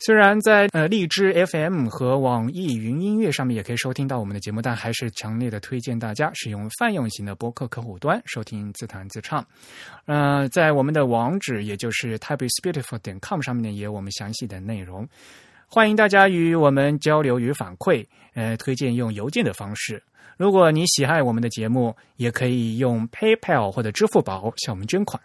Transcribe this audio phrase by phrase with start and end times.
[0.00, 9.44] 虽然在呃荔枝 FM 和网易云音乐上面也可以收听到我们的节目，但还是强烈的推荐大家使用泛用型的播客客户端收听自弹自唱。
[10.06, 15.06] 呃，在我们的网址也就是 typeisbeautiful 点 com 上面呢也有我们详细的内容。
[15.66, 20.00] 欢迎大家与我们交流与反馈，呃，推荐用邮件的方式。
[20.36, 25.20] 如果你喜爱我们的节目，也可以用 PayPal 或者支付宝向我们捐款。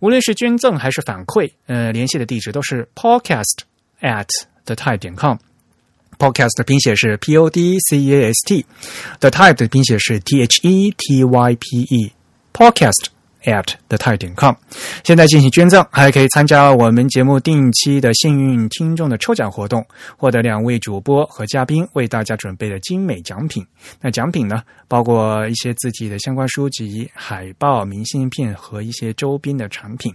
[0.00, 3.69] 无论是捐赠还是反馈，呃，联系的地址都是 podcast。
[4.00, 4.26] At
[4.64, 8.64] the type 点 com，podcast 的拼写是 p o d c a s t
[9.20, 13.06] the type 的拼写是 t h e t y p e，podcast
[13.44, 14.54] at the type 点 com。
[15.02, 19.84] 现在进行捐赠，还可以参加我们节目定期的幸运听众的抽奖活动，
[20.16, 23.66] 获得两位主播和嘉宾为大家准备的精美奖品。
[24.00, 30.14] 那奖品呢，包括一些字体的相关书籍、海报、明信片和一些周边的产品。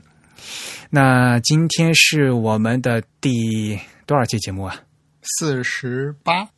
[0.90, 4.76] 那今天是我们的第多少期节目啊？
[5.22, 6.50] 四十八，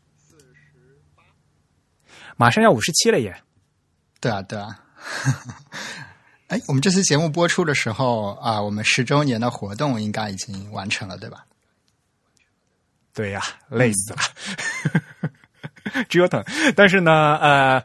[2.36, 3.42] 马上要五十七了耶！
[4.20, 4.84] 对啊，对啊。
[6.48, 11.46] 哎，我们这期节目播出的时候啊，我们十周年的活动应该已经完成了，对吧？
[13.14, 14.20] 对呀，累死了。
[16.10, 16.44] 折腾，
[16.76, 17.84] 但是呢，呃，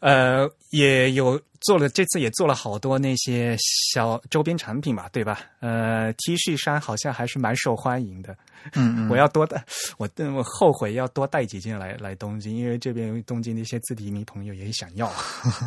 [0.00, 3.56] 呃，也有做了，这次也做了好多那些
[3.92, 5.40] 小周边产品嘛，对吧？
[5.60, 8.36] 呃，T 恤衫好像还是蛮受欢迎的。
[8.74, 9.64] 嗯嗯，我要多带，
[9.96, 15.10] 我我后悔要多带几件来来东京，因为这边东京的一些字体迷朋友也想要。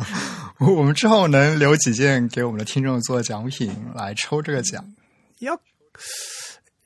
[0.60, 4.84] 我们之后能留几件给我们的听众做奖品来抽这个奖？
[5.40, 5.58] 要。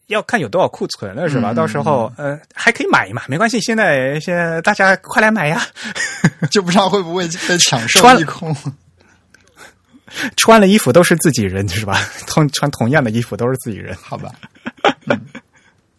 [0.08, 1.54] 要看有多少库存了是吧？
[1.54, 3.60] 到时候呃还可以买嘛，没关系。
[3.60, 5.62] 现在现在大家快来买呀，
[6.50, 8.54] 就不知道会不会被抢售一空。
[10.36, 12.00] 穿了衣服都是自己人是吧？
[12.26, 14.32] 同穿同样的衣服都是自己人，好吧？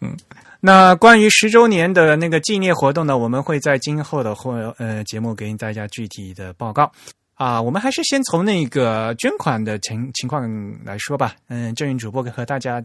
[0.00, 0.16] 嗯，
[0.58, 6.90] 那关于十周年的那个纪念活动呢，我们会在今后的或呃节目给大家具体的报告
[7.34, 7.62] 啊。
[7.62, 10.42] 我们还是先从那个捐款的情情况
[10.84, 11.36] 来说吧。
[11.48, 12.82] 嗯，郑云主播和大家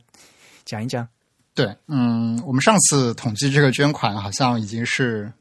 [0.64, 1.08] 讲一讲。
[1.56, 5.32] 对，嗯，我们上次统计这个捐款好像已经是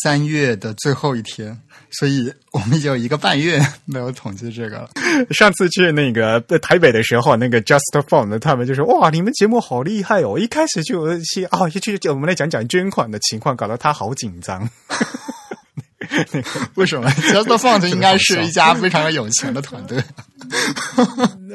[0.00, 4.88] 三月的最后一天，所以我们有一个半月 没有统计这个了。
[5.30, 14.66] 上次去那个台北的时候，那个 Just Fund 他们就说：“哇，你们节目好厉害哦！”一开始就先哦，就就我们来讲讲捐款的情况，搞得他好紧张。
[16.74, 20.02] 为什么？Just Font 应该是一家非常有钱的团队。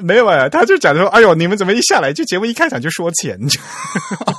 [0.04, 3.38] 没有啊，他就讲说：“哎呦，你们怎么一下来就节目一开场就说钱？”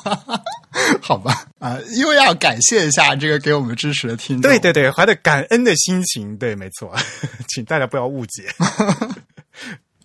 [1.00, 6.94] 好吧，啊，因为要感谢一下这个给我们支持的听众，对对对，怀着感恩的心情，对，没错，
[7.48, 8.44] 请大家不要误解。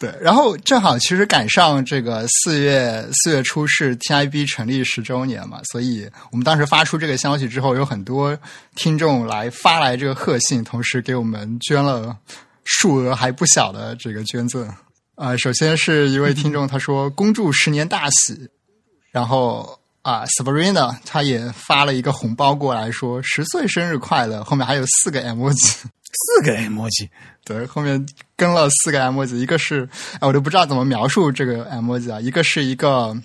[0.04, 8.38] 对，然后正好其实赶上这个四月四月初是 TIB 成立十周年嘛，所以我们当时发出这个消息之后，有很多
[8.76, 12.14] 听众来发来这个贺信，同时给我们捐了
[12.66, 14.70] 数额还不小的这个捐赠。
[15.16, 18.50] 啊，首先是一位听众，他说“恭祝十年大喜”，
[19.10, 25.88] 然后啊，Sabrina 他也发了一个红包过来，说“十岁生日快乐”，后面还有四个 M 字。
[26.14, 27.10] 四个 emoji，
[27.44, 28.06] 对，后面
[28.38, 33.18] 跟了四个 emoji，一个是，哎，我都不知道怎么描述这个 emoji 啊，一个是一个，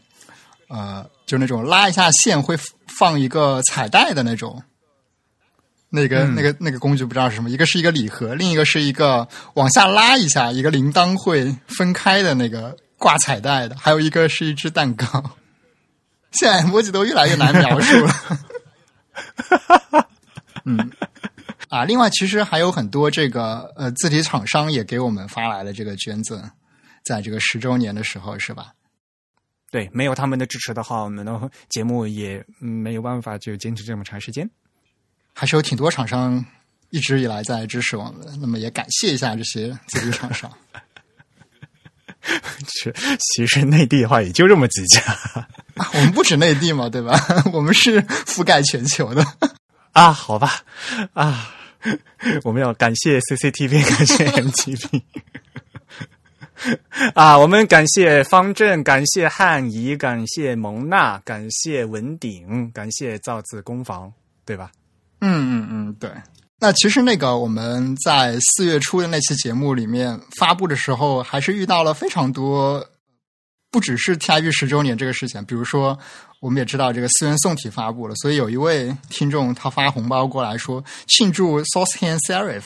[0.68, 2.58] 呃，就那种拉一下线会
[2.98, 4.62] 放一个彩带的那种，
[5.90, 15.06] 那个那个那个工具不知道是什么，一个是一个礼盒，另一个是一个往下拉一下，一个铃铛会分开的那个挂彩带的，还有一个是一只蛋糕，
[16.32, 18.14] 现在 emoji 都越来越难描述了，
[20.64, 20.90] 嗯。
[21.68, 26.42] 啊，另外其实还有很多这个呃字体厂商也给我们发来了这个捐赠，
[27.04, 28.72] 在这个十周年的时候，是吧？
[29.70, 34.48] 对，没有他们的支持的话，我们的 节目也没有办法就坚持这么长时间。
[35.34, 36.42] 还是有挺多厂商
[36.88, 40.50] 一直以来在支持我们，那么也感谢一下这些字体厂商。
[42.80, 45.00] 是，其实内地的话也就这么几家，
[45.92, 47.18] 我们不止内地嘛，对吧？
[47.52, 49.22] 我们是覆盖全球的
[49.92, 50.62] 啊，好吧，
[51.12, 51.54] 啊。
[52.44, 55.02] 我们要感谢 CCTV， 感谢 MTV
[57.14, 57.38] 啊！
[57.38, 64.12] 我们感谢方正，感谢汉仪，感谢蒙娜，感谢文鼎，感谢造字工坊，
[64.44, 64.72] 对吧？
[65.20, 66.10] 嗯嗯嗯，对。
[66.60, 72.84] 那其实那个我们在四月初的那期节目里面发布的时候，还是遇到了非常多，
[73.70, 75.44] 不只是 TIB 十周年这个事情。
[75.44, 75.96] 比如说，
[76.40, 82.64] 我们也知道这个思源宋体发布了，所以有一位听众他发红包过来说庆祝 Source Han Serif。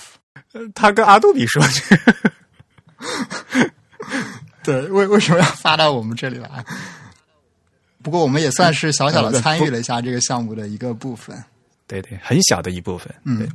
[0.74, 3.72] 他跟阿杜比说这个，
[4.62, 6.64] 对，为为什么要发到我们这里来？
[8.02, 11.42] 不过我们也算是小小的参与了一下这个项目的一个部分。
[11.86, 13.14] 对对，很小的一部分。
[13.24, 13.48] 嗯。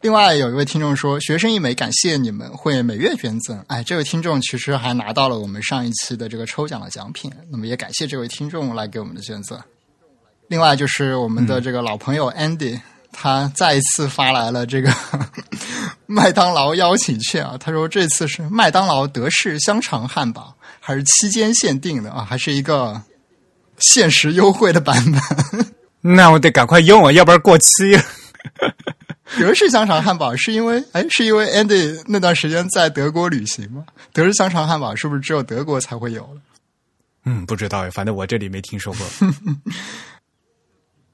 [0.00, 7.30] 另外有一位听众说：“学生一枚，感谢你们会每月捐赠。”哎，这位听众其实还拿到了我们上一期的这个抽奖的奖品。
[7.50, 9.60] 那么也感谢这位听众来给我们的捐赠。
[10.48, 12.80] 另外就是我们的这个老朋友 Andy，
[13.12, 14.90] 他再一次发来了这个
[16.06, 17.58] 麦当劳邀请券啊。
[17.60, 22.24] 他说这次是麦当劳德式香肠汉堡，还是期间限定的啊？
[22.24, 23.02] 还是一个
[23.78, 25.66] 限时优惠的版本？
[26.00, 27.66] 那我得赶快用啊，要不然过期。
[29.38, 33.84] 德式香肠汉堡是因为哎，是因为 Andy 那段时间在德国旅行吗？
[34.12, 36.28] 德式香肠汉堡是不是只有德国才会有
[37.24, 39.06] 嗯，不知道，反正我这里没听说过。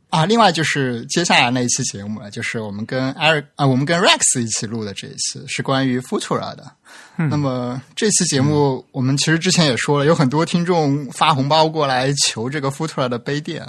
[0.09, 6.73] 啊，另外就是接下来那一期节目，就是我们跟 Eric 啊，我们跟 Rex 一起录的这一期，是关于 Futura 的。
[7.17, 13.67] 那么这期节目，我们其实之前也说了，有很多听众发红包过来求这个 Futura 的杯垫。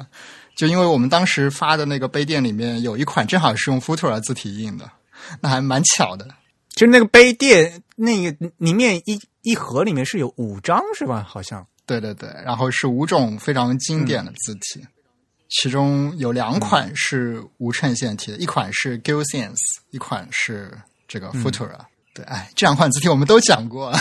[0.58, 4.90] 就因为我们当时发的那个杯垫里面有一款正好是用 Futura 字体印的，
[5.40, 6.28] 那还蛮巧的。
[6.76, 11.24] 就是那个杯垫，那个里面一一盒里面是有五张是吧？
[11.28, 11.66] 好像。
[11.86, 14.86] 对对对，然后是五种非常经典的字体，
[15.48, 20.76] 其中有两款是无衬线体的，一款是 g i l s e n s e 一款是
[21.08, 21.78] 这个 Futura。
[22.14, 23.94] 对，哎，这两款字体我们都讲过。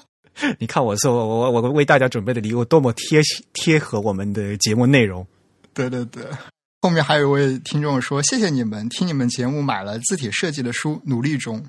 [0.60, 3.22] 你看我说我我我为大家准备的礼物多么贴
[3.54, 5.26] 贴合我们的节目内容。
[5.74, 6.24] 对对对，
[6.80, 11.62] 后面还有一位听众说：“谢谢你们，听你们节目买了字体设计的书，努力中。”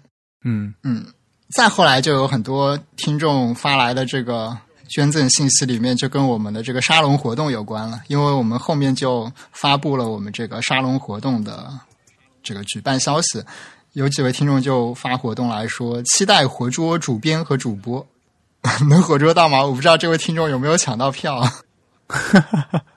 [0.46, 1.06] 嗯嗯，
[1.50, 4.56] 再后来就有很多听众发来的这个
[4.88, 11.74] 捐赠信息，里面就跟我们的这个沙龙活动有关了，因为我们后面就发布了我们这个沙龙活动的
[12.44, 13.44] 这个举办消息，
[13.94, 18.06] 有几位听众就发活动来说，期待活捉主编和主播，
[18.88, 19.66] 能活捉到吗？
[19.66, 21.42] 我不知道这位听众有没有抢到票。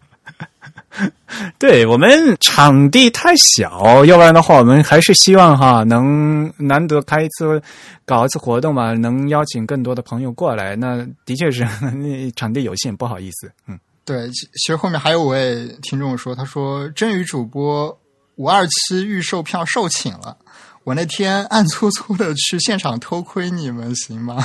[1.58, 7.60] 对我们场地太小，要不然的话，我们还是希望哈能难得开一次，
[8.04, 10.74] 搞一次活动嘛，能邀请更多的朋友过来。
[10.76, 13.50] 那的确是 那场地有限，不好意思。
[13.66, 17.96] 嗯，对，其实后面还有位听众说，他说真宇主播
[18.36, 20.36] 五二七预售票售罄了，
[20.84, 24.44] 我那天暗搓搓的去现场偷窥你们，行吗？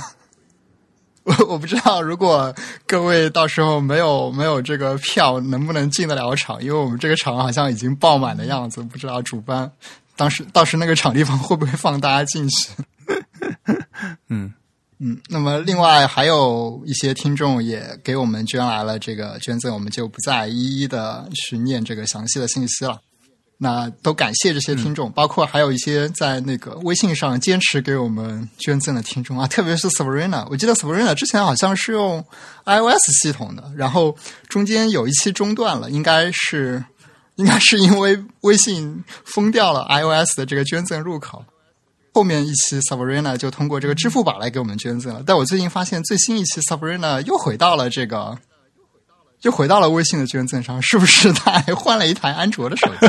[1.24, 2.54] 我 我不知道，如果
[2.86, 6.62] 各位到时候没有没有这个票，能不能进得了场？
[6.62, 9.72] 因为我们这个场好像已经爆满的样子，不知道主办
[10.16, 12.70] 当时到时那个场地方会不会放大家进去？
[14.30, 14.54] 嗯
[15.00, 15.18] 嗯。
[15.30, 23.00] 那么，另外还有一些听众也给我们捐来了这个捐赠，我们就不再一一的去念这个详细的信息了。
[23.64, 32.22] 那都感谢这些听众，包括还有一些在那个微信上坚持给我们捐赠的听众啊， 特别是 Sabrina，我记得 Sabrina 之前好像是用
[32.66, 34.14] iOS 系统的，然后
[34.50, 36.84] 中间有一期中断了，应该是
[37.38, 41.46] 应该是因为微信封掉了 iOS 的这个捐赠入口，
[42.14, 48.38] 后面一期 Sabrina 就通过这个支付宝来给我们捐赠了，但我最近发现最新一期 Sabrina 又回到了这个。
[49.44, 53.08] 就回到了微信的捐赠上，是不是他还换了一台安卓的手机？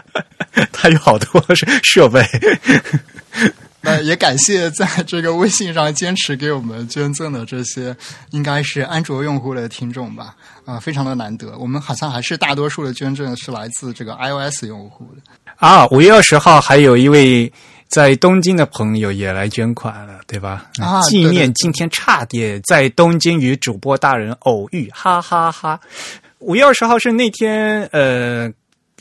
[0.72, 1.44] 他有好多
[1.84, 2.24] 设备。
[3.82, 7.94] 那也感谢在这个微信上坚持给我们捐赠的这些，
[8.30, 10.34] 应该是安卓用户的听众吧？
[10.64, 11.54] 啊，非常的难得。
[11.58, 15.20] 我们好像还是大多数的捐赠是来自这个 iOS 用户的。
[15.56, 17.52] 啊，五月二十号还有一位。
[17.88, 20.70] 在东京的朋友也来捐款了，对吧？
[20.78, 25.80] 啊，纪念今天差点在东京与主播大人偶遇，哈哈哈！
[26.40, 28.52] 五月二十号是那天，呃，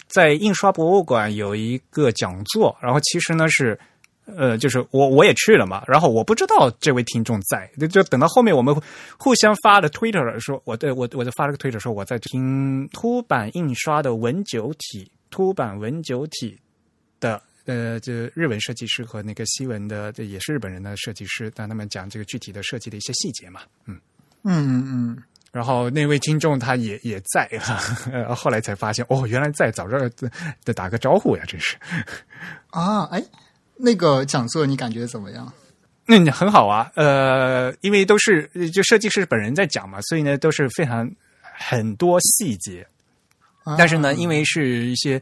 [0.08, 3.78] 在印刷博物馆有一个讲座，然后其实呢是，
[4.26, 8.74] 呃，就是我我也去了嘛，然后我不知道这位听众在，就就等到后面我们
[9.18, 16.58] 互相发了 Twitter 说，我对我我就发了个 Twitter 说我在听凸版印刷的文九体，凸版文九体
[17.20, 17.42] 的。
[17.68, 24.00] 呃，这日文设计师和那个西文的，这也是日本人的设计师，但他们讲这个具体的设计的一些细节嘛，嗯
[24.44, 25.24] 嗯嗯。
[25.52, 30.30] 然后那位听众他也也在 哈，后来才发现哦，原来在，早知道
[30.64, 31.76] 得打个招呼呀，真是。
[32.70, 33.24] 啊，哎，
[33.76, 35.52] 那个讲座你感觉怎么样？
[36.06, 41.10] 那你很好啊，呃，因为都是就设计师本人在讲嘛，所以呢都是非常
[41.42, 42.88] 很多细节。
[43.78, 45.20] 但是呢，因为是一些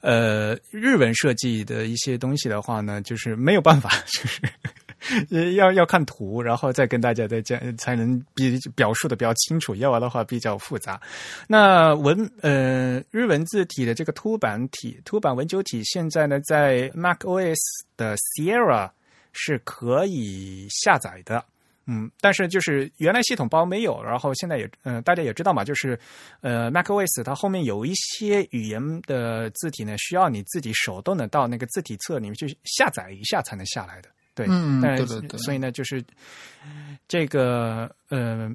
[0.00, 9.74] 呃日文设计的一些东西的话呢，就是没有办法， 就是要要看图，然后再跟大家再讲，才能比表述的比较清楚。
[9.74, 11.00] 要不然的话比较复杂。
[11.48, 17.58] 那文呃日文字体的这个凸版体、凸版文九体，现在呢在 Mac OS
[17.96, 18.90] 的 Sierra
[19.32, 21.44] 是可以下载的。
[21.86, 25.98] 嗯，但是就是原来系统包没有，然后现在也，呃，大家也知道嘛，就是，
[26.40, 34.08] 呃，macOS 它后面有一些语言的字体呢，需要你自己手动的到那个字体册里面去下载一下才能下来的。
[34.32, 35.38] 对，嗯，对对对。
[35.40, 36.02] 所以呢，就是
[37.08, 38.48] 这个呃，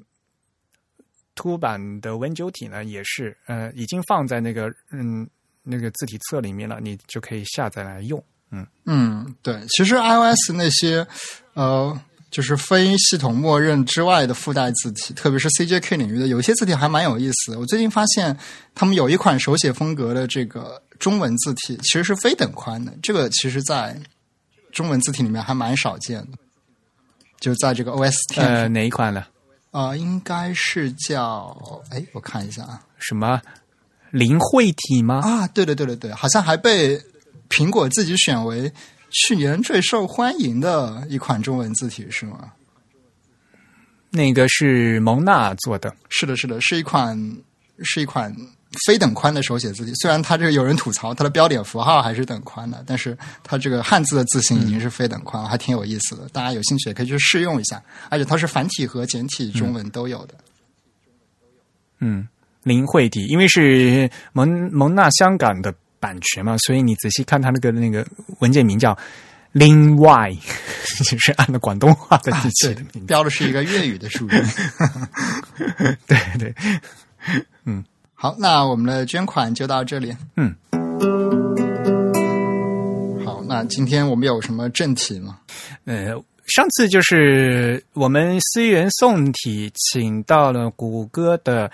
[1.36, 5.30] 凸版的 Win 九体呢，也是呃，已经放在那个嗯
[5.64, 8.24] 那个字体册里面了，你就可以下载来用。
[8.52, 11.06] 嗯嗯，对，其实 iOS 那些
[11.56, 12.00] 呃。
[12.38, 17.60] 就是非系统默认之外的附带字体，特别是 CJK 领域的，有些字体还蛮有意思的。
[17.60, 18.38] 我最近发现，
[18.76, 22.94] 他们有一款手写风格的这个中文字体，其实是非等宽的。
[23.02, 24.00] 这个其实，在
[24.72, 26.38] 中文字体里面还蛮少见的。
[27.40, 29.26] 就在这个 OST 呃哪一款呢？
[29.72, 33.42] 啊，应该是叫哎，我看一下啊，什么
[34.12, 35.22] 灵慧体吗？
[35.24, 37.02] 啊，对对对对对，好像还被
[37.50, 38.72] 苹果自己选为。
[39.10, 42.52] 去年最受欢迎的一款中文字体是吗？
[44.10, 47.18] 那个是蒙娜做的，是的，是的，是一款
[47.84, 48.34] 是一款
[48.86, 49.94] 非等宽的手写字体。
[49.96, 56.28] 虽然它这个有人吐槽它的标点符号还是等宽的，但是它这个汉字的字形已经是非等宽了，还挺有意思的。
[56.30, 60.36] 大家有兴趣也可以去试用一下，而且它是繁体和简体中文都有的。
[62.00, 62.28] 嗯，
[62.64, 65.74] 林慧体，因为是蒙蒙娜香港的。
[66.08, 68.08] 版权嘛，所以你仔细看他那个那个
[68.40, 68.98] 文件名叫
[69.54, 70.38] “Lin Y”，
[71.04, 72.32] 就是按照广东话的
[73.06, 74.42] 标的是一个粤语的数字。
[76.08, 76.56] 对对，
[77.66, 77.84] 嗯，
[78.14, 80.16] 好，那我们的捐款就到这里。
[80.38, 80.56] 嗯，
[83.26, 85.40] 好，那今天我们有什么正题吗？
[85.84, 86.14] 呃，
[86.46, 91.70] 上次就是我们思源宋体请到了谷歌的。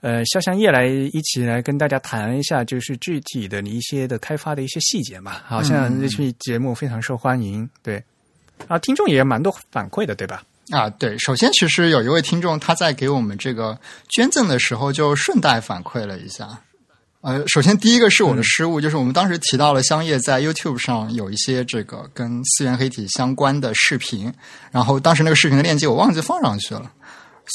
[0.00, 5.40] 呃，肖香叶来一起来跟大家谈一下，就是具体的一些的开发的一些细节嘛。
[5.44, 8.02] 好像这期节目非常受欢迎，对
[8.68, 10.42] 啊，听众也蛮多反馈的，对吧？
[10.70, 11.18] 啊，对。
[11.18, 13.76] 首先，其实有一位听众他在给我们这个
[14.08, 16.48] 捐赠的时候，就顺带反馈了一下。
[17.20, 24.32] 呃，首先第一个是我的失误，就是我们当时提到了香叶在 YouTube 上有一些这个跟四元黑体相关的视频，
[24.70, 26.92] 然后当时那个视频的链接我忘记放上去了。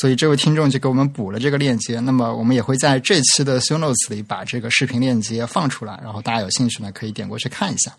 [0.02, 7.96] 所以这位听众就给我们补了这个链接，那么我们也会在这期的 show notes 里把这个视频链接放出来，然后大家有兴趣呢可以点过去看一下。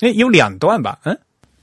[0.00, 0.98] 哎，有两段吧？
[1.04, 1.18] 嗯，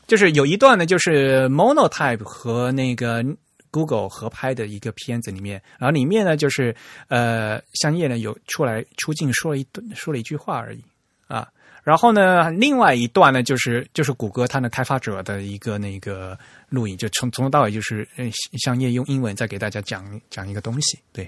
[0.08, 3.24] 就是有一段呢，就是 Monotype 和那个
[3.72, 6.76] Google 合拍的一个片子里面，然后里面呢就是
[7.08, 10.84] 呃，香叶呢有出来出镜说了一说了一句话而已
[11.28, 11.48] 啊。
[11.90, 16.38] 然后呢，另外一段呢就是就是谷歌它的开发者的一个那个。
[16.72, 21.28] 录影就从从头到尾就是，嗯，香叶用英文在给大家讲讲一个东西，对，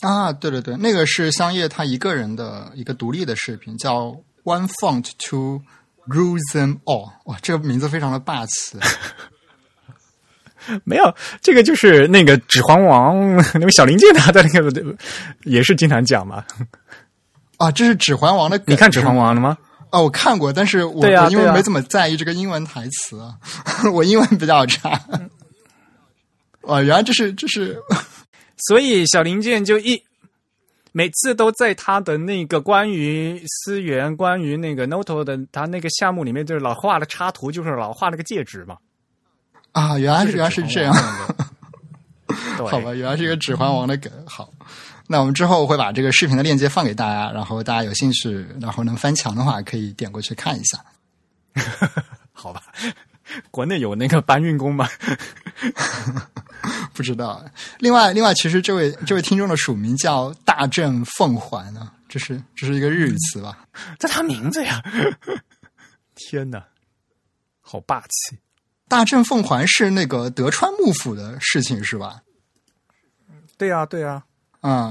[0.00, 5.62] 啊，对对对，那个是香叶他一个人的一个独立的视频，叫 One Font to
[6.06, 8.78] Rule Them All，哇，这个名字非常的霸气。
[10.84, 13.16] 没有，这个就是那个《指环王》
[13.58, 14.94] 那个小林健他的那个
[15.44, 16.44] 也是经常讲嘛。
[17.56, 19.56] 啊，这是《指环王》的，你看《指环王》了吗？
[19.94, 23.38] 哦，我看过，但是我因为没怎么在意这个英文台词，啊
[23.94, 25.00] 我英文比较差。
[26.62, 27.80] 哦，原来这是这是，
[28.66, 30.02] 所以小零件就一
[30.90, 38.76] 每次都在他的那个关于思源、关于那个 Noto 的他那个项目里面，就是老画了插图，就是老画那个戒指嘛。
[39.70, 40.92] 啊，原来原来是这样，
[42.68, 44.50] 好吧，原来是一个指环王的梗，好。
[45.06, 50.82] 那我们之后会把这个视频的链接放给大家，然后大家有兴趣，然后能翻墙的话，可以点过去看一下。
[52.32, 52.62] 好吧，
[53.50, 54.88] 国内有那个搬运工吗？
[56.94, 57.44] 不知道。
[57.78, 63.66] 另外，另外，其实这位这位听众的署名叫大正凤环呢，这是这是一个日语词吧？
[63.98, 64.82] 这他名字呀！
[66.14, 66.64] 天哪，
[67.60, 68.38] 好霸气！
[68.88, 72.22] 大正凤环是那个德川幕府的事情是吧？
[73.58, 74.12] 对呀，对呀。
[74.12, 74.24] 啊，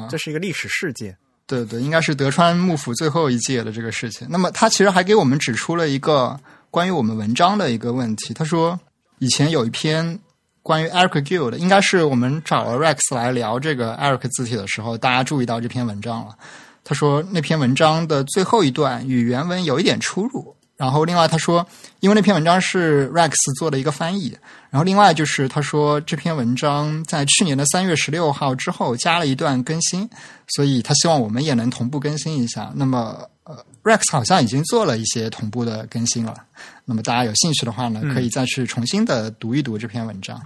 [0.09, 4.27] 这是一个历史事件，对对，应该是德川幕府最后一届的这个事情。
[4.29, 6.39] 那么他其实还给我们指出了一个
[6.69, 8.33] 关于我们文章的一个问题。
[8.33, 8.79] 他说，
[9.19, 10.19] 以前有一篇
[10.61, 16.37] 关于 Eric Gill 的，应该是我们找了 Rex 来聊这个 Eric 字体的时候，大家注意到这篇文章了。
[16.83, 20.55] 他说那篇文章的最后一段与原文有一点出入。
[20.83, 21.65] 然后另外他说，
[22.01, 24.37] 因为那篇文章是 Rex 做的一个翻译，
[24.69, 30.09] 然后另外就是他说这篇文章在去年的三月十六号之后加了一段更新，
[30.49, 32.69] 所以他希望我们也能同步更新一下。
[32.75, 36.35] 那么呃，Rex 好像已经做了一些同步的更新了。
[36.83, 40.41] 那么大家有兴趣的话呢，可以再去重新的读一读这篇文章。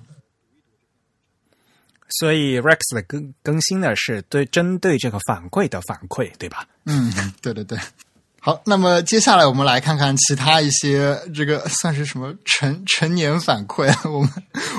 [2.20, 6.66] 所以 Rex 的更更新呢，是对针对这个反馈的反馈，对吧？
[6.86, 7.78] 嗯，对对对。
[8.48, 13.94] 好，那么接下来我们来看看其他一些这个 算是什么成成年反馈。
[14.10, 14.30] 我们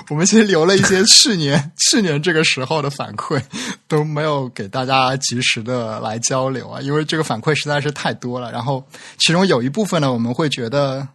[0.08, 3.38] 我们先留了一些去年 去年这个时候的反馈，
[3.86, 8.50] 都没有给大家及时的来交流啊，因为这个反馈实在是太多了。
[8.50, 8.82] 然后
[9.18, 11.06] 其中有一部分呢，我们会觉得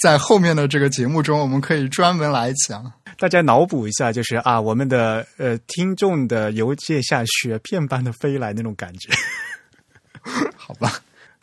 [0.00, 2.92] 在后面的这个节目中，我们可以专门来讲。
[3.18, 9.10] 大家脑补一下，就是啊，我们的呃听众的邮件像雪片般的飞来那种感觉，
[10.56, 10.92] 好吧？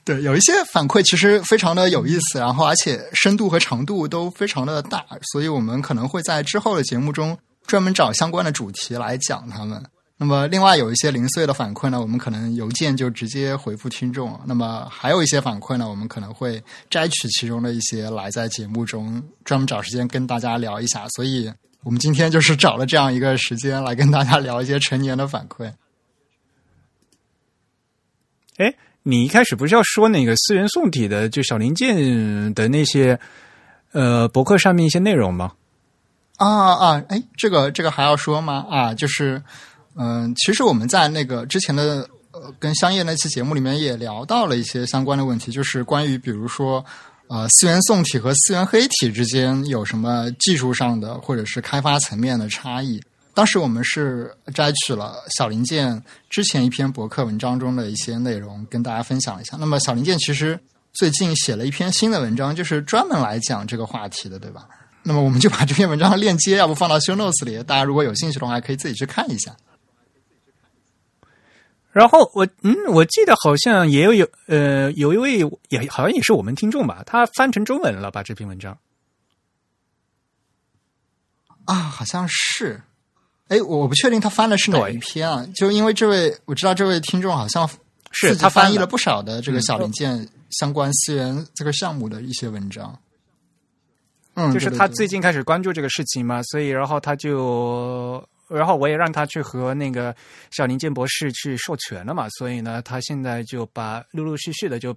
[0.03, 7.37] 对，有一些反馈其实非常的有意思，然后而且深度和长度都非常的大，所以我们可能会在之后的节目中
[7.67, 9.83] 专门找相关的主题来讲他们。
[10.17, 14.39] 那么，另外有一些零碎的反馈呢，我们可能邮件就直接回复听众。
[14.45, 21.07] 那么，还有一些反馈呢，我们可能会摘取其中的一些来在节目中专门找时间跟大家聊一下。
[21.09, 21.51] 所以。
[21.81, 25.71] 我们今天就是找了这样一个时间来跟大家聊一些成年的反馈。
[28.57, 33.19] 哎，你一开始不是要说那个四元宋体的就小零件的那些
[33.91, 35.51] 呃博客上面一些内容吗？
[36.37, 37.03] 啊啊！
[37.09, 38.65] 哎，这个这个还要说吗？
[38.69, 39.41] 啊，就是
[39.95, 46.85] 嗯，其实我们在那个之前的呃跟香叶那期节目里面也聊到了一些相关的问题，就是关于比如说。
[47.31, 52.99] 呃，四元宋体和四元黑体之间有什么技术上的或者是开发层面的差异？
[53.39, 59.55] 当时我们是摘取了小零件之前一篇博客文章中的一些内容，跟大家分享一下。
[59.57, 60.59] 那么小零件其实
[60.91, 64.67] 最近写了一篇新的文章，就是专门来讲这个话题的，对吧？
[65.03, 69.55] 那么我们就把这篇文章的链接，要不放到 show notes 里，大家如果有兴趣的话，可以自己去看一下。
[71.93, 75.37] 然后我嗯，我记得好像也有有呃，有一位
[75.69, 78.77] 也好像也是我们听众吧，他翻成中文了吧这篇文章
[81.63, 82.81] 啊，好像是。
[83.49, 85.45] 哎，我不确定他翻的是哪一篇啊？
[85.53, 87.69] 就因为这位我知道这位听众好像
[88.11, 92.97] 是他翻译了不少的这个小零件相关思源这个项目的一些文章。
[94.35, 98.25] 嗯，就是他最近开始关注这个事情嘛，所以然后他就。
[98.49, 100.15] 然后我也让他去和那个
[100.49, 104.91] 小林健博士去授权了嘛，所以呢，他现在就把陆陆续续的就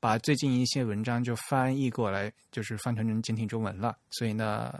[0.00, 3.96] 把最近一些文章就翻译过来，就是翻成成简体中文了。
[4.10, 4.74] 所以呢，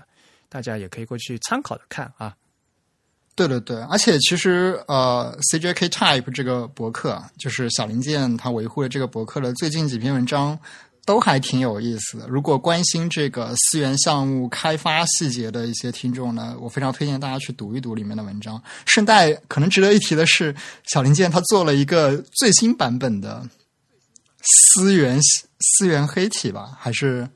[0.49, 2.35] 大家也可以过去参考着看啊。
[3.39, 10.59] 对对对，而且其实呃，CJK Type 这个博客，就是小林健他维护的这个博客的最近几篇文章。
[11.07, 12.29] 都还挺有意思的。
[12.29, 18.63] 如果关心这个思源项目开发细节的一些听众呢，我非常推荐大家去读一读里面的文章。
[18.85, 23.43] 顺带可能值得一提的是，小零件他做了一个最新版本的
[24.43, 25.19] 思源
[25.79, 27.27] 思源黑体吧，还是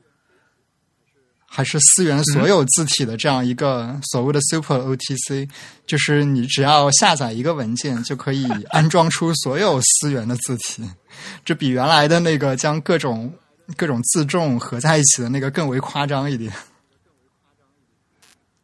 [1.55, 5.47] 还是思源所有字体的这样一个所谓的 Super OTC，
[5.85, 10.83] 就是你只要下载一个文件就可以安装出所有思源的字体，
[11.45, 13.31] 这比原来的那个将各种
[13.77, 16.51] 各种自重合在一起的那个更为夸张一点，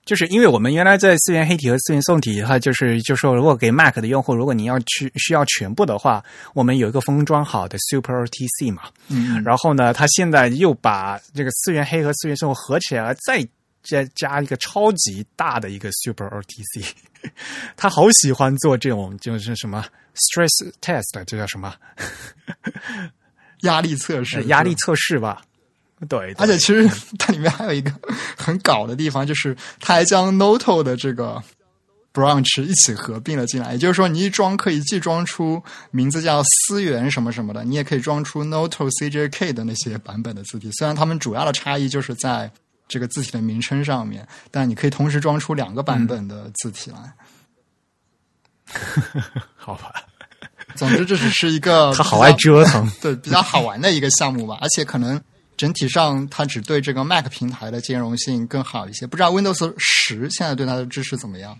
[0.10, 13.48] 就是因为我们原来在思源黑体和思源宋体，的话就是就说，如果给 Mac 的用户，如果你要去需要全部的话，我们有一个封装好的 Super OTC 嘛，嗯，然后呢，他现在又把这个思源黑和思源宋合起来，再
[13.84, 16.90] 再加一个超级大的一个 Super OTC，
[17.78, 21.76] 他 好喜欢做这种就是什么 Stress Test，这叫什么？
[23.62, 25.42] 压力测试， 压力测试吧，
[26.08, 26.34] 对。
[26.38, 27.92] 而且其实它里面还有一个
[28.38, 31.42] 很搞的地方，就是它还将 Noto 的这个
[32.14, 33.74] branch 一起合并了进来。
[33.74, 40.70] 也就是说，你一装可以既装出名字叫思源什么什么的，你也可以装出 Noto CJK 的那些版本的字体。
[40.72, 42.50] 虽然它们主要的差异就是在
[42.88, 47.14] 这个字体的名称上面，但你可以同时装出两个版本的字体来。
[49.56, 49.92] 好吧。
[50.76, 54.58] 总之，这只是一个他好爱折腾， 对比较好玩的一个项目吧。
[54.62, 55.20] 而且可能
[55.60, 59.06] 整体上，它只对这个 Mac 平台的兼容性更好一些。
[59.06, 61.60] 不知道 Windows 十现在对它的支持怎么样？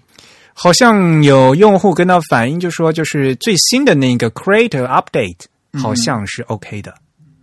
[0.54, 6.96] 好像有用户跟他反映，就说就是最新的那个 Creator Update 好像是 OK 的。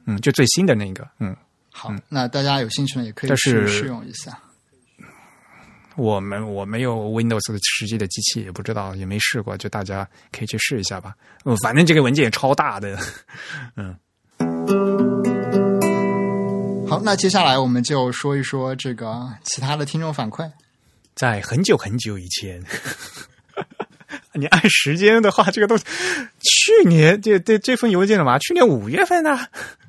[0.07, 1.07] 嗯，就最新的那个。
[1.21, 1.37] 嗯，
[1.71, 4.39] 好，那大家有兴趣呢，也可以去试用一下。
[5.95, 11.15] 我们我没有 Windows 的实际的机器，也不知道，也没试过，就大家可以去试一下吧。
[11.45, 12.99] 嗯，反正这个文件也超大的，
[13.77, 15.36] 嗯。
[16.89, 20.49] 好，那接下来我们就说一说这个其他的听众反馈。
[21.15, 22.63] 在很久很久以前，
[24.35, 25.85] 你按时间的话，这个都去
[26.87, 28.39] 年这这这封邮件了嘛？
[28.39, 29.41] 去年五月份呢？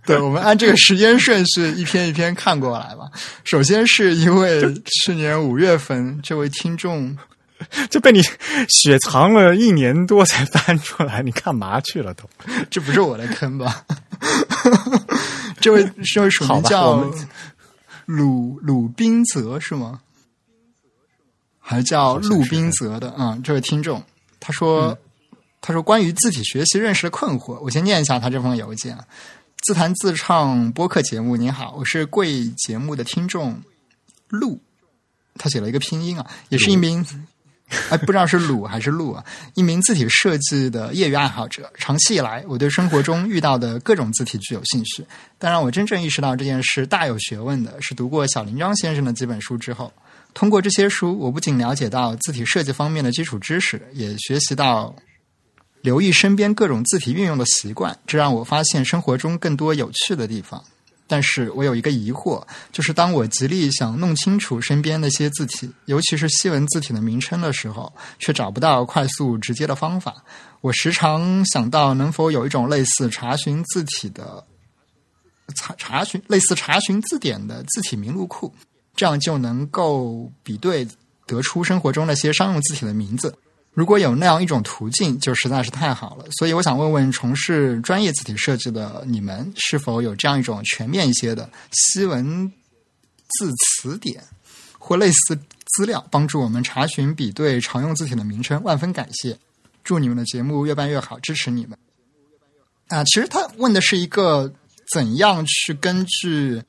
[0.06, 3.12] 对，我们按这个时间顺序一篇一篇看过来吧。
[3.44, 7.16] 首先是因为去年五月份这位听众
[7.92, 8.22] 就被你
[8.70, 12.24] 雪藏了一年多才翻出来，你干嘛去了都？
[12.70, 13.84] 这不是我的坑吧？
[15.60, 17.04] 这位这位署名叫
[18.06, 20.02] 鲁鲁宾泽是吗？
[21.60, 24.02] 还叫陆宾泽的啊，这位听众
[24.40, 24.98] 他说
[25.60, 28.98] 他说关于字体学习认识的困惑，我先念一下他这封邮件。
[29.64, 33.60] 自弹自唱播客节目，您好，我是贵节目的听众
[34.30, 34.62] 陆，
[35.36, 37.06] 他写了一个拼音啊，也是一名
[37.90, 39.24] 哎不知道是鲁还是路啊，
[39.56, 41.70] 一名字体设计的业余爱好者。
[41.76, 45.06] 长期以来，我对生活中遇到的各种字体具有兴趣。
[45.38, 49.92] 但让我真正意识到这件事大有学问的是，读过小林章先生的几本书之后。
[50.34, 54.96] 通过这些书，我不仅了解到字体设计方面的基础知识，也学习到
[55.82, 57.98] 留意身边各种字体运用的习惯。
[58.06, 60.64] 这让我发现生活中更多有趣的地方。
[61.08, 70.24] 但是我有一个疑惑，就是当我极力想弄清楚身边那些字体，尤其是西文字体的名称的时候，却找不到快速直接的方法。
[70.62, 74.44] 我时常想到，能否有一种类似查询字体的
[75.56, 78.54] 查查询类似查询字典的字体名录库。
[78.96, 80.88] 这样就能够比对
[81.28, 83.38] 得出生活中那些商用字体的名字。
[83.78, 86.26] 如果有那样一种途径，就实在是太好了。
[86.40, 92.52] 所以我想问问从事专业字体设计的你们，是否有这样一种全面一些的西文
[93.38, 94.24] 字词典
[94.80, 95.36] 或类似
[95.76, 98.60] 资料，帮助我们查询比对常用字体的名称？
[98.64, 99.38] 万分感谢，
[99.84, 101.78] 祝你们的节目越办越好，支持你们。
[102.88, 104.52] 啊，其实他问的是一个
[104.92, 106.64] 怎样去根据。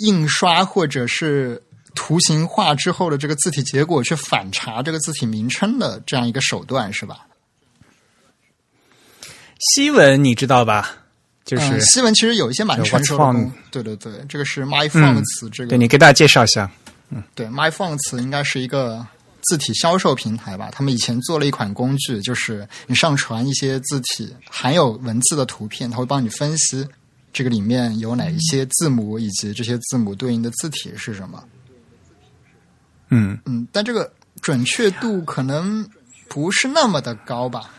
[0.00, 1.62] 印刷或者是
[1.96, 7.26] 图形化之后的这个字体结果，去反查这个字体名称的这样一个手段，是吧？
[9.58, 10.98] 西文你知道吧？
[11.44, 13.50] 就是西文其实有一些蛮成熟的。
[13.70, 16.70] 对对对，这个是 My Fonts，这个对你给大家介绍一下。
[17.08, 19.06] 嗯，对，My Fonts 应该是一个
[19.42, 20.70] 字体销售平台吧？
[20.72, 26.86] 他们以前做了一款工具，就是你上传一些字体含有文字的图片，它会帮你分析。
[27.32, 31.42] 这个里面有哪一些字母，以及这些字母对应的字体是什么？
[33.08, 35.88] 嗯嗯，但这个准确度可能
[36.28, 37.70] 不是那么的高吧？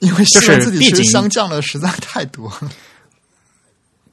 [0.00, 2.52] 因为西文字体其实相降的实在太多。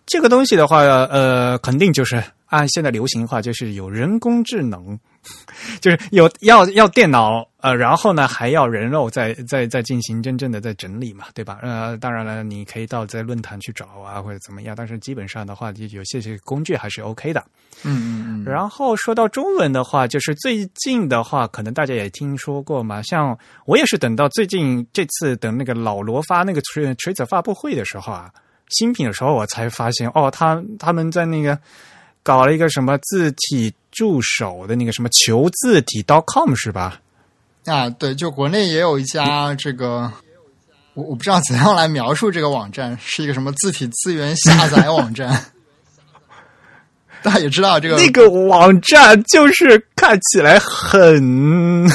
[0.06, 5.00] 这个东西的话，呃，肯定就是按现在流行的话，就是有人工智能。
[5.80, 11.60] 就是有要要电脑呃，然后呢还要人肉在在在进行真正的在整理嘛，对吧？
[11.62, 17.42] 呃，当然了，你可以到在论坛去找啊，或者怎么样，但是基本上的话，就有些些工具还是 OK 的。
[17.84, 18.44] 嗯嗯嗯。
[18.44, 28.30] 然后说到中文的话，就是最近的话，可能大家也听说过嘛，像我也是等到最近这次等那个老罗发那个锤锤子发布会的时候啊，
[28.70, 31.58] 新品的时候，我才发现哦，他他们在那个
[32.24, 33.74] 搞了一个什么字体。
[33.96, 37.00] 助手的那个什么求字体 .com 是吧？
[37.66, 40.12] 啊，对，就国内也有一家这个，
[40.96, 45.46] 我我不知道怎样来描述这个网站，是一个什么字体资源下载网站。
[47.22, 51.88] 大家也知道这个那个网站就是看起来很，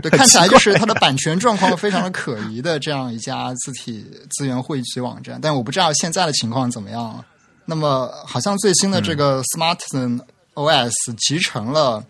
[0.00, 7.22] 对，看起来就是它的版权状况非常的可疑的这样一家字体资源汇集网站，但我不知道现在的情况怎么样。
[7.64, 10.20] 那么，好像最新的这个 Smartisan。
[10.54, 12.04] OS 集成了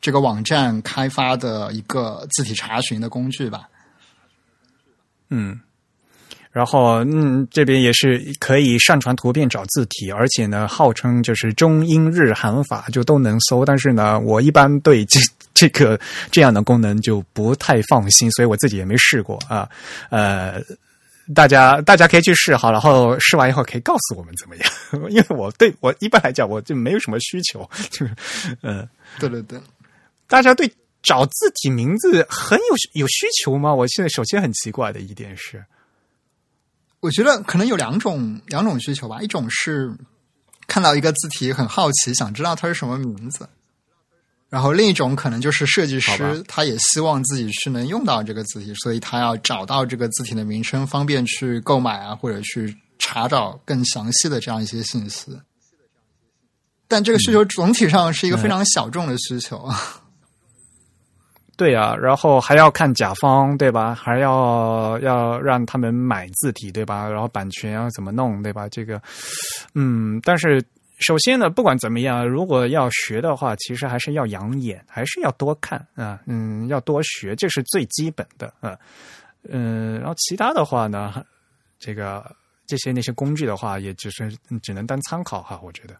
[0.00, 3.68] 这个网站开发的一个字体查询的工具吧。
[5.28, 5.58] 嗯，
[6.52, 13.64] 然后嗯，这边也是可以上传图片找字体，而且呢，号称就是中英日韩法就都能搜。
[13.64, 15.18] 但是呢，我一般对这
[15.52, 15.98] 这个
[16.30, 19.68] 这样的功能就不太放心，所以我自己也没试过啊。
[20.10, 20.62] 呃。
[21.34, 25.10] 大家大家可以去试好，然后试完以后可以告诉我们怎么样？
[25.10, 28.14] 因为我对我一般来讲我就没有什么需求，就 是
[28.62, 28.88] 嗯，
[29.18, 29.60] 对对对，
[30.26, 33.72] 大家对找字体名字很有有需求吗？
[33.72, 35.64] 我现在首先很奇怪的一点是，
[37.00, 39.92] 我觉得可能有两种两种需求吧，一种是
[40.66, 43.48] 看到一个字体很好奇，想知道它是什么名字。
[44.50, 55.30] 然后另一种可能就是设计师，他也希望自己是能用到这个字体，所以他要找到这个字体的名称，方便去购买啊，或者去查找更详细的这样一些信息。
[56.88, 59.68] 但这个需求总体上是一个非常小众的需求。
[61.56, 63.94] 对啊，然后还要看甲方，对吧？
[63.94, 67.06] 还要要让他们买字体，对吧？
[67.08, 68.66] 然后版权要怎么弄，对吧？
[68.68, 69.00] 这个，
[69.74, 70.60] 嗯，但是
[71.00, 78.78] 首先呢，不管怎么样，如果要学的话，其实还是要养眼，还是要多看啊，嗯，要多学，这是最基本的啊，
[79.48, 81.24] 嗯，然后其他的话呢，
[81.78, 82.34] 这个
[82.66, 84.30] 这些那些工具的话，也只是
[84.62, 85.94] 只能当参考哈，我觉得，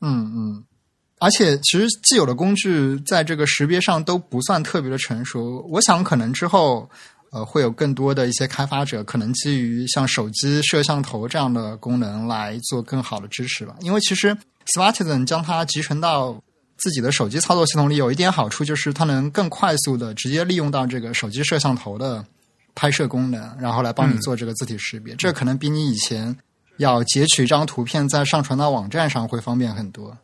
[0.00, 0.64] 嗯嗯。
[1.22, 5.60] 而且，其实既有的工具在这个识别上都不算特别的成熟。
[5.70, 6.88] 我想，可能之后，
[7.30, 13.76] 呃，会有更多的一些开发者可能基于像手机摄像头这样的功能来做更好的支持吧。
[13.80, 14.36] 因为其实
[14.74, 16.42] Smartisan 将它集成到
[16.76, 22.24] 自己的手机操作系统里，有一点好处就是它能更快速的直接利用到这个手机摄像头的
[22.74, 25.14] 拍摄功能，然后来帮你做这个字体识别。
[25.14, 26.36] 这可能比你以前
[26.78, 30.16] 要截取一张图片再上传到网站上会方便很多。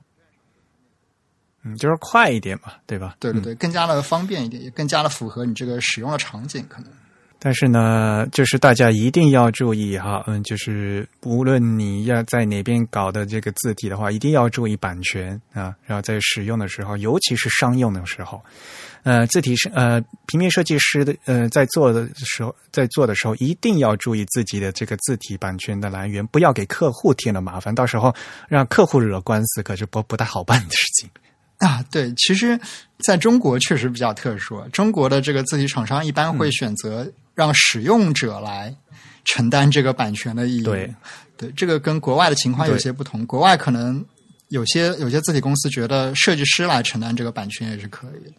[1.67, 3.17] 嗯，就是快一点嘛，对吧？
[3.19, 6.91] 对对对，更加的方便一点，也更加的符合你这个使用的场景，可能。
[7.39, 15.75] 但是呢，就是大家一定要注意哈，嗯，就是无论你要在哪边搞的这个字体的话，一定要注意版权啊。
[15.85, 18.43] 然后在使用的时候，尤其是商用的时候，
[19.03, 28.13] 呃，字体是呃，平面设计师的呃，在做的时候，在做的时候，一定要注意自己的这个字体版权的来源，不要给客户添了麻烦，到时候
[28.49, 31.11] 让客户惹官司，可是不不太好办的事情。
[31.59, 32.59] 啊，对，其实
[32.99, 34.61] 在中国确实比较特殊。
[34.73, 38.75] 中国的这个字体厂商一般会选择让使用者来
[39.25, 40.65] 承担这个版权的意义务。
[40.65, 40.95] 对，
[41.37, 43.25] 对，这个跟国外的情况有些不同。
[43.27, 44.05] 国外可能
[44.49, 48.37] 有些有些字体公司觉得设计师来承担这个版权也是可以的。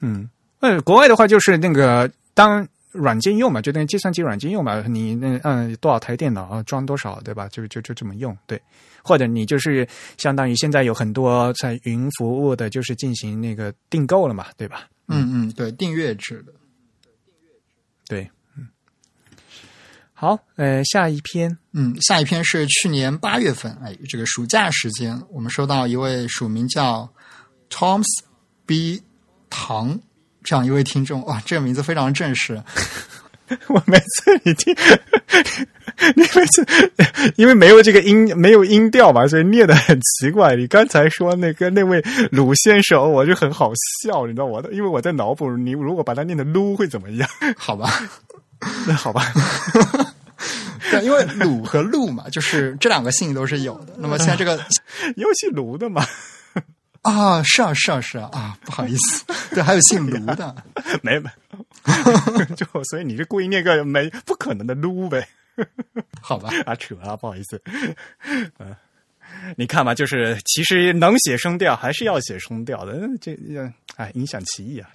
[0.00, 0.28] 嗯，
[0.60, 2.66] 呃，国外的话就是那个当。
[2.92, 7.46] 软件用嘛，就等于计算机软件用嘛，你那嗯多少台电脑啊装多少对吧？
[7.48, 8.58] 就就就这么用对，
[9.06, 9.86] 或者你就是
[10.18, 14.88] 相当于现在有很多在云服务的，就是进行那个订购了嘛，对吧？
[15.06, 16.52] 嗯嗯，对，订阅制的，
[18.08, 18.66] 对，嗯，
[20.12, 27.08] 好，呃，下一篇，嗯，下一篇是去年八月份，哎，这个暑假时间，我们收到一位署名叫
[27.70, 28.04] Tom's
[28.66, 29.00] B
[29.48, 30.00] 唐。
[30.42, 32.62] 这样一位听众，哇，这个名字非常正式。
[33.68, 34.74] 我每次你听，
[36.16, 36.66] 你每次
[37.36, 40.56] 因为没有这个音，没有音调嘛，所以念的很奇怪。
[40.56, 47.28] 你刚才说那个那位鲁先生，我就很好笑，你知道我的，因为我在脑补你如果把它念的撸会怎么样？
[47.56, 48.02] 好吧，
[48.86, 49.32] 那好吧。
[50.90, 53.94] 对，因为鲁和陆嘛，就是这两个姓都是有的。
[53.98, 54.56] 那么现在这个
[55.16, 56.04] 又姓卢的嘛。
[57.02, 60.52] 啊，是啊，是啊，是啊，啊，不好意思，对，还有姓卢的，
[61.02, 61.30] 没没，
[62.56, 65.26] 就所以你是故意念个没不可能的撸呗？
[66.20, 67.60] 好吧，啊，扯啊，不好意思，
[68.58, 68.74] 嗯，
[69.56, 73.36] 你看吧，就是其实能写声调还是要写声调的，这
[73.96, 74.90] 哎影响歧义啊，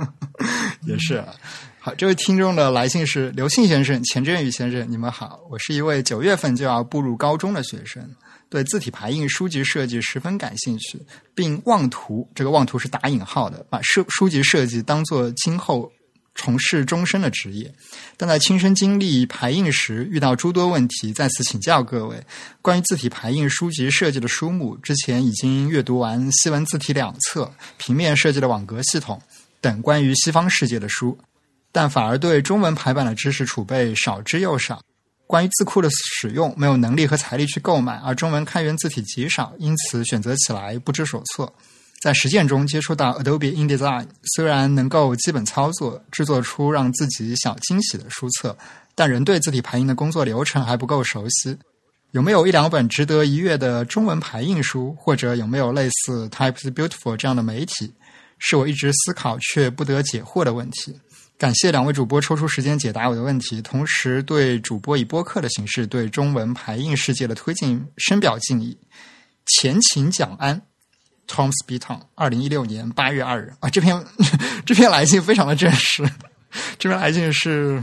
[0.86, 1.16] 也是。
[1.16, 1.34] 啊
[1.82, 8.06] 好，这位听众的来信是刘信先生、钱振宇先生，你们好，我是一位九月份就要步入高中的学生。
[8.50, 11.00] 对字体排印书籍设计十分感兴趣，
[11.34, 15.90] 并妄图这个妄图是打引号的，把书书籍设计当做今后
[16.34, 17.72] 从事终身的职业。
[18.16, 22.22] 但在亲身经历排印时，遇到诸多问题，在此请教各位：
[22.62, 27.44] 关于字体排印书籍设计的书目，之前已经阅读完《西文字体两册》、
[27.78, 29.20] 平面设计的网格系统
[29.60, 31.18] 等关于西方世界的书，
[31.72, 34.80] 但反而对中文排版的知识储备少之又少。
[35.26, 41.54] 关于字库的使用，没有能力和财力去购买，而中文开源字体极少，因此选择起来不知所措。
[42.00, 48.56] 在实践中接触到 Adobe InDesign，虽然能够基本操作，制作出让自己小惊喜的书册，
[48.94, 51.58] 但仍对字体排印的工作流程还不够熟悉。
[52.12, 57.92] 有没有一两本值得一阅的中文排印书，或者有没有类似 Types Beautiful 这样的媒体，
[58.38, 60.98] 是我一直思考却不得解惑的问题。
[61.36, 68.76] 感谢两位主播抽出时间解答我的问题，同时对主播以播客的形式对中文排印世界的推进深表敬意。
[69.46, 70.60] 前情讲安
[71.30, 74.04] ，Tom Spiton，二零一六年八月二日啊，这篇
[74.66, 76.04] 这篇来信非常的正式，
[76.78, 77.82] 这篇来信是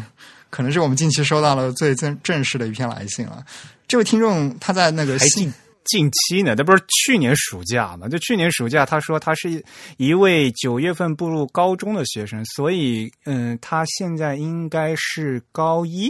[0.50, 3.46] 可能是我们近期收到了最正正式的一篇来信了。
[3.88, 5.54] 这位听众他在那个信。
[5.90, 8.10] 近期呢，这不是去年暑假嘛？
[8.10, 9.64] 就去年暑假，他说他是
[9.96, 16.10] 一位九月份步入高中的学生，所以嗯，他现在应该是高一。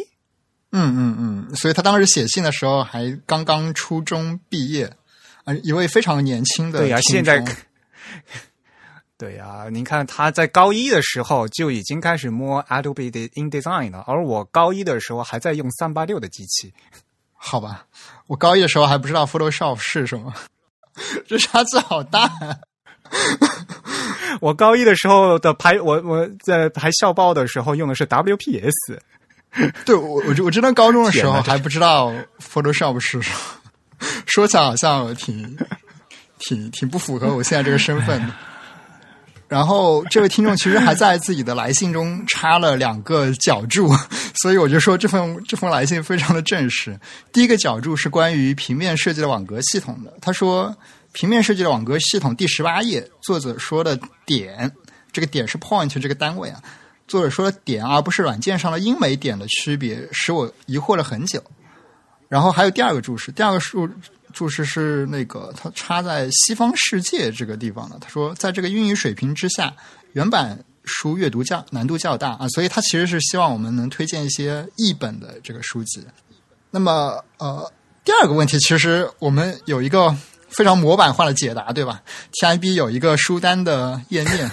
[0.72, 4.92] 嗯嗯嗯，所以他当时写信的时候还刚刚初中毕业，
[5.48, 6.80] 啊，一位非常年轻的。
[6.80, 7.42] 对呀，现在
[9.18, 16.74] 对呀，您看他在高一的时候就已经开始摸 Adobe 的 InDesign 了，而我高一的时候还在用三八六的机器。
[17.34, 17.86] 好吧，
[18.28, 20.34] 我高一的时候还不知道 Photoshop 是什么，
[21.26, 22.30] 这差距好大。
[24.42, 29.00] 我高一的时候的排，我我在排校报的时候用的是 WPS。
[29.86, 33.38] 对我，我我真的高中的时候还不知道 Photoshop 是什么，
[34.26, 35.58] 说起来好像挺
[36.40, 38.34] 挺挺不符合我现在这个身份的。
[39.48, 43.90] 然后这位听众其实还在自己的来信中插了两个脚注，
[44.42, 47.00] 所以我就说这封这封来信非常的正式。
[47.32, 50.76] 第一个脚注是关于平面设计的网格系统的，他说
[51.14, 54.70] 平面设计的网格系统第十八页，作者说的点，
[55.14, 56.62] 这个点是 point 这个单位啊。
[57.08, 61.42] 作者说的点，而不是软件上的英美点的区别，使我疑惑了很久。
[62.30, 63.90] 然后还有第二个注释，第二个注
[64.34, 67.98] 注释是那个他插在西方世界这个地方的。
[68.00, 69.74] 他说，在这个英语水平之下，
[70.14, 76.06] 原版书阅读较难度较大啊，所以他其实是希望我们能推荐一些译本的这个书籍。
[76.70, 77.72] 那么，呃，
[78.04, 80.16] 第二个问题，其实我们有一个
[80.50, 82.02] 非常模板化的解答，对吧
[82.34, 84.52] ？TIB 有一个书单的页面。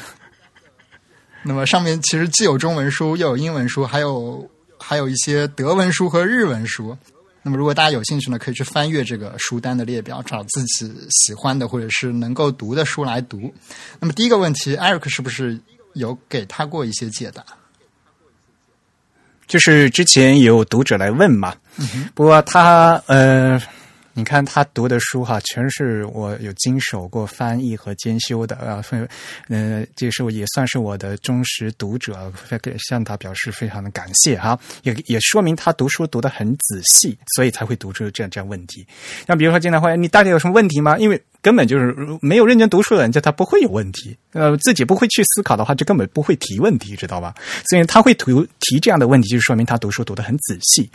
[1.43, 6.97] 那么上面其实既有中文书，又有英文书，还有还有一些德文书和日文书。
[7.45, 13.55] 那么如果大家有兴趣呢，可以去翻阅这个书单的列表，找自己喜欢的或者是能够读的书来读。
[14.01, 15.61] 那么第一个问题艾瑞克是不是
[15.93, 17.45] 有给他过一些解答？
[19.47, 21.55] 就是之前有读者来问嘛，
[22.15, 23.63] 不过他呃。
[24.17, 28.83] 你看他读的书哈，全是我有经手过翻译和兼修的啊，
[29.49, 32.33] 嗯，这是我也算是我的忠实读者，
[32.79, 38.87] 向他表示非常的感谢哈，也也说明他读书读得很仔细，所以才会读出这样这样问题。
[39.27, 40.97] 像比如说经常会，你大家有什么问题吗？
[40.97, 47.35] 因为根本就是没有认真读书的人，就他不会有问题，呃，自己不会去思考的话，就根本不会提问题，知道吧？
[47.69, 50.91] 所以他会提提这样的问题，就说明他读书读得很仔细。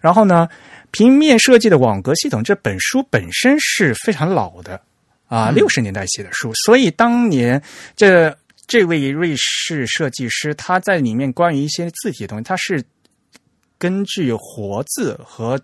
[0.00, 0.48] 然后呢？
[0.94, 4.78] 平面设计的网格系统这本书本身是非常老的
[5.26, 7.62] 啊，六十年代写的书，所以当年
[7.96, 12.84] 这这位瑞士设计师他在里面关于一些字体的东西，他是
[13.78, 15.58] 根据活字和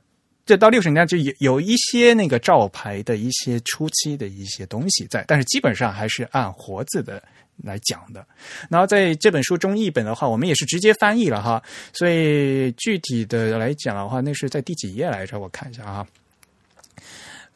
[0.48, 7.22] 这到六十年代就有有一些那个照牌的一些初期的一些东西在，但是基本上还是按活字的。
[7.64, 8.24] 来讲的，
[8.70, 11.61] 然后在这本书中译本的话，我们也是直接翻译了哈，
[11.92, 15.40] 所以具体的来讲的话，那是在第几页来着？
[15.40, 16.06] 我看一下啊，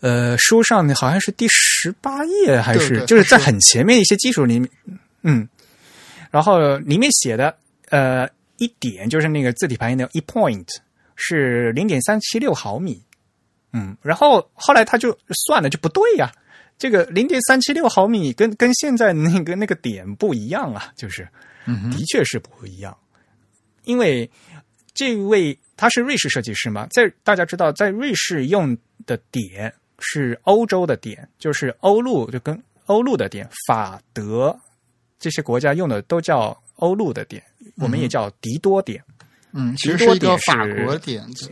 [0.01, 4.69] 呃，书上好像是第十八页还是就是在很前面一些基础里面，
[5.23, 5.49] 嗯，
[6.33, 7.57] 然后里面写的
[7.91, 10.67] 呃一点就是那个字体排印的一 point
[11.25, 13.01] 是零点三七六毫米，
[13.73, 16.33] 嗯，然后后来他就算了就不对呀。
[16.79, 21.23] 这个零点三七六毫米跟跟现在那个那个点不一样啊，就是，
[21.93, 22.97] 的确是不一样。
[23.85, 24.29] 因为
[24.93, 34.59] 这位他是瑞士设计师嘛，在大家知道，在瑞士用的点是欧洲的点，就是欧陆就跟欧陆的点，法德
[35.21, 37.41] 这些国家用的都叫欧陆的点，
[37.77, 39.01] 我们也叫迪多点。
[39.07, 39.12] 嗯，
[39.77, 41.51] 其实是一个法国点子。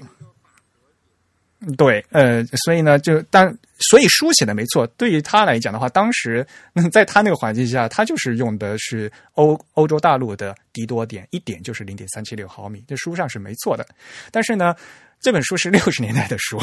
[1.77, 3.55] 对，呃，所以呢，就当
[3.91, 4.87] 所以书写的没错。
[4.97, 6.47] 对于他来讲的话，当时
[6.91, 13.87] 在他那个环境下，他就是用的是欧欧洲大陆的迪多点，一点就是零点三七六毫米，这书上是没错的。
[14.31, 14.75] 但是呢，
[15.21, 16.59] 这本书是六十年代的书，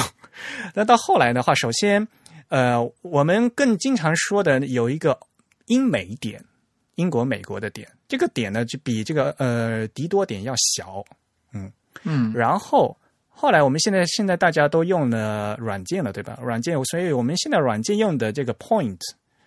[0.74, 2.08] 那到后来的话，首先，
[2.48, 5.16] 呃，我们更经常说的有一个
[5.68, 6.44] 英美点，
[6.96, 11.06] 英国、美国的点，这个点呢就比这个呃迪多点要小，
[12.04, 12.98] 嗯嗯，然后。
[13.40, 16.40] 后来，我们现在现在大家都用了软件了，对吧？
[16.42, 18.98] 软件，所以我们现在软件用的这个 point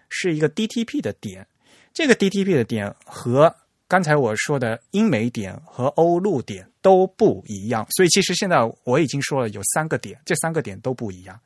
[0.09, 1.45] 是一个 DTP 的点。
[1.93, 3.53] 这个 DTP 的点和
[3.89, 7.85] 刚才我说的英美点和欧陆点都不一样。
[7.91, 11.37] 所以，其实现在我已经说了有三个点，这三个点都不一样。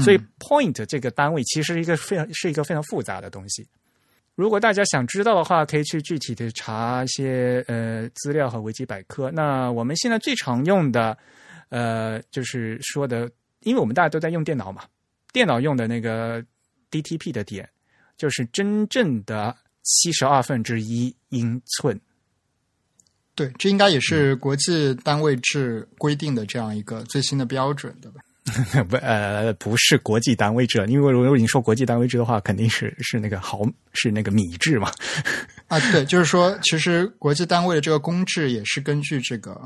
[0.00, 3.66] 所以，point 这个单位其实一个非常是一个非常复杂的东西。
[4.34, 9.30] 如果大家想知道的话，可以去具体的查一些呃资料和维基百科。
[9.30, 11.16] 那我们现在最常用的。
[11.70, 13.28] 呃，就是说的，
[13.60, 14.84] 因为我们大家都在用电脑嘛，
[15.32, 16.40] 电脑用的那个
[16.88, 17.68] DTP 的点，
[18.16, 21.98] 就是真正的七十二分之一英寸。
[23.34, 28.20] 对，这应该也是国际单位制规定的这样一个最新的标准，对吧？
[28.88, 34.92] 不，呃，不是国际单位制，因为如果你说国际单位制的话，肯定是是那个毫，是那个米制嘛。
[35.68, 39.60] 啊，对，就是说，其实国际单位的这个公制也是根据这个。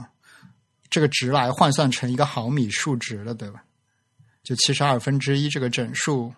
[0.90, 3.62] 这个值来换算成一个毫米数值的，对吧？
[4.42, 6.32] 就七十二分之一这个整数，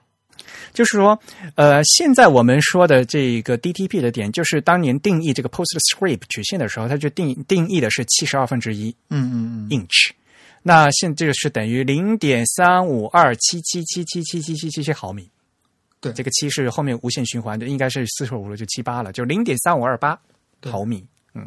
[0.75, 1.17] 就是说，
[1.55, 10.11] 呃，现在我们说的这个 DTP 的点，就是当年定义这个 PostScript 曲线的时候，它就定定义的是七十二分之一，嗯嗯嗯，inch。
[10.63, 15.31] 那现这个是等于零点三五二七七七七七七七七毫米。
[16.01, 20.19] 对这个七是后面无限循环，的应该是四舍五入就七八了，就零点三五二八
[20.65, 21.07] 毫米。
[21.35, 21.47] 嗯，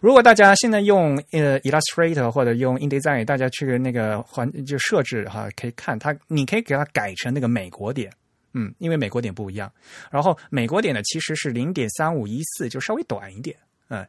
[0.00, 8.10] 如果大家现在用呃 Illustrator 或者用 InDesign，大家去那个环就设置哈，可以看它，你可以给它改成那个美国点。
[8.54, 9.70] 嗯，因为美国点不一样，
[10.10, 13.54] 然后美国点呢其实是零点三五一四，就稍微短一点。
[13.88, 14.04] 嗯，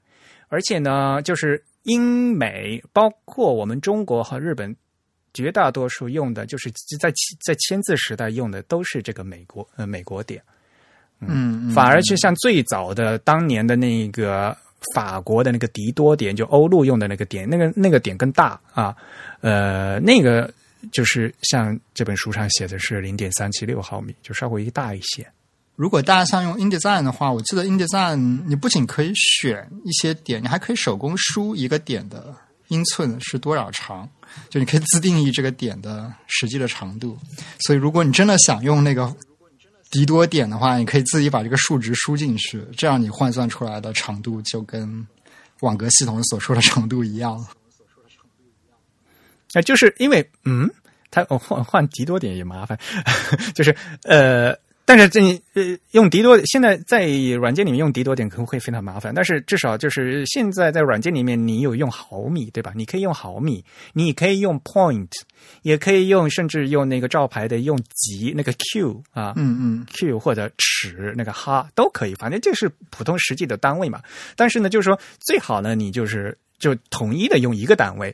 [0.48, 4.76] 而且呢，就是英美包括我们中国和日本。
[5.34, 6.70] 绝大多数用的就是
[7.00, 7.10] 在
[7.42, 10.44] 在签字时代用的都是这个美国呃美国点，
[11.22, 14.54] 嗯，反而是像最早的当年的那个
[14.94, 18.94] 法国的那个迪多点，就欧陆用的那个点，那个那个点更大啊，
[19.40, 20.54] 呃，那个
[20.92, 25.26] 就是像这本书上写的是零点三七六毫米，就稍微大一些。
[25.82, 32.36] 如果大家像用 InDesign 的话，我记得 InDesign 你不仅可以选一些点，你还可以手工输一个点的
[32.68, 34.08] 英寸是多少长。
[34.48, 37.18] 就你可以自定义这个点的实际的长度，
[37.62, 39.12] 所以如果你真的想用那个
[39.90, 45.04] 迪多点的话，你可以自己把这个数值输进去，这样你换算出来的长度就跟
[45.62, 47.44] 网格系统所说的长度一样。
[49.54, 50.70] 哎，就是因为嗯，
[51.10, 52.78] 它换换迪多点也麻烦，
[53.56, 54.56] 就是呃。
[54.84, 55.22] 但是这
[55.54, 57.08] 呃用迪多，现在在
[57.40, 59.14] 软件里面用迪多点可能会非常麻烦。
[59.14, 62.74] 但是至少就是现在在软件里面，你有用毫米对吧？
[62.76, 63.64] 你可以用毫米，
[63.94, 65.08] 你可以用 point，
[65.62, 74.02] 也可以用，甚至用那个照牌的用级那个 q 啊，嗯嗯，q 或者尺那个哈都可以，反正就是普通实际的单位嘛。
[74.36, 78.14] 但是呢，就是说最好呢，你就是就统一的用一个单位。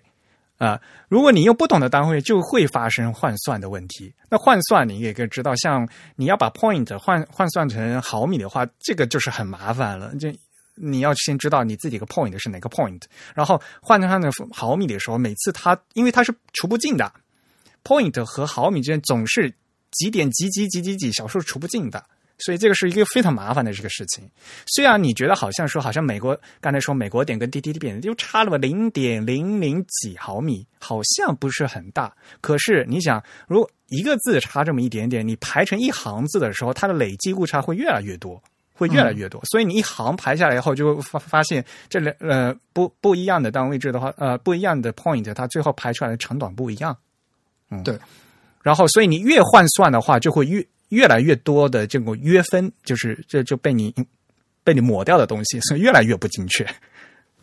[0.57, 4.13] 啊，如果你用不同的单位，就会发生换算的问题。
[4.29, 10.13] 那换算你也可以知道，像你要把 point 换换算成毫米的话，这个就是很麻烦了。
[10.15, 10.27] 就
[10.73, 13.01] 你要先知道你自己个 point 是哪个 point，
[13.35, 17.11] 然后换算成毫米的时候，每次它因为它是除不尽的
[17.83, 19.53] ，point 和毫米之间总是
[19.91, 22.03] 几点几几几几几小数除不尽的。
[22.39, 24.29] 所以这个是一个非常麻烦的这个事情。
[24.67, 32.13] 虽然你觉得好像说，好像美国刚才说美国点跟 T T 点就差了零点零零几毫米，好像不是很大。
[32.39, 38.41] 可是你想，如果一个字差这么一点点，你排成一行字的时候，它的累计误差会越来越多，
[38.73, 39.41] 会越来越多。
[39.45, 46.95] 所以你一行排下来以后，就发发现这两呃不不一样的单位制的话，呃不一样的 point，它最后排出来的长短不一样。
[47.71, 47.97] 嗯，对。
[48.61, 50.63] 然后，所以你越换算的话，就会越。
[50.89, 53.93] 越来越多的这种约分，就是这就被你
[54.63, 56.63] 被你抹掉的东西，所以越来越不精确。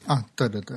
[0.06, 0.76] 啊，对对对。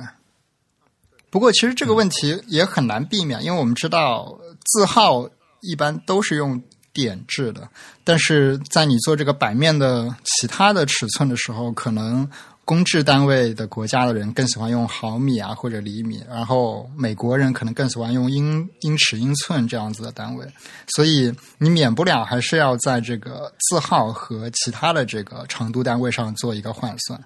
[1.30, 5.28] 不过，其实这个问题也很难避免，因为我们知道字号
[5.60, 6.62] 一般都是用
[6.92, 7.68] 点制的，
[8.04, 12.28] 但是在你做这个版面的其他的尺寸的时候，可能。
[12.68, 20.46] 公制单位的国家的人更喜欢用毫米啊或者厘米，然后美国人可能更喜欢用英英尺、英寸这样子的单位，
[20.88, 27.18] 所以你免不了还是要在这个字号和其他的这个长度单位上做一个换算。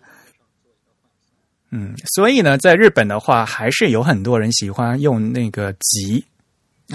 [1.70, 6.24] 嗯，所以呢，在日本的话，还是有很多人喜欢用那个级，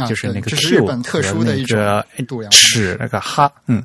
[0.07, 2.05] 就是那个 Q 特殊的一个
[2.51, 3.83] 尺那个哈，嗯，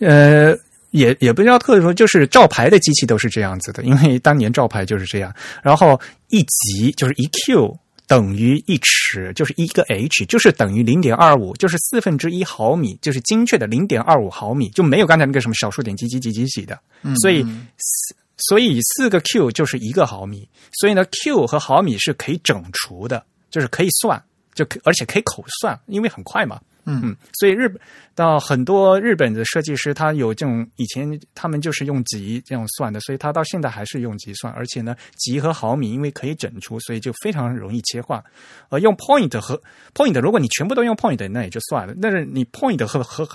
[0.00, 0.58] 呃。
[0.90, 5.34] 也也不叫特殊，就是照牌的机器都是这样子的，因为当年照牌就是这样。
[5.62, 16.76] 然后一级就是一 q 等于一尺，就是一个 h，就是等于零点二五，就是四分之一毫米，就是精确的零点二五毫米，就没有刚才那个什么小数点几几几几几的。
[17.22, 17.42] 所以
[17.76, 18.16] 四
[18.48, 24.20] 所以四个 q 就是一个毫米，所以呢 q 和毫米是可以整除的，就是可以算，
[24.54, 26.60] 就而且可以口算，因为很快嘛。
[26.84, 27.80] 嗯嗯，所以日本
[28.14, 38.22] 到很多日本的设计师，他有这种以前他们就是用级这样算的，所以他到现在还是用级算，而且呢，级和毫米因为可以整除，所以就非常容易切换。
[38.68, 39.60] 而用 point 和
[39.94, 41.94] point，如果你全部都用 point，那也就算了。
[42.00, 43.28] 但是你 point 和和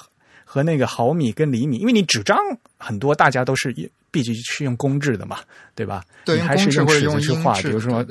[0.43, 2.37] 和那个毫米跟厘米，因为你纸张
[2.77, 3.73] 很多，大家都是
[4.11, 5.39] 毕竟是用公制的嘛，
[5.73, 6.03] 对吧？
[6.25, 8.05] 对，还是用尺子去画，比如说，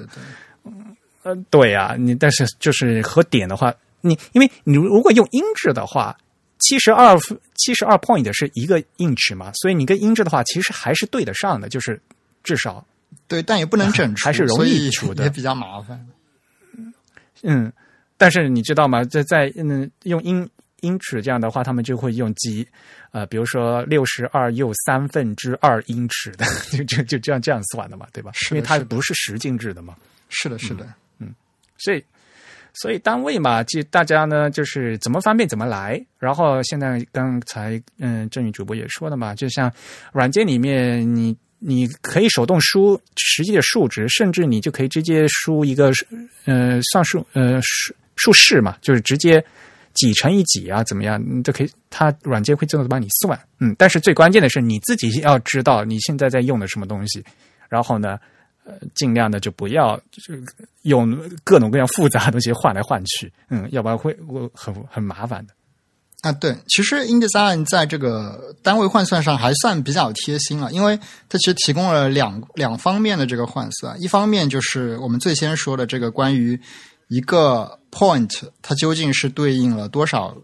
[0.64, 3.72] 嗯呃，对呀，你但是就是和点的话。
[4.04, 6.14] 你因为你如果用英制的话，
[6.58, 7.18] 七十二
[7.54, 12.00] 七十二 point 是一个英尺嘛，所以你跟英制的话其实还是对得上的，就是
[12.42, 12.86] 至少
[13.26, 16.06] 对，但也不能整 除，还是容易除的，也比较麻烦。
[17.42, 17.72] 嗯，
[18.16, 19.02] 但是你知道吗？
[19.04, 20.48] 在在嗯用英
[20.80, 22.66] 英尺这样的话，他们就会用几
[23.10, 28.32] 呃，比如说六十二又三分之二英尺的， 就就就这样这样算的嘛，对吧？
[28.50, 29.96] 因为它不是十进制的嘛。
[30.28, 30.86] 是的，是的，
[31.18, 31.34] 嗯，
[31.78, 32.04] 所以。
[32.74, 36.04] 所以单位嘛，就大家呢就是怎么方便怎么来。
[36.18, 39.72] 然后现在刚才嗯，郑宇主播也说了嘛，就像
[40.12, 45.92] 软件里面，你你可以手动输实际的数值，甚至你就可以直接输一个
[46.44, 49.42] 呃算数呃数数式嘛，就是直接
[49.92, 53.38] 几乘以几啊，怎么样，你都可以，它软件会自动帮你算。
[53.60, 57.24] 嗯，但是最关键的是你自己要知道你现在在用的什么东西，
[57.68, 58.18] 然后呢，
[58.64, 60.42] 呃，尽量的就不要就是
[60.82, 65.52] 用各种各样复杂的东西换来换去，嗯，要不然会会很很麻烦的。
[66.22, 70.98] 啊，对，其实 InDesign 在这个单位换算上还算比较贴心了，因为
[71.28, 76.58] 它其实提供了两两方面的这个换算，一方面就是我们最先说的这个关于
[77.08, 78.30] 一个 point
[78.62, 80.34] 它究竟是对应了多少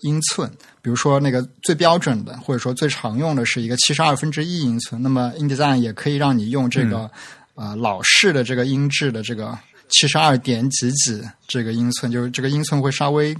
[0.00, 0.50] 英寸，
[0.80, 7.10] 比如说那个最标准的或者说最常用的是一个七十二分之一英寸，那么 InDesign 也可以让你用这个、
[7.58, 9.58] 呃老式的这个音质的这个
[9.90, 13.36] 七十二点几几这个英寸，就是这个英寸会稍微。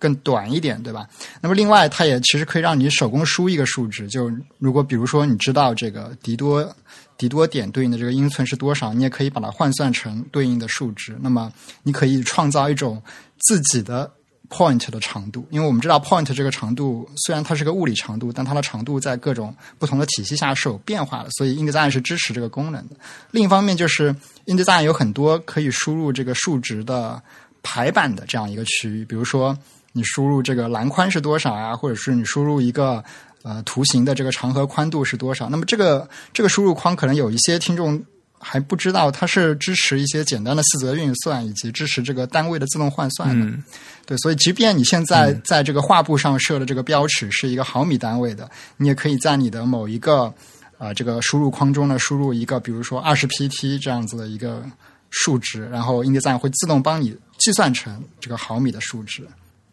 [0.00, 1.08] 更短一点，对吧？
[1.40, 4.06] 那么另外，它也其实可以让你手工输一个数值。
[4.06, 6.72] 就如果比如说你知道这个迪多
[7.16, 11.18] 迪多点对应的这个英寸是多少，你也可以把它换算成对应的数值。
[11.20, 11.52] 那么
[11.82, 13.02] 你可以创造一种
[13.38, 14.08] 自己的
[14.50, 21.30] point 的长度，因为我们知道 point 这个长度虽然它是个物理长度，但它的长度在各种不同的体系下是有变化的。
[21.30, 22.96] 所以 InDesign 是支持这个功能的。
[23.30, 24.14] 另一方面，就是
[24.46, 27.22] InDesign 有很多可以输入这个数值的
[27.62, 29.56] 排版的这样一个区域，比如说。
[29.92, 31.74] 你输入这个栏宽是多少啊？
[31.74, 33.02] 或者是你输入一个
[33.42, 35.48] 呃图形的这个长和宽度是多少？
[35.48, 38.00] 那么这个这个输入框可能有一些听众
[38.38, 43.44] 还不知道，它是支持一些简单的四则运算，以及支持这个单位的自动换算的。
[43.44, 43.62] 嗯，
[44.06, 50.32] 对，所以即便你现在在这个画布上设的这个标尺是一个毫米单位的，你也可以在你的某一个
[50.78, 54.64] 啊、这个输入框中呢输入一个，比如说二十 pt 这样子的一个
[55.10, 59.26] 数值，然后 InDesign 会自动帮你计算成这个毫米的数值。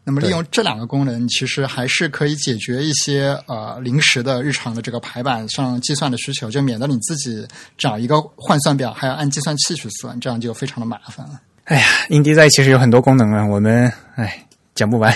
[0.06, 7.46] 那么利用这两个功能，其实还是可以解决一些呃临时的日常的这个排版上计算的需求，就免得你自己
[7.76, 11.42] 找一个换算表还要按计算器去算，这样就非常的麻烦了。
[11.64, 14.46] 哎呀，InDesign 其实有很多功能啊，我们哎
[14.76, 15.12] 讲不完。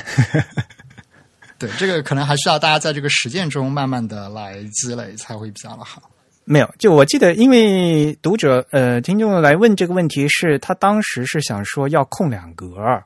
[1.59, 6.01] 对，这个可能还需要大家在这个实践中慢慢的来积累，才会比较的好。
[6.45, 13.03] 没有，就我记得，因为读者呃听众来问这个问题是，他当时是想说要空两格哦，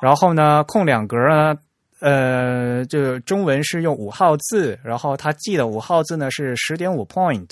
[0.00, 1.54] 然后呢空两格呢，
[2.00, 7.48] 呃，就中文是用五号字，然后他记的五号字呢是十点五 point，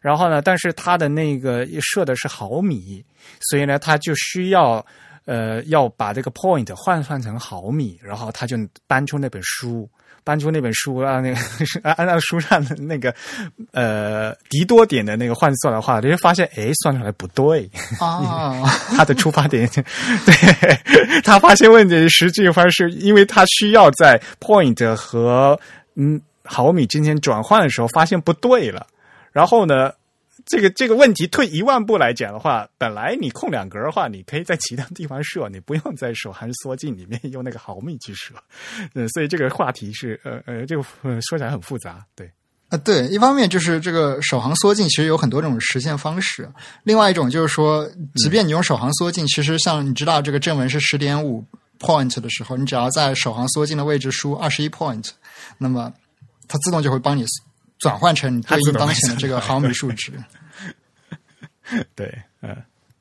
[0.00, 3.04] 然后呢，但是他的那个设的是毫米，
[3.40, 4.84] 所以呢，他就需要
[5.24, 8.56] 呃要把这个 point 换算成毫米，然后他就
[8.86, 9.88] 搬出那本书。
[10.28, 11.36] 搬出那本书啊，那个
[11.82, 13.14] 按 按照书上的那个
[13.72, 17.66] 呃迪多点的那个换算的话，就会发现哎算出来不对
[17.98, 18.62] 哦，
[18.94, 19.66] 他的出发点
[20.26, 25.58] 对他发现问题，实际上是因为他需要在 point 和
[25.96, 28.86] 嗯毫米之间转换的时候发现不对了，
[29.32, 29.90] 然后呢。
[30.48, 38.34] 这个这个问题退一万步来讲的话，本来你空两格的话，你可以在其他地方设，你不用在手函缩进里面用那个毫米去设。
[38.94, 40.82] 呃，所以这个话题是呃呃，这个
[41.20, 42.30] 说起来很复杂，对。
[42.70, 46.46] 啊，对，一方面就是这个首行缩进其实有很多种实现方式，
[46.82, 51.42] 另外一种就是说，即便你用首行缩进，其实像你知道这个正文是十点五
[51.78, 55.08] point 的时候，你只要在首行缩进的位置输二十一 point，
[55.56, 55.90] 那么
[56.46, 57.24] 它自动就会帮你
[57.78, 60.12] 转换成对应当前的这个毫米数值。
[61.94, 62.10] 对，
[62.40, 62.56] 嗯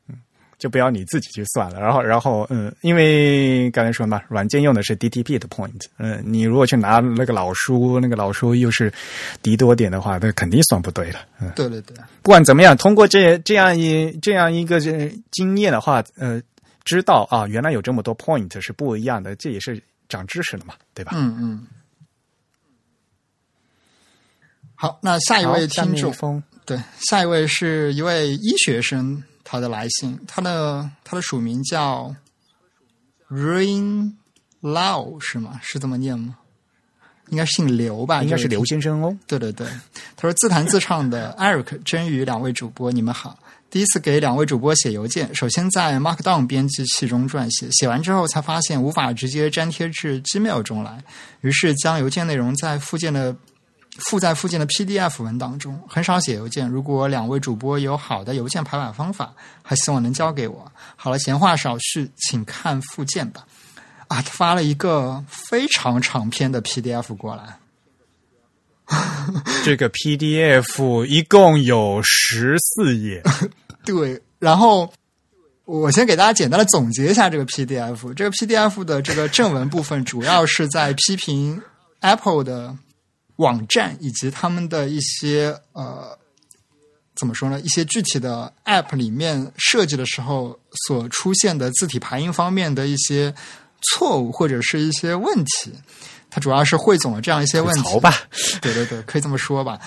[0.10, 0.16] 嗯，
[0.58, 1.80] 就不要你自己去算了。
[1.80, 8.92] 然后，然后，嗯，因为刚才说嘛，软件用的是 DTP 的 point，嗯，你如果去拿那个老书，那个老书又是
[9.42, 11.20] 敌多点的话，那肯定算不对了。
[11.40, 11.96] 嗯，对对对。
[12.22, 14.82] 不管怎么样，通过这这样一这样一个
[15.32, 16.42] 经验的话，呃，
[16.84, 21.14] 知道啊，原来有这么多 point 是不一样的，这也是长知识了嘛，对吧？
[21.16, 21.68] 嗯嗯。
[24.80, 26.44] 好，那下一位听众。
[26.64, 32.14] 对，下一位是一位医学生，他的来信，他的他的署名叫
[33.28, 34.14] Rain
[34.62, 35.60] Lau 是吗？
[35.64, 36.38] 是这么念吗？
[37.30, 38.22] 应该姓刘吧？
[38.22, 39.18] 应该是刘先生哦。
[39.26, 39.66] 对对对，
[40.16, 43.40] 他说自弹自唱的 Eric 真宇两位主播，你们好。
[43.72, 51.04] 第一次给两位主播写邮件，首先在 Markdown 编辑器中撰写，写完之后才发现无法直接粘贴至 Gmail 中来，
[51.42, 53.36] 于是将邮件内容在附件的。
[53.98, 56.68] 附在附件的 PDF 文档中，很少写邮件。
[56.68, 60.72] 如果两位主播有好的邮件排版方法，还希望能教给我。
[60.96, 63.46] 好了，闲话少叙，请看附件吧。
[64.08, 67.58] 啊，他发了一个非常长篇的 PDF 过来。
[69.66, 73.22] 这个 PDF 一共有十四页。
[73.84, 74.94] 对，然后
[75.66, 78.14] 我先给大家简单的总结一下这个 PDF。
[78.14, 81.62] 这个 PDF 的这个正文部分，主要是在批评
[82.02, 82.76] Apple 的。
[83.38, 86.18] 网站以及他们的一些呃，
[87.16, 87.60] 怎么说呢？
[87.62, 93.34] 一些具体的 App 里面设计的时候所出现的字体排印方面的一些
[93.82, 95.74] 错误或者是一些问题。
[96.30, 98.00] 它主要是汇总了这样一些问题。
[98.02, 98.14] 吧，
[98.62, 99.80] 对对对，可以这么说吧。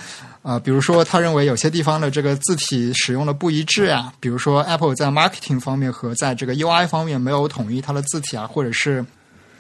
[0.43, 9.05] 呃，比如说，他认为有些地方的这个字体使用的不一致啊，比如说 Apple 在 marketing 方面和在这个 UI 方面没有统一它的字体啊，或者是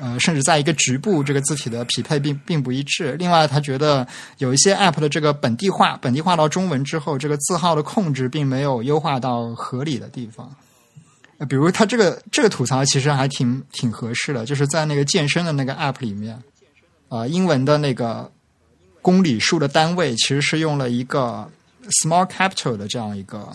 [0.00, 3.12] 呃，甚至在一个局部这个字体的匹配并并不一致。
[3.12, 4.04] 另外，他觉得
[4.38, 10.50] 有一些 App 的这个本地化，本地化到中文之后，这个字号的控制并没有优化到合理的地方。
[11.38, 16.42] 呃，比如他这个这个吐槽其实还挺挺合适的，就是在那个健身的那个 App 里面，
[17.08, 18.30] 呃，英文的那个。
[19.02, 21.50] 公里数的单位其实是用了一个
[22.02, 23.50] small capital 的这样一个，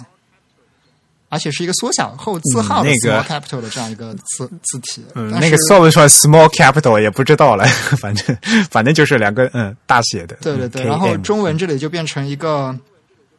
[1.36, 5.04] 而且是一个缩小后字号的 small capital 的这样一个字字体。
[5.14, 7.66] 嗯，那个算不算 small capital 也不知道了，
[7.98, 8.38] 反正
[8.72, 10.38] 反正就是两个嗯大写的。
[10.42, 12.74] 对对对，然后中文这里就变成一个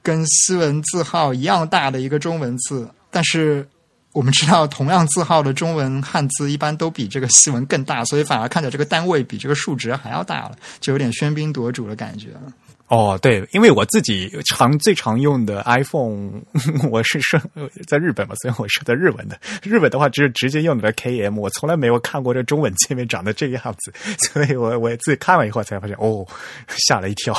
[0.02, 3.66] 跟西文字号一样大的一个中文字，但是。
[4.12, 12.50] 我们知道，同样字号的中文汉字一般都比这个西文更大，所以反而看着这个单位比这个数值还要大了，就有点喧宾夺主的感觉了。
[12.88, 16.40] 哦，对，因为我自己常最常用的 iPhone，
[16.90, 17.40] 我是说
[17.86, 19.38] 在日本嘛，所以我是在日文的。
[19.62, 23.92] 日本的话，只是直接用的 KM，我从来没有看过这中文界面长得这个样子，
[24.32, 26.26] 所以我我自己看完以后才发现，哦，
[26.68, 27.34] 吓了一跳。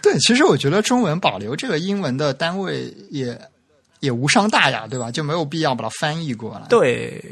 [0.00, 3.38] 对，其实我觉得中文保留这个英文的单位也。
[4.00, 5.12] 也无伤大雅，对吧？
[5.12, 6.66] 就没有必要把它翻译过来。
[6.68, 7.22] 对，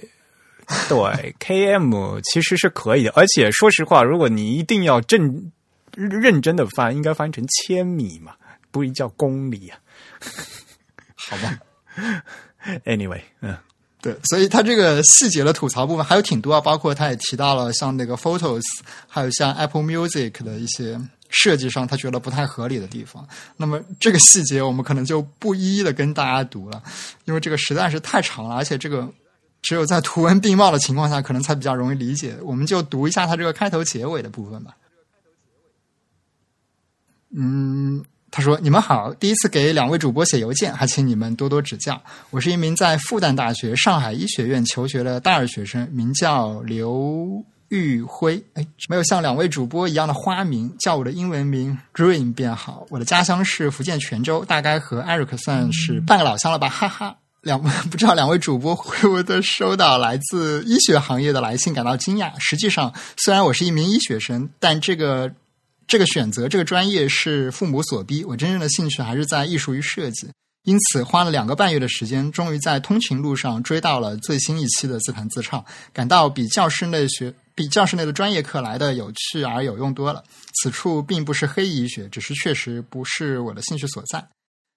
[0.89, 3.11] 对，km 其实是可以的。
[3.17, 5.51] 而且说实话，如果你一定要正
[5.95, 8.33] 认真的翻，应该翻成千米嘛，
[8.71, 9.79] 不一叫公里啊。
[11.17, 11.59] 好吧。
[12.85, 13.57] Anyway，嗯，
[14.01, 18.63] 对，所以他这个细节的吐槽部分还有挺多啊，包括他也提到了像那个 Photos，
[19.09, 21.01] 还有像 Apple Music 的一些。
[21.33, 23.25] 设计上他觉得不太合理的地方，
[23.57, 26.83] 那么这个细节我们可能就不一一的跟大家读了，
[27.25, 29.09] 因为这个实在是太长了，而且这个
[29.63, 32.35] 只有在图文并茂的情况下，可能才比较容易理解。
[32.43, 34.75] 我们就读一下它这个开头结尾的部分吧。
[37.35, 42.01] 嗯，他说：“你们好，第一次给两位主播写邮件，还请你们多多指教。
[42.31, 52.85] 我是一名在复旦大学上海医学院求学的大二学生，名叫刘。”玉辉，哎，没有像两位主播一样的花名，叫我的英文名 Green 便好。
[52.91, 57.17] 我的家乡是福建泉州，大概和 Eric 算是半个老乡了吧，哈哈。
[57.43, 62.33] 两 不知道两位主播会不会对收到来自医学行业的来信感到惊讶？
[62.41, 65.33] 实际上，虽然我是一名医学生，但这个
[65.91, 68.25] 这个选择这个专业是父母所逼。
[68.25, 70.29] 我真正的兴趣还是在艺术与设计。
[70.63, 80.23] 因此，花了两个半月的时间，终于在通勤路上追到了最新一期的自弹自唱，感到比教室内学、比教室内的专业课来的有趣而有用多了。
[80.63, 84.25] 此处并不是黑医学，只是确实不是我的兴趣所在。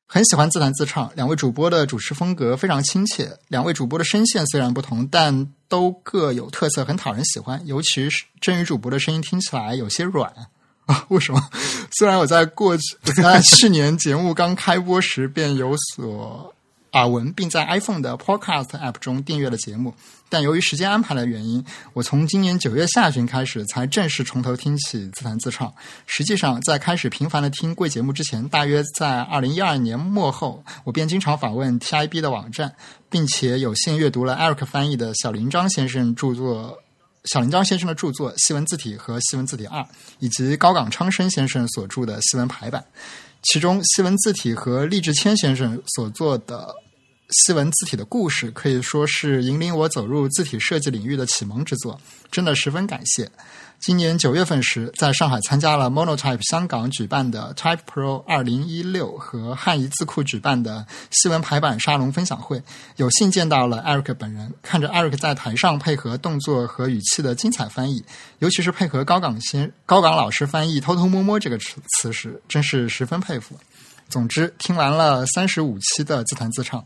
[0.08, 7.62] 很喜欢自弹自唱，两位主播的主持风格非常亲切，两位主播的声线虽然不同，但都各有特色，很讨人喜欢。
[7.68, 10.34] 尤其是真宇主播的声音听起来有些软。
[10.88, 11.42] 啊，为什么？
[11.92, 16.54] 虽然我在过去，在去年节目刚开播时便有所
[16.92, 19.94] 耳闻，并在 iPhone 的 Podcast App 中订阅了节目，
[20.30, 21.64] 但由于时间安排的原因，
[21.94, 25.74] 我从今年九月下旬开始才正式从头听起自弹自唱。
[26.06, 32.76] 实际上，在开始频繁的听贵节目之前，大约在二零一二年末后，我便经常访问 TIB 的网站，
[33.10, 36.78] 并且有幸阅读了 Eric 翻译的小林章先生著作。
[37.26, 39.80] 小林章先生的著作《西文字体》和《西文字体二》，
[40.20, 42.82] 以及高岗昌生先生所著的《西文排版》，
[43.44, 46.68] 其中《西文字体》和厉志谦先生所做的
[47.30, 51.98] 《西文字体的故事》，可以说是引领我走入字体设计领域的启蒙之作，
[52.30, 53.32] 真的十分感谢。
[53.84, 62.64] 今年九月份时，在上海参加了 Monotype 香港举办的 Type Pro 二零一六和汉仪字库举办的西文排版沙龙分享会，
[62.96, 64.54] 有幸见到了 Eric 本人。
[64.62, 68.02] 看着 Eric 在台上配合动作和语气的精彩翻译，
[68.40, 73.54] 尤其是配合高岗先高岗老师翻译“偷偷摸摸”这个词词时，真是十分佩服。
[74.08, 76.82] 总之，听完了三十五期的自弹自唱。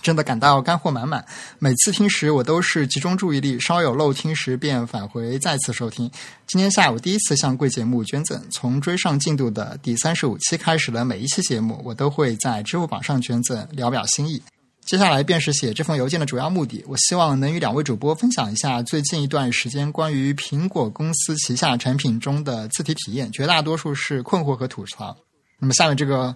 [0.00, 1.24] 真的感到干货满满。
[1.58, 6.10] 每次听时，我都是集中注意力，稍有漏听时便返回再次收听。
[6.46, 14.42] 今天下午第一次向贵节目捐赠，从追上进度的第三十五期开始的每一期节目，我都会在支付宝上捐赠，聊表心意。
[14.86, 16.82] 接下来便是写这封邮件的主要目的。
[16.88, 25.16] 我希望能与两位主播分享一下最近一段时间关于苹果公司旗下产品中的字体体验，绝大多数是困惑和吐槽。
[25.58, 26.34] 那么下面这个。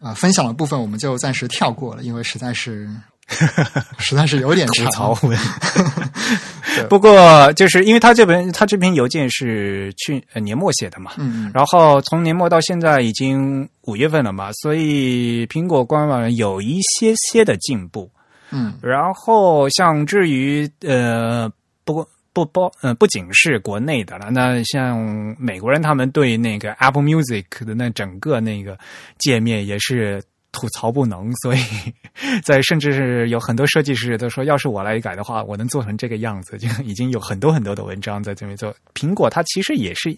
[0.00, 2.88] 啊，分享的部分我们就暂时跳过了，因为实在是
[3.98, 5.14] 实在是有点吐槽。
[6.88, 18.08] 不过，就是因为他这本他这篇邮件是去年末写的嘛，嗯，然后从年末到现在已经五月份了嘛，所以苹果官网有一些些的进步，
[18.50, 21.50] 嗯，然后像至于呃，
[21.84, 24.98] 不过不包，呃，不仅是国内的了，那像
[25.38, 28.78] 美国人他们对那个 Apple Music 的那整个那个
[29.18, 30.22] 界面也是
[30.52, 31.60] 吐槽不能，所以
[32.44, 38.74] 在甚至是有很多设计师都说，要是我来改的话，我能做成这个样子，就已经有很多很多的文章在这边做。
[38.94, 40.16] 苹果它其实也是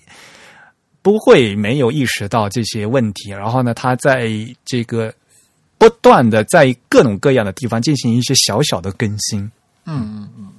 [1.02, 4.30] 不会没有意识到这些问题，然后呢，它在
[4.64, 5.12] 这个
[5.78, 9.40] 不断的在各种各样的地方进行一些小小的更新。
[9.86, 10.52] 嗯嗯嗯。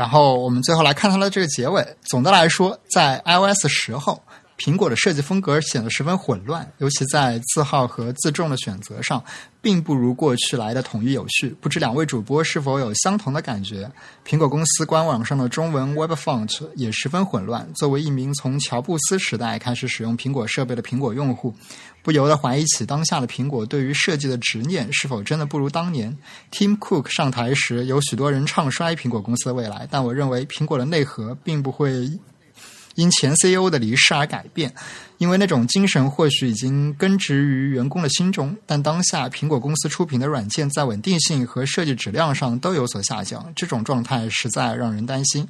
[0.00, 1.86] 然后我们最后来看它的这个结尾。
[2.00, 4.18] 总的来说，在 iOS 十后。
[4.56, 9.22] 苹果的设计风格显得十分混乱，尤其在字号和字重的选择上，
[9.62, 11.54] 并不如过去来的统一有序。
[11.60, 13.90] 不知两位主播是否有相同的感觉？
[14.26, 17.68] 苹果公司官网上的中文 Web Font 也十分混乱。
[17.74, 21.54] 作为一名从乔布斯时代开始使用苹果设备的苹果用户，
[22.02, 26.16] 不由得怀疑起当下的苹果对于设计的执念是否真的不如当年。
[26.50, 32.10] Tim Cook 上台时，有许多人唱衰苹果公司的未来，但我认为苹果的内核并不会。
[32.96, 34.74] 因前 CEO 的离世而改变，
[35.20, 38.56] 因为那种精神或许已经根植于员工的心中。
[38.64, 45.46] 但当下苹果公司出品的软件在稳定性和设计质量上都有所下降，这种状态实在让人担心。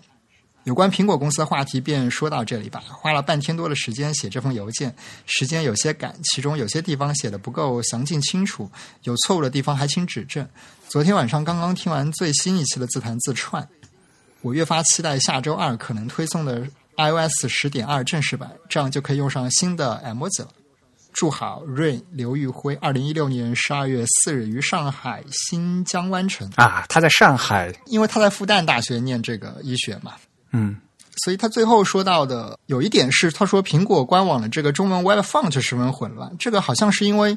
[0.65, 2.83] 有关苹果公司的话题便说到这里吧。
[2.89, 4.93] 花了半天多的时间写这封邮件，
[5.25, 8.69] 时间有些赶，其中有些地方写的不够详尽清楚，
[9.05, 10.45] 有错误的地方还请指正。
[10.89, 13.69] 昨天晚上刚刚听完最新一期的自弹自串，
[14.43, 16.67] 我越发期待下周二可能推送的。
[17.01, 20.49] iOS 十点二正式版，这样就可以用上新的 emoji 了。
[21.13, 30.13] 祝好 Rain 刘玉辉，二零一六年十二月四日于上海新江湾城啊，他在上海，因为他在复旦大学念这个医学嘛，
[30.53, 30.81] 嗯，
[31.25, 37.37] 所以他最后说到的有一点是，他说苹果官网的这个中文 Web Font 十分混乱，这个好像是因为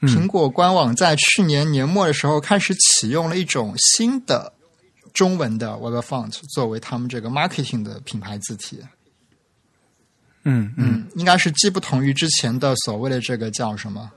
[0.00, 4.52] 苹果官网在去年年末的时候开始启用了一种新的
[5.14, 8.80] 中文的 Web Font 作为他们这个 marketing 的品牌字体。
[10.44, 14.10] 嗯嗯，应该是既不同于之前的所谓的这个叫什么，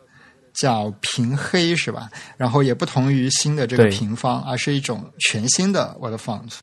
[0.54, 2.10] 叫平黑是吧？
[2.38, 6.54] 然后也不同于新的这个平方，而是一种全新的 Word Font。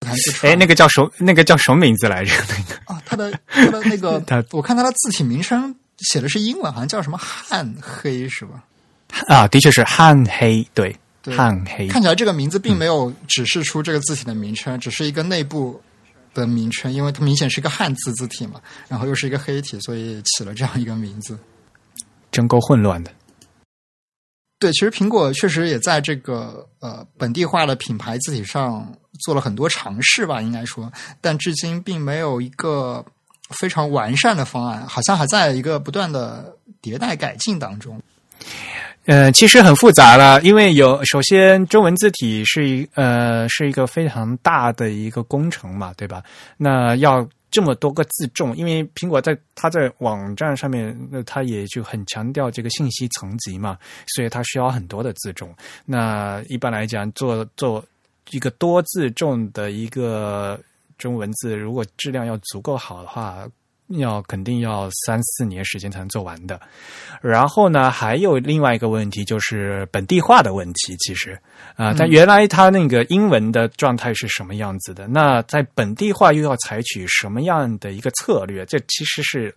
[0.43, 2.35] 哎，那个叫什那个叫什么名字来着？
[2.49, 8.65] 那个啊，它的它的那个， 我看它的字体名称写的是英文，好像叫什么汉黑是吧？
[9.29, 10.97] 啊，的确是汉黑，对，
[11.37, 11.87] 汉黑。
[11.87, 15.81] 看起来这个名字并没有指示出这个字体的名称，只是一个内部。
[16.35, 21.39] 的名称，因为它明显是一个汉字字体嘛，然后又是一个黑体，所以起了这样一个名字，
[22.31, 23.11] 真够混乱的。
[24.59, 33.05] 对，其实苹果确实也在这个呃本地化的品牌字体上做了很多尝试吧，应该说，但至今并没有一个
[33.51, 38.01] 非常完善的方案，好像还在一个不断的迭代改进当中。
[39.07, 46.23] 呃，其实很复杂了，因为有首先中文字体是一呃是一个非常大的一个工程嘛，对吧？
[46.57, 53.77] 那要这么多个字重，因为苹果在它在网站上面，那它也就很强调这个信息层级嘛，
[54.15, 55.53] 所以它需要很多的字重。
[55.85, 57.85] 那一般来讲，做做
[58.31, 60.61] 一个多字重的一个
[60.97, 63.49] 中文字，如果质量要足够好的话。
[63.99, 66.61] 要肯定要三四年时间才能做完的，
[67.21, 70.97] 然后呢，还有另外一个问题就是本地化的问题。
[70.99, 71.39] 其实
[71.77, 75.07] 啊，但原来它那个英文的状态是什么样子的？
[75.07, 78.65] 那在本地化又要采取什么样的一个策略？
[78.67, 79.55] 这其实是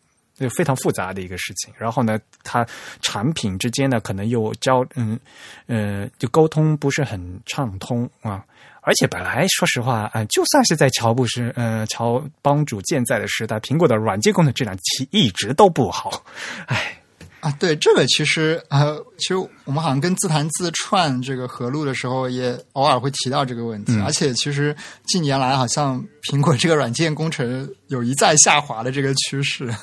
[0.49, 1.73] 非常复杂的一个事情。
[1.77, 2.65] 然后呢，它
[3.01, 5.19] 产品之间呢，可能又交嗯
[5.67, 8.43] 呃，就沟通不是很畅通啊。
[8.85, 16.23] 而且本来说实话，嗯，就算是在乔布斯、呃乔帮主健在的时代，苹果的软件工程质量其一直都不好。
[16.67, 17.01] 哎，
[17.39, 23.99] 啊，对这个其实呃，其实我们好像跟自弹自串这个合录的时候，也偶尔会提到这个问题。
[24.05, 24.75] 而且其实
[25.07, 25.99] 近年来，好像
[26.31, 29.73] 苹果这个软件工程有一再下滑的这个趋势。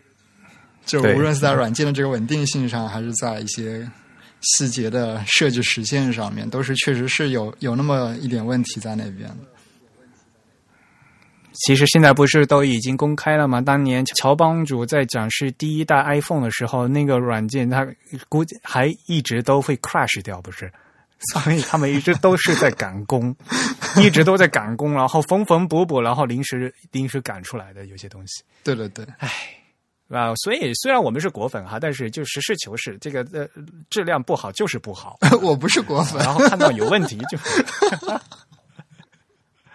[0.84, 3.90] 就无论是在软件的这个稳定性上，还是在一些。
[4.46, 9.28] 细节的设计实现上面，都是确实是有有那么一点问题在那边。
[11.64, 13.62] 其实现在不是都已经公开了吗？
[13.62, 17.86] 当年乔帮主在展示第一代 iPhone 的时候，那个软件它
[18.28, 20.70] 估计还一直都会 crash 掉，不是？
[21.32, 23.34] 所以他们一直都是在赶工，
[23.96, 28.44] 一直都在赶工，然后缝缝补补，然后临时临时赶出来的有些东西。
[28.62, 29.32] 对对对，唉。
[30.08, 33.46] 啊，所以虽然我们是果粉哈，但是就实事求是，这个呃
[33.90, 35.18] 质量不好就是不好。
[35.42, 37.38] 我不是果粉，然后看到有问题就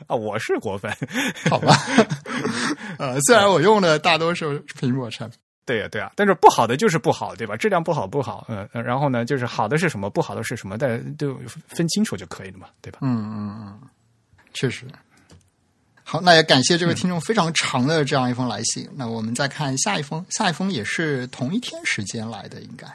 [0.08, 0.92] 啊，我是果粉，
[1.50, 1.76] 好吧？
[2.98, 7.56] 呃，虽然我用的大多数苹果产品，对呀对呀，但是不好的就是不好，对吧？
[7.56, 11.36] 质量不好不好，嗯，然后呢，就是好的是什么，不好的是什么，但都
[11.68, 13.00] 分清楚就可以了嘛，对吧？
[13.02, 13.80] 嗯嗯嗯，
[14.54, 14.86] 确实。
[16.12, 18.86] 好，那也感谢这位听众非常长的这样一封来信。
[18.98, 22.86] 那我们再看下一封，下一封也是同一天时间来的，应该。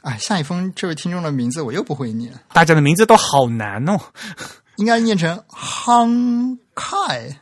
[0.00, 4.00] 哎，下一封这位听众的名字我又不会念，大家的名字都好难哦。
[4.78, 7.36] 应该念成 Hang Kai，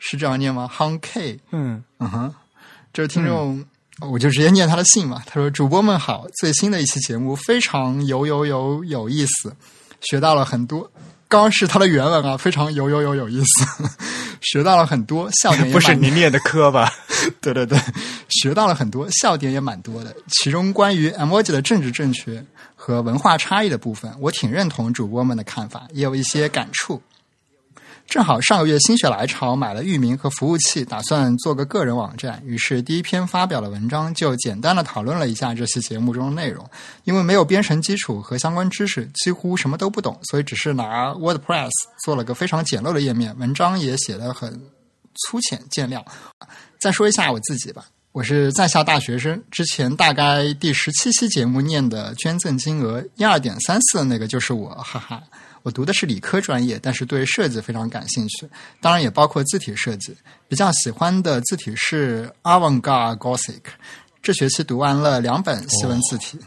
[0.00, 2.34] 是这样念吗？Hang K，嗯嗯哼，
[2.92, 3.64] 这位听众，
[4.00, 5.22] 我就直接念他的信嘛。
[5.26, 9.54] 他说：“主播们好，最新的一期节目非常有有有有意思，
[10.00, 10.90] 学到了很多。
[11.28, 13.84] 刚刚是他的原文啊，非常有有有有意思，
[14.40, 16.92] 学到了很多，笑点也不是你念的科吧？
[17.40, 17.78] 对对对，
[18.28, 20.14] 学到了很多，笑点也蛮多的。
[20.28, 27.02] 其中关于 emoji 的政治正确和文化差异的部分，我挺认同主播们的看法，也有一些感触。
[28.06, 36.64] 正好上个月心血来潮买了域名和服务器，打算做个个人网站，于是第一篇发表的文章就简单的讨论了一下这期节目中的内容。
[37.02, 41.70] 因为没有编程基础和相关知识，几乎什么都不懂，所以只是拿 WordPress
[42.04, 44.52] 做了个非常简陋的页面，文章也写得很
[45.26, 46.02] 粗浅，见谅。
[46.80, 55.20] 再说一下我自己吧，我是在校大学生，之前大概第十七期节目念的捐赠金额一二点三四的那个就是我，哈哈。
[55.66, 58.48] 我读的是理科专业，但是对设计非常感兴趣，
[58.80, 60.16] 当然也包括字体设计。
[60.46, 63.62] 比较喜欢的字体是 Avantgarde Gothic。
[64.22, 66.38] 这学期读完了两本西文字体，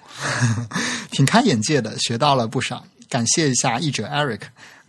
[1.12, 2.82] 挺开眼界的，学到了不少。
[3.10, 4.40] 感谢一下译者 Eric。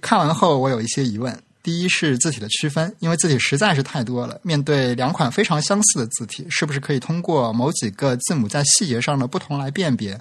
[0.00, 1.36] 看完后，我有一些疑问。
[1.60, 4.38] 第一是字体的区分，因为字体实在是太多了。
[4.44, 10.16] 面对两款非常相似的字体，是不是可以通过某几个字母在细节上的不同来辨别？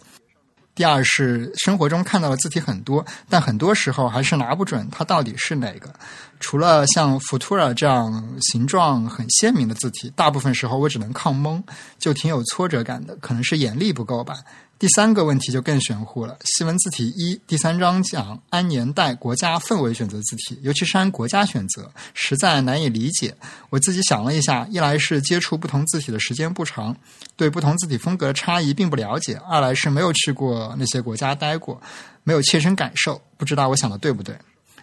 [0.80, 5.94] 第二是生活中看到的字体很多，但很多时候还是拿不准它到底是哪个。
[6.40, 11.64] 除了像 Futura 这样形状很鲜明的字体，大部分时候我只能抗蒙，
[11.98, 13.16] 就挺有挫折感的。
[13.18, 14.38] 可能是眼力不够吧。
[14.78, 16.38] 第三个问题就更玄乎了。
[16.46, 23.36] 西文字体一第三章讲按年代、国家、氛围选择字体，尤其是按国家选择，实在难以理解。
[23.70, 26.96] 我自己想了一下，一来是接触不同字体的时间不长，
[27.36, 31.82] 对不同字体风格的差异并不了解；二来是没有去过那些国家待过，
[32.24, 34.34] 没有切身感受，不知道我想的对不对。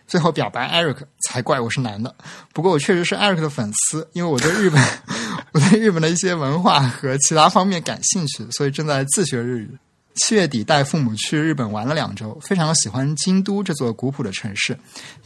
[0.06, 2.14] 最后表白 Eric 才怪我是男的，
[2.52, 4.82] 不过我确实是 Eric 的粉丝，因为我对日本，
[5.52, 9.70] 我对日本的一些文化和其他方面感兴趣，所以正在自学日语。
[10.18, 14.74] 七月底带父母去日本玩了两周，非常喜欢京都这座古朴的城市，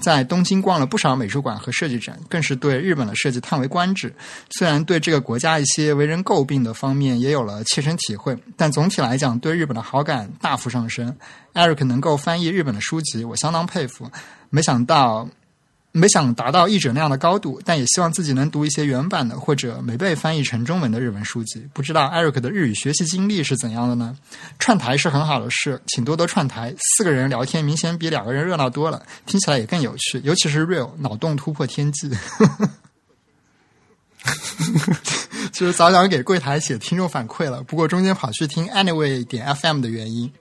[0.01, 4.13] 在东京逛了不少美术馆和设计展，更是对日本的设计叹为观止。
[4.51, 11.17] 虽然对这个国家一些为人诟病的方面也有了切身体会，但总体来讲对日本的好感大幅上升。
[11.55, 14.11] Eric 能够翻译日本的书籍，我相当佩服。
[14.51, 15.27] 没想到。
[15.93, 21.67] 没想达到译者那样的高度，但也希望自己能读一些原版的或者没被翻译成中文的日文书籍。
[21.73, 24.17] 不知道 Eric 的日语学习经历是怎样的呢？
[24.61, 26.73] 串台是很好的事，请多多串台。
[26.79, 30.21] 四个人聊天明显比两个人热闹多了，听起来也更有趣。
[30.23, 32.09] 尤其是 Real 脑洞突破天际，
[35.51, 40.33] 就是早想给柜台写听众反馈了，不过中间跑去听 Anyway 点 FM 的原因。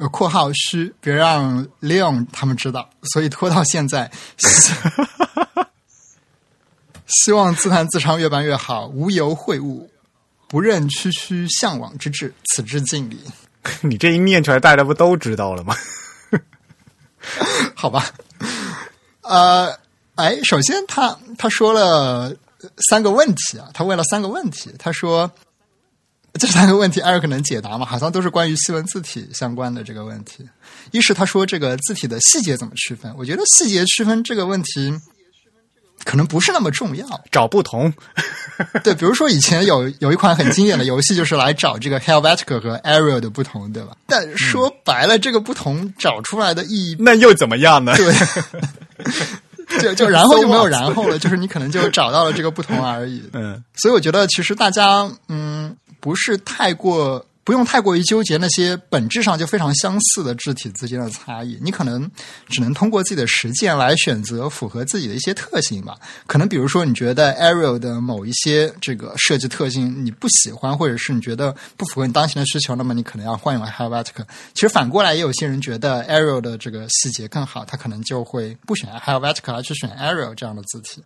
[0.00, 4.10] 呃，括号虚别让 Leon 他们知道，所以拖到现在。
[7.06, 9.86] 希望自弹自唱越办越好，无由会晤，
[10.48, 13.20] 不任区区向往之志，此致敬礼。
[13.82, 15.76] 你这一念出来，大家不都知道了吗？
[17.76, 18.06] 好吧，
[19.20, 19.78] 呃，
[20.14, 22.34] 哎，首先他他说了
[22.88, 25.30] 三个问题啊，他问了三个问题，他说。
[26.34, 27.84] 这三个问题艾瑞克能解答吗？
[27.84, 30.48] 好像都是关于西文字体相关的这个问题。
[30.92, 33.12] 一是他说这个字体的细节怎么区分？
[33.18, 34.92] 我觉得细节区分这个问题
[36.04, 37.92] 可能不是那么重要，找不同。
[38.82, 43.96] 对，比如说以前有有一款很经典的游戏，就是来找这个 Helvetica 和 Arial 的不同，对吧？
[44.06, 47.94] 但说白了，这个不同找出来的意义，那又怎么样呢？
[47.96, 48.14] 对，
[49.80, 53.22] 就就然后就没有然后了，就是你可能就找到了这个不同而已。
[53.32, 55.76] 嗯，所以我觉得其实大家嗯。
[56.00, 61.58] 不是太过，不用太过于纠结那些本质上就非常相似的字体之间的差异。
[61.60, 62.08] 你可能
[62.48, 65.96] 只能通过自己的实践来选择符合自己的一些特性吧。
[66.26, 74.24] 可能比如说，你觉得 Arial 的某一些这个设计特性你不喜欢，或者是你觉得不符合你当前的需求，那么你可能要换用 Helvetica。
[74.54, 81.02] 其实反过来，也有些人觉得 Arial 的这个细节更好，他可能就会不选 Helvetica 而去选 Arial 这样的字体。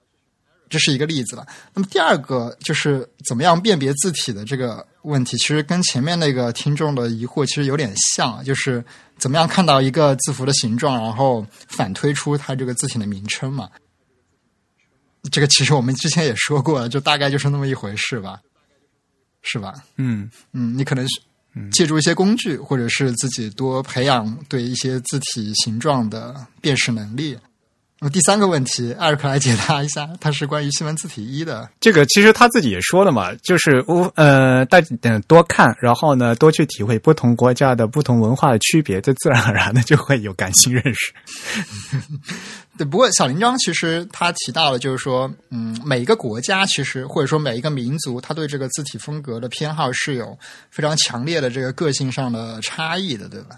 [0.74, 1.46] 这是一个例子了。
[1.72, 8.84] 那么第二个就是怎么样辨别字体的这个问题，其实跟前面那个听众的疑惑其实有点像，就是
[9.16, 13.70] 怎么样看到一个字符的形状，然后反推出它这个字体的名称嘛。
[15.30, 18.40] 这个其实我们之前也说过了，就大概就是那么一回事吧，
[19.42, 19.72] 是吧？
[19.96, 21.20] 嗯嗯，你可能是
[21.70, 27.38] 借助一些工具，或者是自己多培养对一些字体形状的辨识能力。
[28.08, 31.68] 第三个问题，艾瑞克来解答一下，它是关于新闻字体一的。
[31.80, 41.12] 这个其实他自己也说了嘛，就是我呃，大家多看，然后呢，多去体会不同国家的不同文化的区别，这自然而然的就会有感性认识。
[42.76, 50.36] 对，不过小林章其实他提到了，就是说，嗯，每一个国家其实或者说每一个民族，他对这个字体风格的偏好是有
[50.70, 53.56] 非常强烈的这个个性上的差异的，对吧？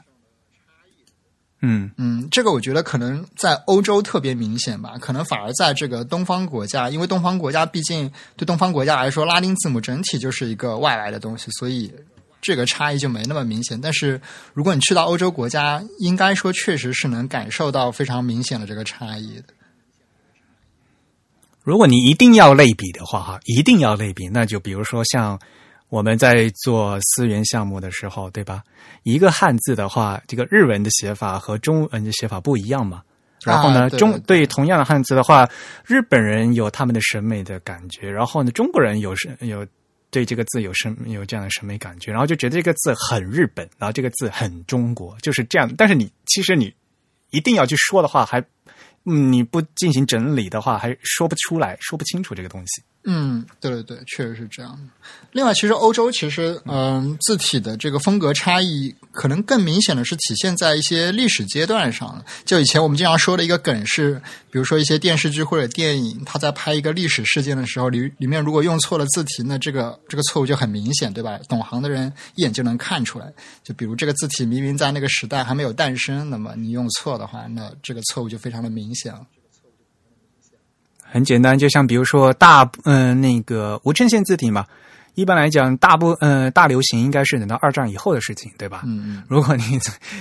[1.69, 11.93] 嗯嗯，这个我觉得可能在欧洲特别明显吧，可能反而在这个东方国家，因为东方国家毕竟对东方国家来说，拉丁字母整体就是一个外来的东西，所以
[12.41, 13.81] 这个差异就没那么明显。
[13.81, 14.21] 但是
[14.55, 19.45] 如果你去到欧洲国家，应该说确实是能感受到非常明显的这个差异的。
[21.65, 25.41] 如果你一定要类比的话，哈，一定要类比，那就比如说像。
[25.89, 28.63] 我们在做思源项目的时候，对吧？
[29.05, 33.03] 一个汉字的话，这个日文的写法和中文的写法不一样嘛。
[33.45, 35.49] 然后呢，中对同样的汉字的话，
[35.85, 39.65] 日本人有他们的审美的感觉，然后呢，中国人有审有
[40.11, 45.73] 对这个字有审有这样的审美感觉，然后就觉得这个字很日本，然后这个字很中国，就是这样。
[45.77, 46.75] 但是你其实你
[47.31, 48.45] 一定要去说的话，还
[49.05, 52.83] 你不进行整理的话，还说不出来说不清楚这个东西。
[53.09, 54.77] 嗯，对对对，确实是这样。
[55.31, 62.21] 另外，其实欧洲其实，嗯，字体的这个风格差异，可能更明显的是体现在一些历史阶段上。
[62.45, 71.39] 就以前我们经常说的一个梗是，比如说一些电视剧或者电影，它在拍一个历史事件的时候，里里面如果用错了字体，那这个这个错误就很明显，对吧？
[71.49, 73.33] 懂行的人一眼就能看出来。
[73.63, 79.21] 就比如这个字体明明在那个时代还没有诞生，那么你用错的话，那这个错误就非常的明显了。
[81.11, 84.67] 很简单，就像比如说大嗯那个无衬线字体嘛，
[85.15, 88.83] 一般来讲大部呃大流行应该是等到二战以后的事情，对吧？
[88.85, 89.23] 嗯嗯。
[89.29, 89.63] 如果你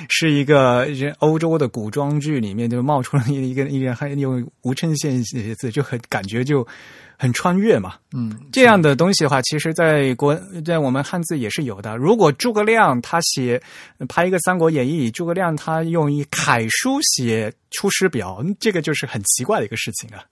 [0.10, 6.66] 是一个人欧洲的古装剧里面就冒出了一个一个还用无衬线写字，就很感觉就
[7.18, 7.96] 很穿越嘛。
[8.14, 10.34] 嗯，这样的东西的话，其实在国
[10.64, 11.98] 在我们汉字也是有的。
[11.98, 13.62] 如果诸葛亮他写
[14.08, 20.24] 拍一个《三国演义》，诸葛亮他用一楷书写《出师表》，这个就是很奇怪的一个事情啊。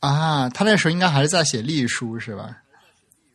[0.00, 2.56] 啊，他那时候应该还是在写隶书是吧？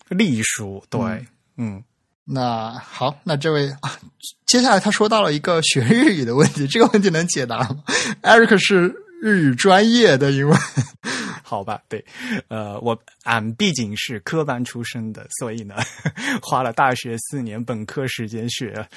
[0.10, 1.26] 隶书，对，
[1.58, 1.84] 嗯。
[2.24, 3.98] 那好，那这位啊，
[4.46, 7.84] 接下来他说到了一个学日语的问题，这个问题能解答吗？
[8.22, 10.56] Eric 是日语专业的，因 为
[11.44, 12.06] 好吧，对，
[12.48, 15.76] 呃，我俺毕竟是科班出身的，所以呢，
[16.42, 18.88] 花了大学四年本科时间学，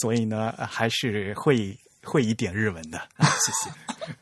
[0.00, 3.00] 所以呢，还是会会一点日文的。
[3.20, 4.16] 谢谢。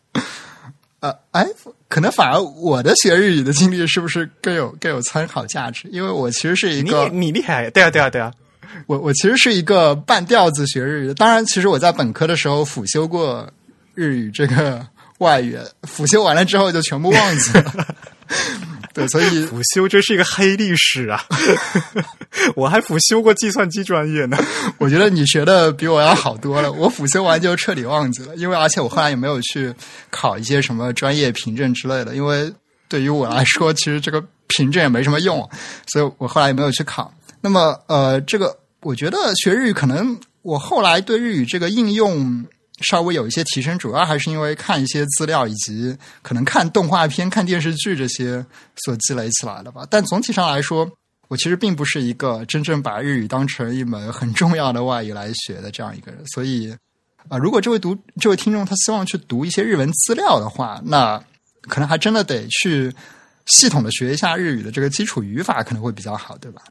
[1.00, 1.46] 呃，哎，
[1.88, 5.88] 可能反而我的学日语的经历是不是更有更有参考价值？
[5.90, 8.32] 因为我其实是一个你厉害，对啊，对啊，对啊，
[8.86, 11.14] 我我其实是一个半吊子学日语的。
[11.14, 13.50] 当然，其实我在本科的时候辅修过
[13.94, 14.86] 日语这个
[15.18, 17.94] 外语，辅修完了之后就全部忘记了。
[18.94, 21.24] 对，所以辅修这是一个黑历史啊！
[22.56, 24.36] 我还辅修过计算机专业呢。
[24.78, 26.72] 我觉得你学的比我要好多了。
[26.72, 29.72] 我辅修完就彻底忘记了，因为而且我后来也没有去
[30.10, 32.16] 考一些什么专业凭证之类的。
[32.16, 32.52] 因为
[32.88, 35.48] 对于我来说，其实这个凭证也没什么用，
[35.86, 37.12] 所以我后来也没有去考。
[37.40, 42.44] 那么，呃，这个我觉得学日语可能我后来对日语这个应用。
[42.80, 48.44] 稍微有一些提升，主要还是因为看一些资料，以及可能看动画片、看电视剧这些
[48.76, 49.86] 所积累起来的吧。
[49.90, 50.90] 但总体上来说，
[51.28, 56.20] 我其实并不是一个真正把日语当成一门很重要的外语来学的这样一个人。
[56.26, 56.74] 所以，
[57.28, 61.22] 啊，如果这位读这位听众他希望去读一些日文资料的话，那
[61.62, 62.92] 可能还真的得去
[63.46, 66.62] 系统的学一下日语的这个基础语法，可能会比较好，对吧？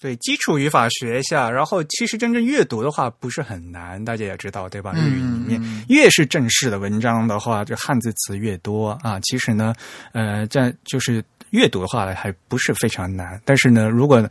[0.00, 4.92] 对基础语法学一下，然后其实真正阅读的话不是很难，大家也知道对吧？
[4.94, 9.18] 日语里面越是正式的文章的话，就汉字词越多啊。
[9.22, 9.74] 其实呢，
[10.12, 14.22] 呃，在就是阅读的话还不是非常难，但是呢，如果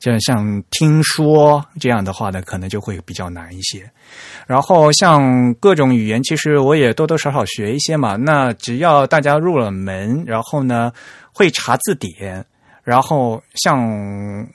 [0.00, 3.88] 就像听说这样的话呢，可能就会比较难一些。
[4.48, 8.16] 然后像各种语言，其实我也多多少少学一些嘛。
[8.16, 10.90] 那只要大家入了门，然后呢
[11.32, 12.44] 会查字典。
[12.84, 13.78] 然后，像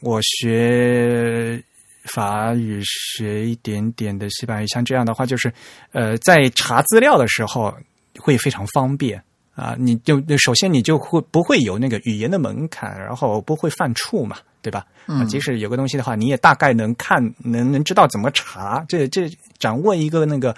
[0.01, 1.63] 我学
[2.03, 5.51] 法语、学一点点的西班牙语，像这样的话，就是
[5.93, 7.73] 呃，在查资料的时候
[8.19, 9.21] 会非常方便
[9.55, 9.75] 啊。
[9.79, 14.85] 你就首先你就会不会有那个语言的门槛，然后不会犯怵嘛，对吧？
[15.07, 18.83] 嗯，即使有个东西的话，你也大概能看，能能知道怎么查。
[18.89, 20.53] 这这掌握一个那个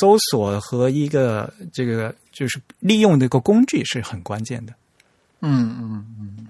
[0.00, 4.74] 搜索和一个这个就是利用的一个工具是很关键的。
[5.40, 6.46] 嗯嗯嗯。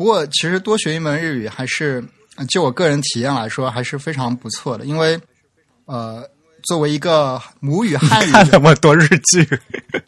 [0.00, 2.02] 不过，其实多学一门日语还是
[2.48, 5.20] 就我个人体验来说还是非常不错的，因为
[5.84, 6.26] 呃，
[6.62, 9.46] 作为一个母语汉语 看那么多日剧，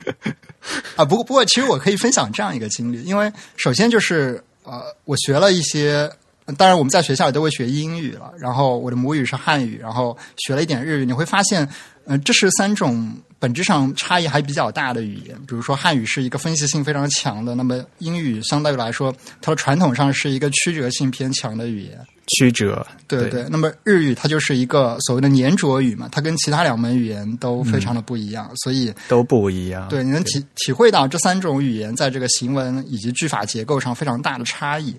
[0.96, 6.10] 啊，不过不过，其实我可以分享这样一个经历，因为首先就是呃，我学了一些，
[6.56, 11.68] 当然我们在学校里都会学英语了，然后我的母语是汉语，然后学了一点日语，你会发现，
[12.06, 15.36] 嗯、这是三种本质上差异还比较大的语言。
[15.48, 21.98] 比如说汉语是一个分析性非常强的，那么英语相对来说，它的传统上是一个曲折性偏强的语言。
[22.38, 29.88] 曲折，对对，那么日语它就是一个所谓的粘着语嘛，它跟其他两门语言都非常的不一样，所以都不一样。
[29.88, 34.94] 对，你能体体会到这三种语言在这个行文以及句法结构上非常大的差异，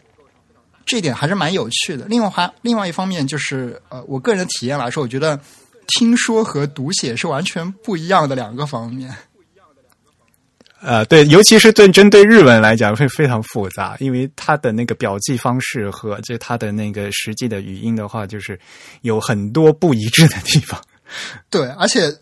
[0.86, 2.06] 这一点还是蛮有趣的。
[2.10, 5.40] 另外还另外一方面就是，呃，我个人的体验来说，我觉得
[5.88, 9.14] 听说和读写是完全不一样的两个方面。
[10.82, 18.60] 呃，对，尤其是对针对日文来讲会非常复杂，因为它的那个表记方式和就它的那个实际的语音的话，就是
[19.02, 20.82] 有很多不一致的地方。
[21.50, 22.14] 对，而且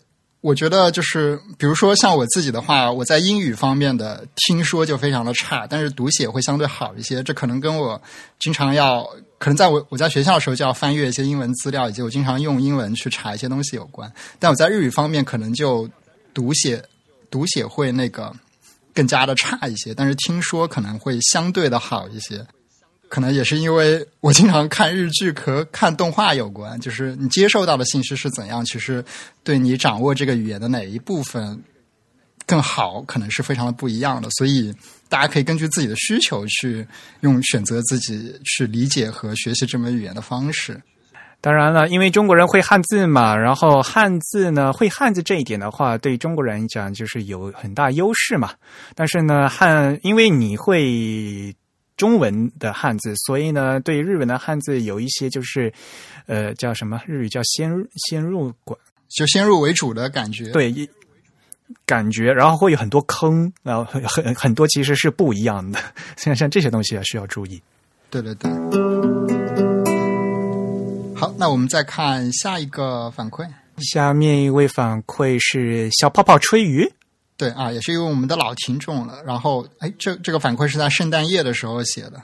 [0.42, 7.22] 我觉得就是，比如说像我自己的话，我在英语方面的听说就非常的差，但是读写会相对好一些。
[7.22, 8.02] 这可能跟我
[8.40, 14.12] 经常要，可能在我我在学校的时候就要翻阅一些英文资料，以及我经常用英文去查一些东西有关。
[14.40, 15.88] 但我在日语方面可能就
[16.34, 16.82] 读写
[17.30, 18.34] 读写会那个
[18.92, 22.44] 更加的差一些，但是听说可能会相对的好一些。
[23.12, 29.04] 可能也是因为我经常看日剧和看动画有关，就是你接受到的信息是怎样，其实
[29.44, 31.62] 对你掌握这个语言的哪一部分
[32.46, 34.30] 更好，可能是非常的不一样的。
[34.30, 34.74] 所以
[35.10, 36.86] 大家可以根据自己的需求去
[37.20, 40.80] 用选择自己去理解和学习这门语言的方式。
[41.42, 48.52] 当然了，因为中国人会汉字嘛，然后汉字呢，会汉字这一点的话，对中国人讲就是有很大优势嘛。
[48.94, 51.54] 但是呢，汉因为你会
[51.96, 55.72] 中文的汉字，所以呢，对日文的汉字有一些就是
[56.26, 57.70] 呃叫什么日语叫先
[58.08, 58.78] 先入馆，
[59.08, 60.50] 就先入为主的感觉。
[60.50, 60.88] 对一
[61.86, 65.78] 感觉，然后会有很多坑，然后很很很多其实是不一样的，
[66.16, 67.62] 像像这些东西啊需要注意。
[68.10, 68.50] 对对对。
[71.14, 73.48] 好，那我们再看下一个反馈。
[73.78, 76.92] 下面一位反馈是小泡泡吹鱼。
[77.42, 79.20] 对啊，也是因为我们的老听众了。
[79.26, 82.22] 然后，哎，这这个反馈是在圣诞夜的时候写的。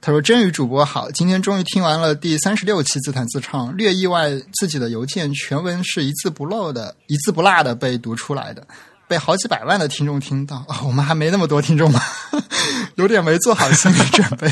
[0.00, 8.66] 他说：“真宇主播好，今天终于听完了第三十六期自弹自唱，略意外自己的邮件全文是一字不漏的、一字不落的被读出来的，
[9.06, 10.64] 被好几百万的听众听到。
[10.86, 12.00] 我们还没那么多听众吗？
[12.96, 14.50] 有点没做好心理准备。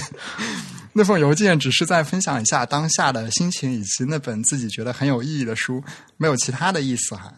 [0.93, 5.83] 那封邮件只是在分享一下当下的心情，以及那本自己觉得很有意义的书，
[6.19, 7.33] 没有其他的意思哈。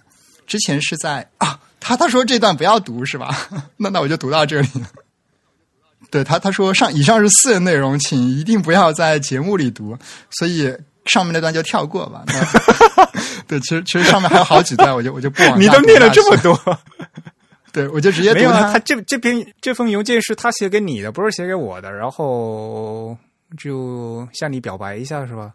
[0.49, 3.49] 之前是在啊，他他说这段不要读是吧？
[3.79, 4.69] 那那我就读到这里。
[6.11, 9.97] 对他他说上以上是私人内容，请一定不要在节目里读，
[10.31, 10.75] 所以
[11.05, 12.25] 上面那段就跳过吧。
[12.27, 12.35] 那
[13.47, 16.59] 对，其实其实上面还有好几段，我就我就不往你都念了这么多，
[17.73, 18.63] 对我就直接读没有啊？
[18.63, 23.17] 他他这这篇这封邮件是他写给你的，不是写给我的，然后
[23.57, 25.53] 就向你表白一下是吧？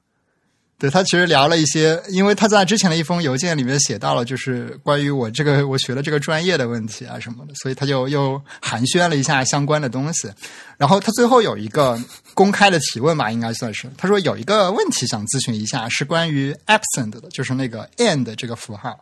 [0.78, 10.30] 对他其实聊了一些，因为他在之前的一封邮件里面写到了，就是关于我这个我学的这个专业的问题啊什么的，所以他就又寒暄了一下相关的东西。
[10.78, 11.98] 然后他最后有一个
[12.34, 19.00] 公开的提问吧，应该算是他说有一个问题想咨询一下，是关于 absent 的，就是那个 and 这个符号。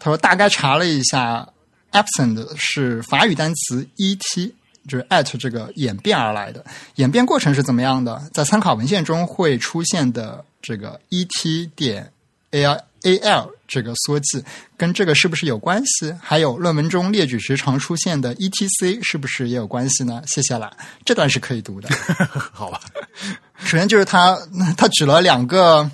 [0.00, 1.48] 他说大概查了一下
[1.92, 4.52] ，absent 是法语单词 et。
[4.86, 6.62] 就是 at 这个演变而来的，
[6.96, 8.20] 演变过程是怎么样的？
[8.34, 12.10] 在参考文献中会出现的这个 et 点
[12.52, 14.42] al al 这个缩记，
[14.78, 16.10] 跟这个是不是有关系？
[16.22, 20.22] 还有论文中列举时常出现的 etc 是不是也有关系呢？
[20.26, 20.72] 谢谢啦，
[21.04, 21.88] 这段是可以读的。
[22.50, 22.80] 好吧，
[23.58, 24.38] 首先就是他
[24.78, 25.90] 他举了两个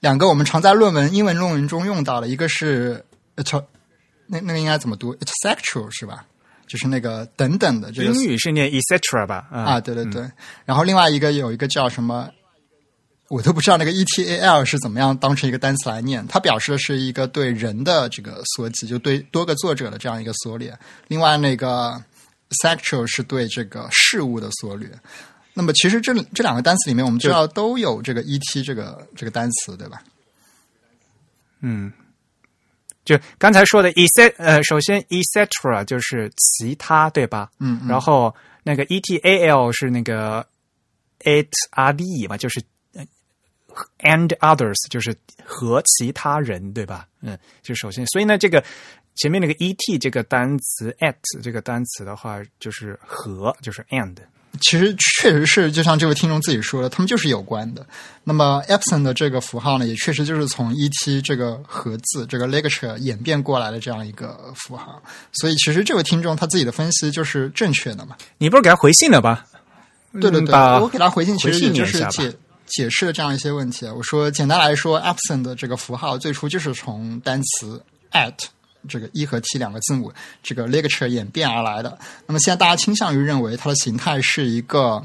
[0.00, 3.04] 两个我们常在论文英文论文中用到的，一个是
[3.36, 3.54] it
[4.26, 6.24] 那那个应该怎么读？it's sexual 是吧？
[6.66, 9.46] 就是那个等等的这个英语是念 etc 吧？
[9.50, 10.22] 啊啊，对对对。
[10.64, 12.30] 然后另外一个有一个叫什么，
[13.30, 16.26] 我都不知道那个 etal 是怎么样当成一个单词来念。
[16.26, 20.76] 它表示的是一个对人的这个缩记，就对多个作者的这样一个缩略。
[21.06, 22.02] 另外那个
[22.60, 24.90] sexual 是对这个事物的缩略。
[25.54, 30.02] 那么其实这这两个单词里面，我们知道都有这个 et 这个这个单词，对吧？
[31.60, 31.92] 嗯。
[33.04, 37.48] 就刚才说的 etc 呃，首先 e cetera 就是其他，对吧？
[37.60, 37.88] 嗯,嗯。
[37.88, 38.34] 然后
[38.64, 40.44] 那个 etal 是那个
[41.20, 42.60] it r d 嘛，就是
[44.00, 45.14] and others，就是
[45.44, 47.06] 和其他人，对吧？
[47.22, 48.62] 嗯，就首先，所以呢，这个
[49.16, 54.16] 前面那个 et 这个单词 at 这个单词的话，就是和，就是 and。
[54.60, 57.86] 其实确实是，就像这位听众自己说的，他们就是有关的。
[58.24, 65.00] 那么 Epson 的这个符号呢，也确实就是从 ET 这个和字这个 lecture 演变过来的这样一个符号。
[65.30, 68.16] 所以，其实这位听众他自己的分析就是正确的嘛？
[68.38, 69.46] 你不是给他回信了吧？
[70.20, 72.34] 对对对，我给他回信，其实也就是解
[72.70, 73.86] 解释了这样一些问题。
[73.86, 77.82] 我说，简单来说，absent 的这个符号最初就是从单词
[78.12, 78.34] at。
[78.88, 80.10] 这个一和 T 两个字母，
[80.42, 81.98] 这个 lecture 演变而来的。
[82.26, 85.02] 那么现在大家倾向于认为它的形态是一个，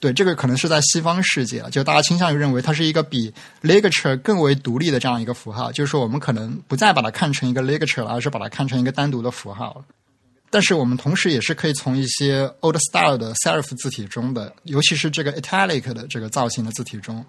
[0.00, 3.32] 对这个可能是在西方世界，就大家倾向于认为它是一个比
[3.62, 5.70] lecture 更为独立的这样一个符号。
[5.70, 9.84] 就是说，我们可能不再把它看成一个 lecture 了，而是把它看成一个单独的符号了。
[10.54, 17.24] 但是我们同时也是可以从一些 old style 的 serif 字体中的，尤其是这个 italic 的这个造型的字体中。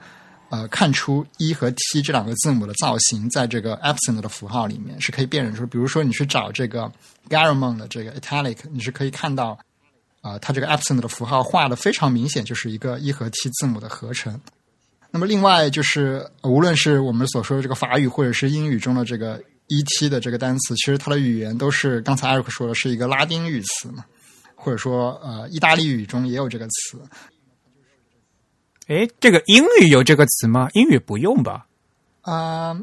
[0.49, 5.65] 呃，看出一和 T 这两个字母的造型，在这个 absent 的符号里面是可以辨认出。
[5.65, 6.89] 比如说，你去找这个
[7.27, 9.57] Garamond 的这个 Italic，你是可以看到，
[10.21, 14.39] 啊，它这个 absent 的符号画的非常明显，就是一个一和 T 字母的合成。
[15.09, 24.05] 那么，另外就是，无论是我们所说的这个法语，或者是英语中的这个 ET 的这个单词，其实它的语言都是刚才艾瑞克说的是一个拉丁语词嘛，
[24.55, 26.99] 或者说，呃，意大利语中也有这个词。
[28.87, 30.69] 哎，这个英语有这个词吗？
[30.73, 31.65] 英语不用吧？
[32.21, 32.79] 啊，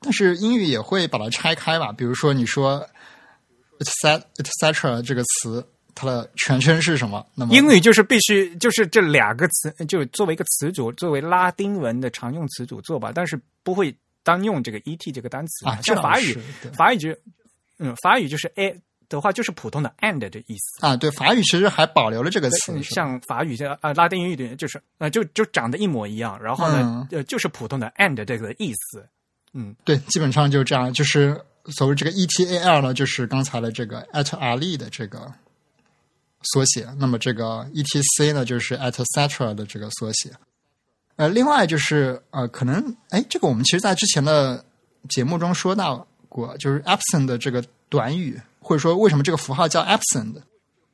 [0.00, 1.92] 但是英语也会把它拆开吧。
[1.92, 2.86] 比如说，你说
[3.78, 5.62] “etc” etc 这个词，
[5.94, 7.26] 它的全称是什么？
[7.34, 13.12] 那么英语就是必须就是这两个词，就作为一个词组，作为拉丁文的常用词组做吧。
[13.14, 15.78] 但是不会单用这个 “et” 这个单词啊。
[15.82, 16.38] 像法语，
[16.72, 17.10] 法语就
[17.78, 18.80] 嗯，法语就是 “a”。
[19.10, 20.86] 的话就是普通的 and 的意思。
[20.86, 29.04] 啊，对，法语其实还保留了这个词，像法语像啊拉丁语的，就是呃就就长得一模一样，然后呢呃就是普通的 and 这个意思，
[29.52, 31.36] 嗯，对，基本上就这样，就是
[31.72, 35.34] 所谓这个 etal 呢，就是刚才的这个 at ali 的这个
[36.42, 40.30] 缩写，那么这个 etc 呢，就是 at cetera 的这个缩写，
[41.16, 44.64] 呃，另外就是呃，可能哎，这个我们其实在之前的
[45.08, 48.40] 节目中说到过，就是 absent 的这个短语。
[48.62, 50.34] 或者说，为什么这个符号叫 absent？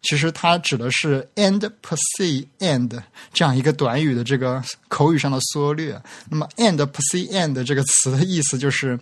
[0.01, 3.03] 其实它指的是 and per se and
[3.33, 6.01] 这样一个短语的这个口语上的缩略。
[6.31, 8.99] 那么 and per se and 这个词的意思就是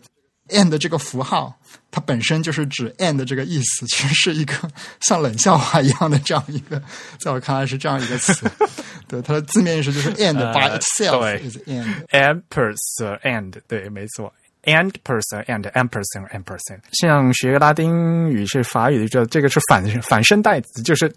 [0.48, 1.58] and 这个符号，
[1.90, 4.54] 它本身就是指 and 这个意思，其实是一个
[5.00, 6.82] 像冷笑话一样的这样一个，
[7.20, 8.50] 在我看来是这样一个词。
[9.08, 14.32] 对，它的字面意思就是 and by itself is and and person and 对，没错。
[14.66, 21.14] and person and and person and person，像学拉丁语是法语的，这这个是反反身代词，就是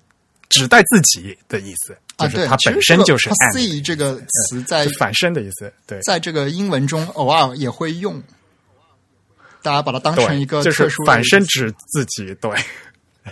[0.49, 8.21] 指代自己的意思，就是它本身就是 and 这个词在反身的意思，对，在这个英文中偶尔也会用，
[9.61, 12.51] 大家把它当成一个就是反身指自己，对。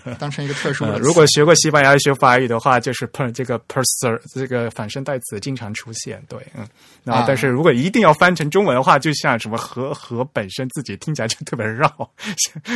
[0.20, 1.00] 当成一个特殊的。
[1.00, 6.22] 如果学过西班牙语、学法语的话，就是 per 这个 person 这个反身代词经常出现。
[6.28, 6.68] 对，嗯。
[7.06, 11.88] 然后，但是如果一定要翻成中文的话，就像什么和和本身自己听起来就特别绕，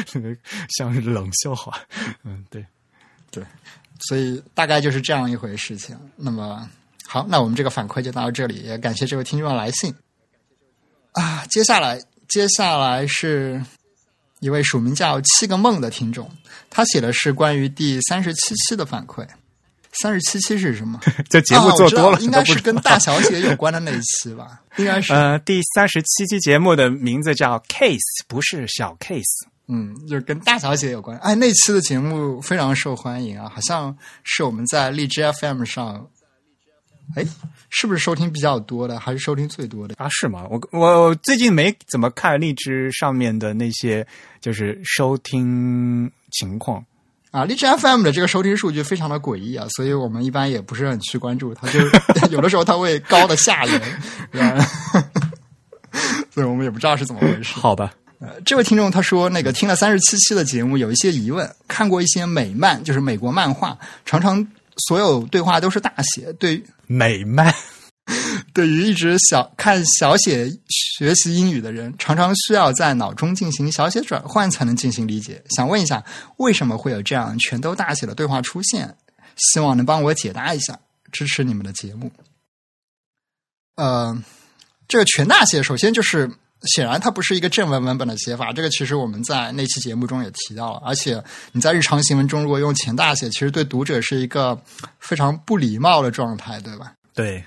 [0.07, 0.37] 像
[0.77, 1.77] 像冷笑话。
[2.23, 2.65] 嗯，对，
[3.29, 3.43] 对。
[4.07, 5.93] 所以大概就是这样一回事情。
[6.15, 6.65] 那么
[7.05, 9.93] 好，那我们这个反馈就到这里，也感谢这位听众的来信。
[11.11, 13.61] 啊，接下来接下来是。
[14.41, 16.31] 一位署名叫七个梦的听众，
[16.69, 19.27] 他写的是关于第三十七期的反馈。
[19.91, 20.97] 三十七期是什么？
[21.27, 24.61] 这节目做多了，应该是跟大小姐有关的那一期吧？
[24.79, 25.11] 应该是。
[25.13, 27.99] 呃，第三十七期节目的名字叫 Case，
[28.29, 29.25] 不是小 Case。
[29.67, 31.17] 嗯，就是跟大小姐有关。
[31.17, 33.93] 哎，那期的节目非常受欢迎啊，好像
[34.23, 36.07] 是我们在荔枝 FM 上。
[37.17, 37.25] 哎，
[37.69, 40.07] 是不是收听比较多的，还是收听最多的啊？
[40.09, 40.45] 是吗？
[40.49, 44.05] 我我最近没怎么看荔枝上面的那些
[44.41, 46.83] 就是收听情况
[47.31, 47.45] 啊。
[47.45, 51.67] 荔枝 FM 的这个收听数据非常的诡异啊，所以我们一般也不是很去关注它。
[51.71, 51.79] 就
[52.31, 53.81] 有的时候它会高的吓人，
[56.31, 57.53] 所以我们也不知道是怎么回事。
[57.53, 64.47] 好吧，呃，这位听众他说，那个听了三十七期的节目，有一些疑问，看过一些美漫，就是美国漫画，常常。
[64.87, 67.53] 所有对话都是大写，对美漫，
[68.53, 75.43] 对于一直小看小写学习英语的人，常常需要在脑中进行小写转换才能进行理解。
[75.55, 76.03] 想问一下，
[76.37, 78.95] 为什么会有这样全都大写的对话出现？
[79.35, 80.79] 希望能帮我解答一下，
[81.11, 82.11] 支持你们的节目。
[83.75, 84.21] 呃，
[84.87, 86.31] 这个全大写，首先就是。
[86.63, 88.51] 显然，它不是一个正文文本的写法。
[88.51, 90.81] 这个其实我们在那期节目中也提到了。
[90.83, 91.23] 而且
[91.53, 94.61] 你在日常行文中如果用前大写，其实对读者是一个
[94.99, 96.93] 非常不礼貌的状态，对吧？
[97.13, 97.43] 对，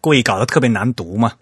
[0.00, 1.32] 故意搞得特别难读嘛。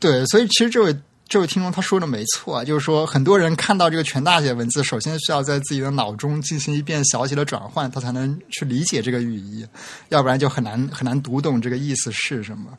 [0.00, 0.96] 对，所以其实这位
[1.28, 9.66] 这位听众他说的没错啊，就是说很多人看到这个全大写文字，首先需要在自己的脑中进行一遍小写的转换，他才能去理解这个语义，
[10.08, 12.70] 要不然就很难很难读懂这个意思是什么。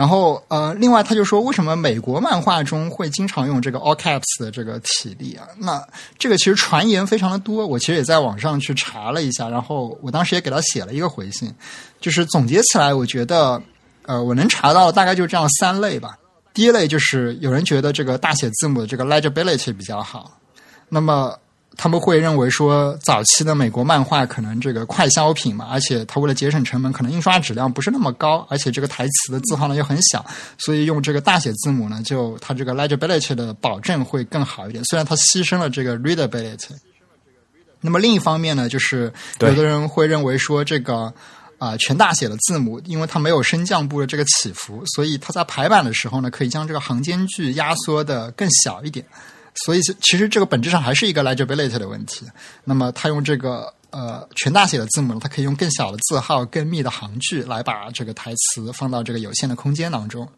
[0.00, 5.46] 然后呃，另外他就说，为什么美国漫画中会经常用这个 all caps 的这个体例啊？
[5.58, 5.86] 那
[6.18, 11.54] 这个其实传言非常的多，我其实也在网上去查了一下，然后我当时也给他写了一个回信，
[12.00, 13.60] 就是总结起来，我觉得
[14.06, 16.16] 呃，我能查到大概就这样三类吧。
[16.54, 20.30] 第一类就是有人觉得这个大写字母的这个 legibility 比较好，
[20.88, 21.36] 那么。
[21.76, 30.24] 他们会认为说，早期的美国漫画可能这个快消品嘛，而且它为了节省成本，可能印刷质量不是那么高，而且这个台词的字号呢又很小，
[30.58, 34.84] 所以用这个大写字母呢，就它这个 legibility 的保证会更好一点。
[34.84, 36.70] 虽然它牺牲了这个 readability。
[37.80, 39.10] 那么另一方面呢，就是
[39.40, 41.10] 有的人会认为说，这个
[41.56, 49.06] 啊全大写的字母，因为它没有升降部的这个起伏，所以它在排版的时候呢，可以将这个行间距压缩的更小一点。
[49.64, 52.26] 所以，其实这个本质上还是一个 legibility 的问题。
[52.64, 60.28] 那么，他用这个呃全大写的字母，它可以用更小的字号、更密的行距来把这个台词放到这个有限的空间当中。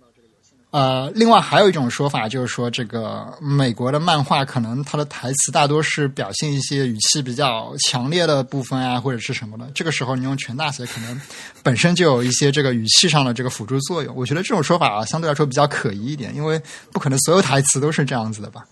[0.71, 9.71] 呃，另外还有一种说法就是说，这个美国的漫画可能它的台词大多是表现一些语气比较强烈的部分啊，或者是什么的。
[9.75, 11.21] 这个时候你用全大写，可能
[11.63, 14.17] 本身就有一些这个语气上的这个辅助作用。
[14.17, 16.59] 我觉得这种说法啊，相对来说比较可疑一点，因为
[16.91, 18.65] 不可能所有台词都是这样子的吧。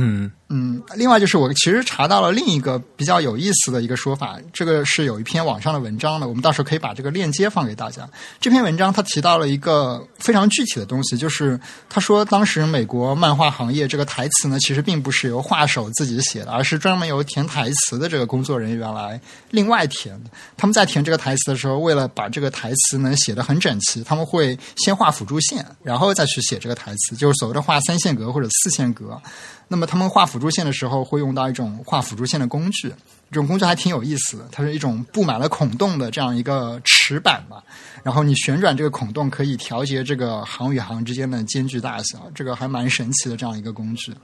[0.00, 8.08] 嗯嗯，另外就是我其实查到了另一个比较有意思的一个说法，这个是有一篇网上的文章的，我们到时候可以把这个链接放给大家。
[8.40, 11.60] 这篇文章他提到了一个非常具体的东西，就是
[11.90, 19.20] 他说当时美国漫画行业这个台词呢，其实并不是由画手自己写的，而是专门由填台词的这个工作人员来
[19.50, 20.30] 另外填的。
[20.56, 29.20] 他们在填这个台词的时候，为了把这个台词能写得很整齐，他们会先画辅助线，然后再去写这个台词，就是所谓的画三线格或者四线格。
[29.70, 32.88] 那么他们画辅辅助线的时候，会用到一种画辅助线的工具，
[33.28, 34.46] 这种工具还挺有意思的。
[34.52, 37.60] 它是一种布满了孔洞的这样一个尺板嘛，
[38.04, 44.14] 然后你旋转这个孔洞，可以调节这个行与行之间的间距大小，这个还蛮神奇的这样一个工具。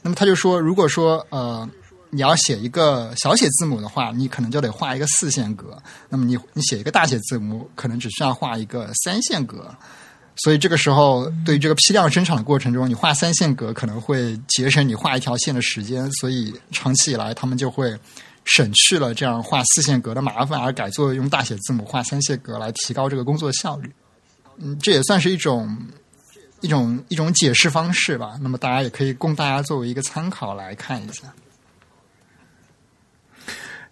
[0.00, 1.68] 那么他就说，如果说呃
[2.08, 5.66] 你要写一个小写字母的话，你可能就得画一个四线格；
[6.08, 9.70] 那么你你写一个大写字母，可能只需要画一个三线格。
[10.44, 16.10] 所以这个时候，对于这个批量生产的过程中，你画三线格可能会节省你画一条线的时间。
[16.12, 17.92] 所以长期以来，他们就会
[18.44, 23.90] 省去了这样画四线格的麻烦，而改做用大写字母画三线格来提高这个工作效率。
[24.58, 25.76] 嗯，这也算是一种
[26.60, 28.38] 一种一种解释方式吧。
[28.40, 31.22] 那么大家也可以供大家作为一个参考来看一下。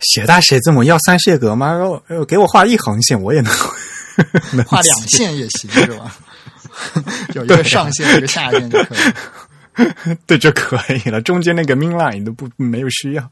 [0.00, 1.72] 写大写字母要三线格吗？
[2.06, 3.52] 呃，给我画一横线，我也能
[4.66, 6.16] 画两线也行，是吧？
[7.34, 8.98] 有一个上限，一个下限就可以。
[10.26, 11.20] 对，就可以了。
[11.20, 13.22] 中间那个 min line 都不没有需要。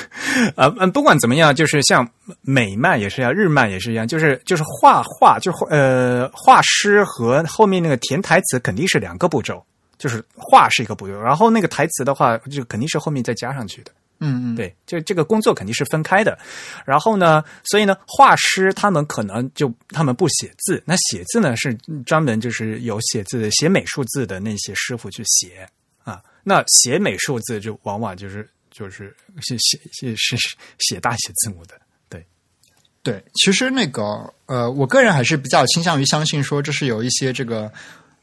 [0.56, 2.08] 啊嗯，不管怎么样，就是像
[2.40, 9.62] 美漫也是一样，日漫也是一样，就是就是画画，就呃画师和后面那个填台词肯定是两个步骤，
[9.98, 13.90] 就是画是一个步骤，然后那个台词的话，就肯定是后面再加上去的。
[14.24, 16.38] 嗯嗯，对，就这个工作肯定是分开的。
[16.86, 21.74] 然后呢，所以呢，画师他们可能就他们不写字，那写字呢是
[22.06, 25.68] 专门就是有写字、写美术字的那些师傅去写
[26.04, 26.22] 啊。
[26.44, 31.74] 那写美术字就往往就是就是写写写是写大写字母的。
[32.08, 32.24] 对
[33.02, 37.72] 对，其实那个呃，我个人还是比较倾向于相信说，这是有一些这个。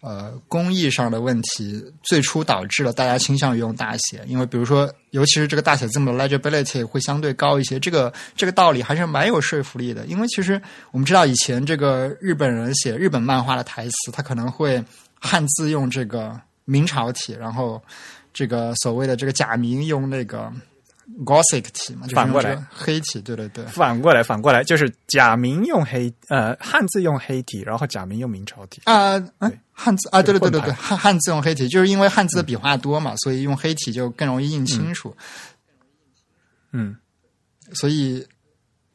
[0.02, 10.06] 呃，工艺上的问题最初导致了大家倾向于用大写，因为比如说，尤其是这个大写字母的 legibility 会相对高一些，这个这个道理还是蛮有说服力的。
[10.06, 10.62] 因为其实
[10.92, 14.82] 我们知道，以前这个日本人写日本漫画的台词，他可能会
[15.20, 17.82] 汉字用这个明朝体，然后
[18.34, 20.50] 这个所谓的这个假名用那个。
[21.26, 22.56] Gothic 体嘛，反过来。
[22.72, 28.82] 黑体，对对对，反过来反过来就是假名用黑呃汉字用黑体，然后假名用明朝体。
[28.86, 29.22] 啊，
[29.74, 35.14] 汉字啊，对对对对对，汉汉字用黑体，就是因为汉字的笔画多嘛，所以用黑体就更容易印清楚。
[36.72, 36.96] 嗯，
[37.74, 38.26] 所以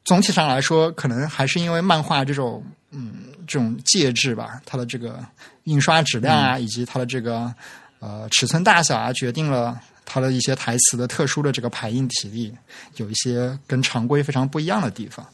[0.04, 5.22] 总体上来说，可能还是因为漫画这种嗯这种介质吧，它的这个
[5.64, 7.54] 印刷质量啊，以及它的这个
[7.98, 9.78] 呃尺寸大小啊，决定了。
[10.04, 12.54] 它的一些台词的特殊的这个排印体力，
[12.96, 15.26] 有一些跟常规非常不一样的地方。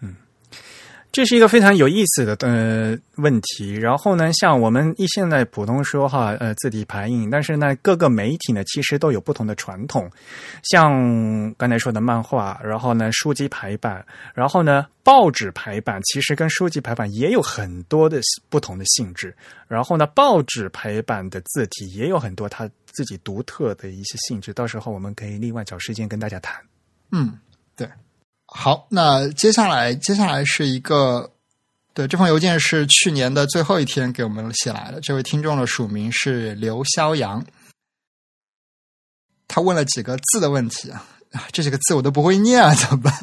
[0.00, 0.16] 嗯，
[1.12, 3.74] 这是一个非常有意思的呃问题。
[3.74, 10.10] 然后呢，像我们一现在普通说哈，呃，字体排印，但是呢，各个媒体呢其实都有不同的传统。
[10.62, 14.04] 像刚才说的漫画，然后呢，书籍排版，
[14.34, 19.34] 然后呢，报纸排版，其实跟书籍排版也有很多的不同的性质。
[19.66, 24.52] 然后呢，报纸排版的字体也有很多它自己独特的一些性质。
[24.52, 26.60] 到时候我们可以另外找时间跟大家谈。
[27.12, 27.38] 嗯，
[27.76, 27.88] 对。
[28.46, 31.30] 好，那接下来接下来是一个，
[31.94, 35.00] 对，这封邮件是去年的最后一天给我们写来的。
[35.00, 37.46] 这位听众的署名是刘肖阳，
[39.46, 41.06] 他问了几个字的问题啊，
[41.52, 43.14] 这几个字我都不会念啊，怎么办？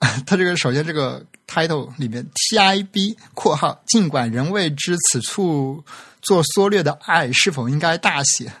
[0.26, 5.82] 他这个首先这个 title 里面 T I B 括号，尽管仍未知此处
[6.22, 8.52] 做缩略的 i 是否应该大写，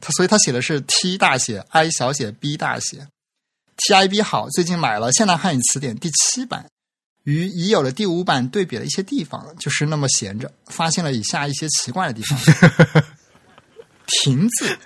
[0.00, 3.06] 他所以他写的是 T 大写，I 小写，B 大写。
[3.88, 6.66] TIB 好，最近买了《现代汉语词典》第七版，
[7.22, 12.38] 与已有的第五版对比了一些地方，就是那么闲着，发现了以下一些奇怪的地方：
[14.06, 14.76] 亭字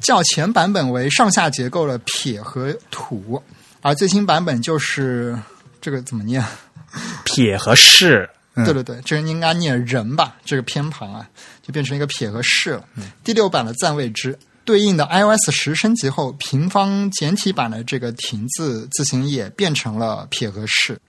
[0.00, 3.42] 较前版本为上下结构的撇和土，
[3.80, 5.38] 而最新版本就是
[5.80, 6.44] 这个怎么念？
[7.24, 8.28] 撇和是。
[8.64, 10.36] 对对对，这个应该念人吧？
[10.44, 11.28] 这个偏旁啊，
[11.62, 12.84] 就变成一个撇和是了。
[13.22, 14.38] 第六版的暂未知。
[14.64, 21.00] 对应的 iOS 十升级后，平方简体版的这个“亭”字字形也变成了撇和式。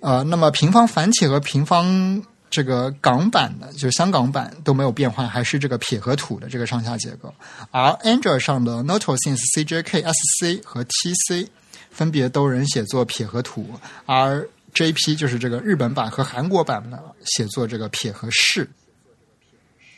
[0.00, 7.32] 呃，那么平方繁体和平方这个港版的，就是香港版都没有变换，还是这个撇和土的这个上下结构。
[7.70, 11.48] 而 Android 上的 Notosins CJK SC 和 TC
[11.90, 13.70] 分别都仍写作撇和土，
[14.04, 14.46] 而
[14.76, 18.70] JP 就是这个日本版和韩国版的写作这个撇和是。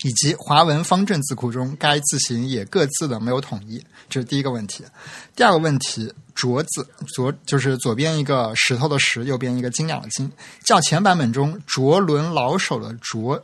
[0.05, 4.85] 以及华文方正字库中，该字形也各自的没有统一，这是第一个问题。
[5.35, 10.31] 第二个问题，拙字左就是左边一个石头的石，右边一个斤两的斤。
[10.65, 13.43] 较前版本中，卓伦老手的卓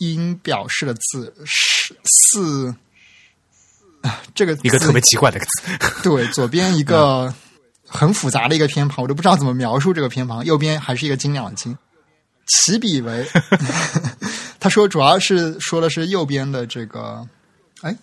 [0.00, 2.74] 音表示的字是四
[4.02, 6.02] 啊， 这个一个特别奇怪的一个字。
[6.02, 7.32] 对，左边一个
[7.92, 10.44] 很复杂的一个偏旁，我都不知道怎么描述这个偏旁。
[10.44, 11.76] 右边还是一个斤两的斤，
[12.46, 13.26] 起笔为。
[14.60, 17.26] 他说，主要是说的是右边的这个，
[17.80, 17.96] 哎，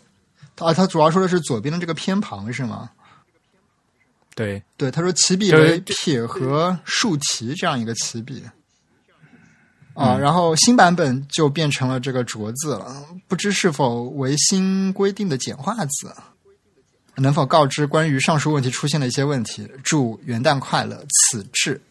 [0.55, 2.89] 他他主要说的是左边的这个偏旁是吗？
[4.35, 8.43] 对对，他说起笔为撇和竖提这样一个起笔
[9.95, 16.13] 啊，然后新版本就变成了这个卓字了，不知是否为新规定的简化字？
[17.19, 19.67] 能否告知关于上述问题出现的一些问题？
[19.83, 21.03] 祝元旦快乐！
[21.09, 21.81] 此致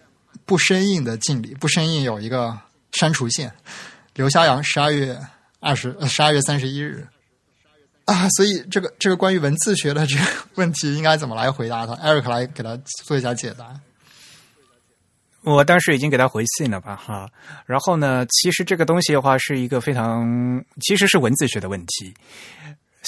[0.45, 2.57] 不生硬的敬礼，不生硬有一个
[2.93, 3.53] 删除线。
[4.15, 5.19] 刘肖阳，十二月
[5.59, 7.07] 二十，十二月三十一日
[8.05, 10.23] 啊，所以这个这个关于文字学的这个
[10.55, 13.81] 问题，应该怎么来回答他？Eric 来给他做一下解答。
[15.43, 17.29] 我当时已经给他回信了吧，哈。
[17.67, 22.15] 然后呢，其实这个东西的话，是一个非常，其实是文字学的问题。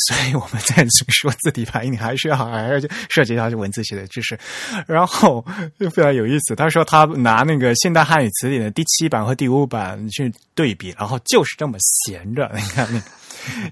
[0.07, 2.81] 所以我们在说字体排印，还是要还要
[3.11, 4.39] 涉及到文字学的知识。
[4.87, 5.45] 然后
[5.79, 12.51] 就非常有意思，他说他拿那个现代汉语词典的第七版和第五版去对比，然后就是这么闲着。
[12.55, 13.03] 你看，那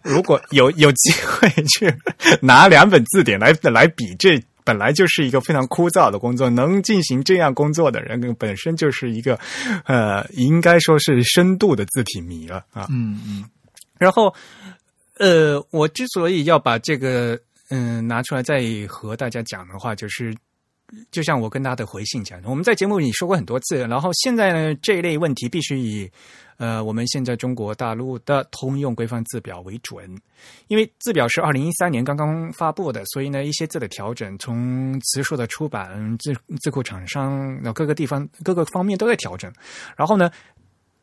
[0.03, 1.95] 如果有有机会去
[2.41, 6.51] 拿两本字典来来比，这本来就是一个非常枯燥的工作。
[6.51, 9.39] 能进行这样工作的人，本身就是一个
[9.85, 12.89] 呃，应该说是深度的字体迷了啊。
[12.91, 13.45] 嗯嗯，
[13.99, 14.35] 然后。
[15.19, 17.39] 呃，我之所以要把这个
[17.71, 20.35] 嗯拿出来再和大家讲的话，就是
[21.11, 26.11] 就像我跟他的回信讲，我们在节目里说过很多次，然后现在呢这一类问题必须以
[26.59, 30.15] 呃我们现在中国大陆的通用规范字表为准，
[30.69, 39.51] 因为字表是二零一三年刚刚发布的，所以呢一些字的调整，从词数的出版、字字库厂商，那各个地方各个方面都在调整，
[39.97, 40.31] 然后呢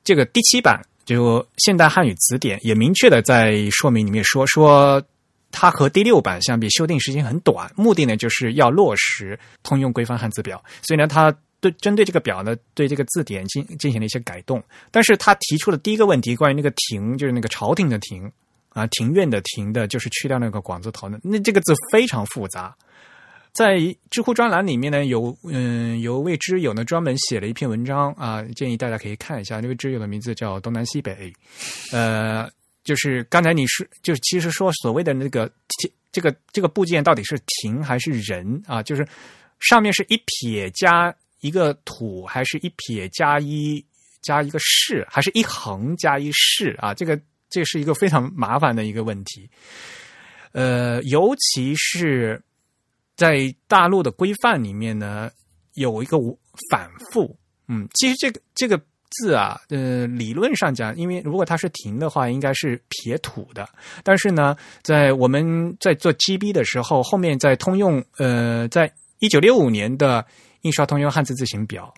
[0.03, 0.80] 这个第七版。
[1.06, 5.04] 就现代汉语词典也明确的在说明里面说说，
[5.52, 14.62] 它和第六版相比修订时间很短，目的呢就是要落实通用规范汉字表，所以呢，它对针对这个表呢，对这个字典进进行了一些改动。
[14.92, 18.30] 但是他提出的第一个问题，关于那个“庭”，就是那个朝廷的“庭”
[18.70, 22.76] 啊，庭院的“庭”的，就是去掉那个广字头的，那这个字非常复杂。
[23.54, 29.60] 在知乎专栏里面呢，有嗯有位知友呢专门写了一篇文章啊，建议大家可以看一下。
[29.60, 31.32] 那位知友的名字叫东南西北，
[31.92, 32.50] 呃，
[32.84, 35.48] 就是刚才你是就是其实说所谓的那个
[36.12, 38.82] 这个这个部件到底是亭还是人啊？
[38.82, 39.08] 就是
[39.60, 43.86] 上面是一撇加一个土，还是一撇加一
[44.24, 46.92] 加一个士，还是一横加一士啊？
[46.92, 47.20] 这个
[47.52, 49.48] 这是一个非常麻烦的一个问题，
[50.54, 52.42] 呃，尤其是。
[53.15, 55.30] 在大陆的规范里面呢，
[55.76, 56.18] 有一个
[56.69, 57.35] 反复，
[57.68, 58.80] 嗯，其实这个这个
[59.11, 63.68] 字啊，呃，理论上讲，因为如果它是停的话，应该是撇土的。
[64.03, 70.26] 但是呢，在我们在做 GB 的时候，后面在通用，呃，在一九六五年的
[70.61, 71.94] 印刷通用汉字字形表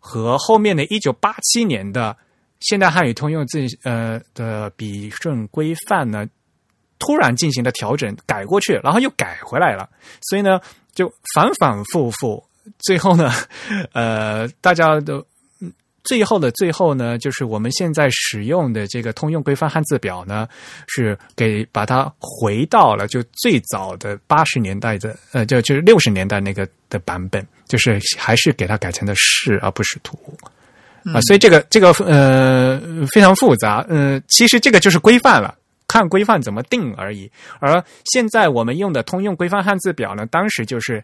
[0.00, 2.16] 和后面的一九八七年的
[2.60, 6.26] 现代汉语通用字呃的笔顺规范呢，
[6.98, 9.88] 突然进行了调整，改过去，然后又改回来了。
[10.22, 10.60] 所以呢，
[10.94, 12.42] 就反反复复，
[12.78, 13.32] 最后呢，
[13.92, 15.24] 呃，大家都。
[16.06, 20.46] 最后的最后呢，就是我们现在使用的这个通用规范汉字表呢，
[20.86, 30.18] 是给把它回到了就最早的八十年代的呃，就就是六十年代那个的版本，就是还是给它改成的是而不是图
[31.06, 32.78] 啊，所以这个这个呃
[33.10, 35.56] 非常复杂，嗯，其实这个就是规范了，
[35.88, 37.30] 看规范怎么定而已。
[37.60, 41.02] 而现在我们用的通用规范汉字表呢，当时就是。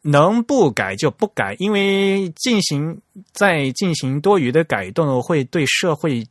[0.00, 2.96] 能不改就不改，因为进行
[3.32, 6.24] 再进行多余的改动，会对社会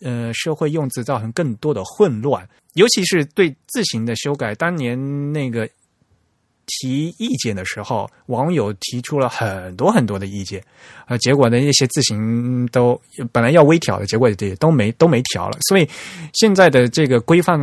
[0.00, 4.54] 呃社会用字造成更多的混乱，尤其是对字形的修改。
[4.54, 4.96] 当年
[5.32, 5.68] 那个。
[6.68, 10.62] 提意见的时候，网友提出了很多很多的意见，
[11.06, 13.00] 啊，结果呢，一些字形都
[13.32, 15.58] 本来要微调的，结果也都没都没调了。
[15.68, 15.88] 所以
[16.34, 17.58] 现在的这个规范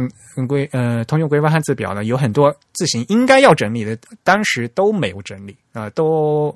[0.48, 6.56] 规呃通用规范汉字表呢，有很多字形应该要整理的，当时都没有整理啊，都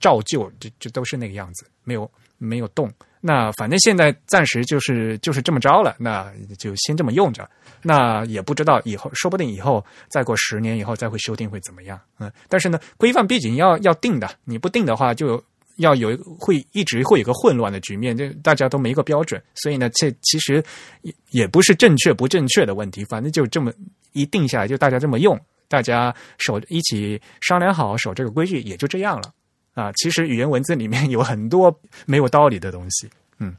[0.00, 2.92] 照旧，就就都是那个样子，没有没有动。
[3.28, 7.46] 那反正现在暂时就是就是这么着了，那就先这么用着。
[7.82, 12.00] 那也不知道以后，说不定以后再过十年以后再会修订会怎么样？
[12.18, 15.44] 嗯，但是呢，规范毕竟要要定的，你不定的话，就
[15.76, 19.42] 要有会一直会有个混乱的局面，就大家都没个标准。
[19.56, 20.64] 所以呢，这其实
[21.02, 23.70] 也也不是正确不正确的问题，反正就这么
[24.12, 25.38] 一定下来，就大家这么用，
[25.68, 29.30] 大家守一起商量好守这个规矩，也就这样了。
[29.78, 31.72] 啊，其实语言文字里面有很多
[32.04, 33.54] 没有道理的东西，嗯。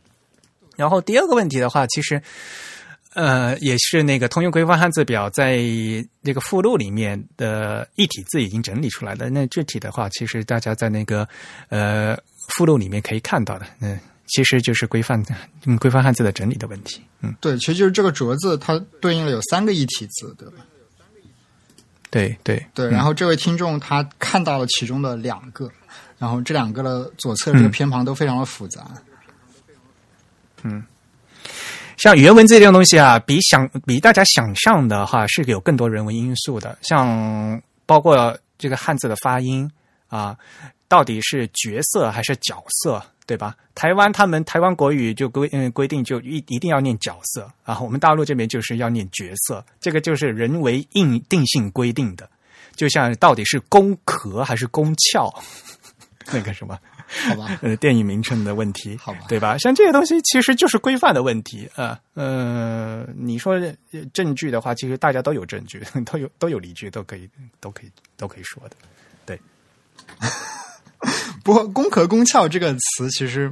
[0.75, 2.21] 然后第二个问题的话，其实，
[3.13, 5.57] 呃，也是那个通用规范汉字表在
[6.19, 9.29] 那个附录里面的一体字已经整理出来了。
[9.29, 11.25] 那具体的话，其实大家在那个
[11.69, 12.17] 呃
[12.49, 13.97] 附录里面可以看到的，嗯，
[14.27, 15.23] 其实就是规范
[15.65, 17.01] 嗯规范汉字的整理的问题。
[17.21, 20.65] 嗯，对，其实就是这个“拙”字，它对应了有三个一体字，对吧？
[22.09, 22.89] 对对对。
[22.89, 25.71] 然后这位听众他看到了其中的两个。
[26.19, 28.85] 然后这两个的左侧这个偏旁都非常的复杂。
[30.63, 30.83] 嗯，
[31.95, 36.77] 像语言文字这种东西啊，比想比大家想象的话是有更多人为因素的。
[36.81, 39.71] 像包括这个汉字的发音
[40.09, 40.37] 啊，
[40.89, 43.55] 到底是角色还是角色，对吧？
[43.73, 52.29] 台湾他们台湾国语就规嗯规定就一一定要念角色啊，我们大陆这边就是要念角色，这个就是人为硬定性规定的。
[52.75, 55.33] 就像到底是宫壳还是宫壳？
[56.33, 56.77] 那个什么，
[57.27, 59.57] 好吧， 呃，电影名称的问题，好吧，对吧？
[59.57, 61.99] 像这些东西其实就是规范的问题啊。
[62.13, 63.59] 呃，你说
[64.13, 67.29] 证据的话，其实大家都有证据， 都有都有理据，都可以，
[67.59, 68.75] 都可以，都可以说的。
[69.25, 69.39] 对。
[71.43, 73.51] 不过“攻壳攻壳”这个词，其实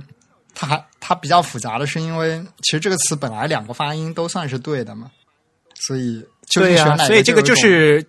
[0.54, 5.10] 它还它比较复杂的是，因为其实这个词本来两个发音都算是对的嘛，
[5.76, 6.24] 所以
[6.54, 8.06] 对呀，所以这个就是。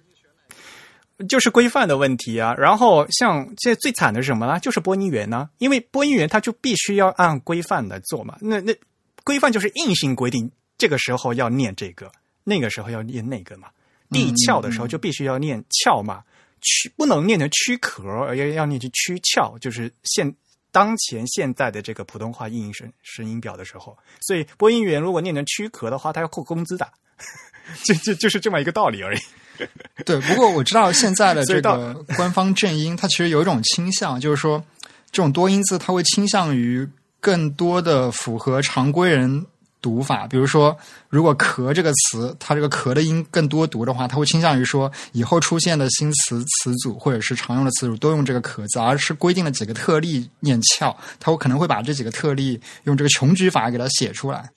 [1.26, 4.60] 就是规范的问题啊，然后像现在最惨的是什么呢？
[4.60, 8.36] 就是播音员呢，因为播音员他就必须要按规范来做嘛。
[8.40, 8.76] 那那
[9.24, 12.12] 规范就是硬性规定，这个时候要念这个，
[12.44, 13.68] 那个时候要念那个嘛。
[14.10, 16.22] 地壳的时候就必须要念壳嘛，
[16.62, 20.34] 躯不能念成躯壳，而要要念成躯壳，就是现
[20.70, 26.90] 当前现在的这个普通话音声声音表的时候，所以播音员如果念成躯壳的话，他要扣工资的，
[27.84, 29.18] 就就就是这么一个道理而已。
[30.04, 34.62] 对，不过我知道现在的这个官方正音，它其实有一种倾向，就是说
[35.10, 36.88] 这种多音字，它会倾向于
[37.20, 39.44] 更多的符合常规人
[39.80, 40.26] 读法。
[40.26, 40.76] 比如说，
[41.08, 54.50] 如果“壳”这个词，它这个“壳”的音更多读的话，它会倾向于说以后出现的新词词组或者是常用的词组都用这个“壳”字，而是规定了几个特例念翘，它可能会把这几个特例用这个穷举法给它写出来。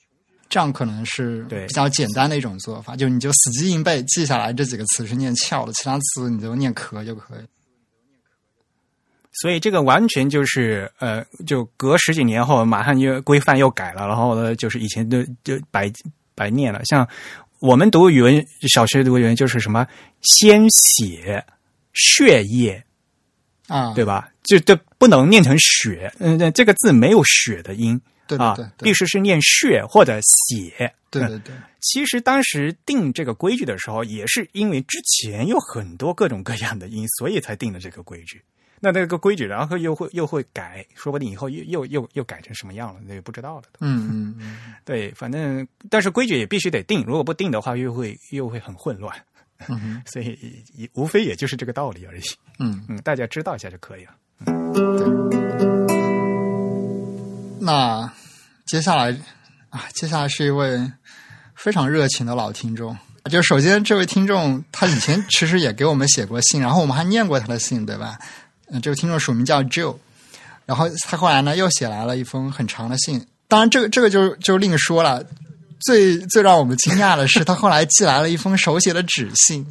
[0.51, 7.39] 这样可能是比较简单的一种做法，就你就死记硬背记下来这几个词是念翘的，其他词你就念壳就可以。
[9.31, 15.89] 所以这个完全就是呃，就隔十几年后，马上又规范又改了，然后呢，就是以前就就白
[16.35, 16.83] 白念了。
[16.83, 17.07] 像
[17.59, 19.87] 我们读语文小学读语文就是什么
[20.21, 21.45] 鲜血
[21.93, 22.83] 血液
[23.67, 24.29] 啊，对吧？
[24.43, 28.01] 就就不能念成血，嗯，这个字没有血的音。
[28.37, 30.93] 啊，必须是念血或者血。
[31.09, 31.53] 对对对。
[31.81, 38.41] 其实当时定这个规矩的时候，也是因为之前有很多各种各样的音，所以才定了这个规矩。
[38.79, 43.63] 那那个规矩，然后又会又会改，说不定以后又又又又改成什么样了，那也不知道了。
[43.79, 49.15] 嗯嗯嗯， 对，反正但是规矩也必须得定，如果不定的话，又会又会很混乱。
[49.67, 52.21] 嗯 所以也无非也就是这个道理而已。
[52.57, 54.11] 嗯，嗯，大家知道一下就可以了。
[57.59, 58.11] 那
[58.71, 59.13] 接下来
[59.69, 60.79] 啊，接下来是一位
[61.55, 62.97] 非常热情的老听众。
[63.29, 68.17] 就首先，这位听众他以前其实也给我们写过信，然后我们还念过他的信，对吧？
[68.69, 69.97] 嗯，这位听众署名叫 Joe，
[70.65, 73.27] 然后他后来呢又写来了一封很长的信。
[73.49, 75.21] 当然，这个这个就就另说了。
[75.81, 79.67] 最最让我们惊讶的是，他后来寄来了一封手写的纸信，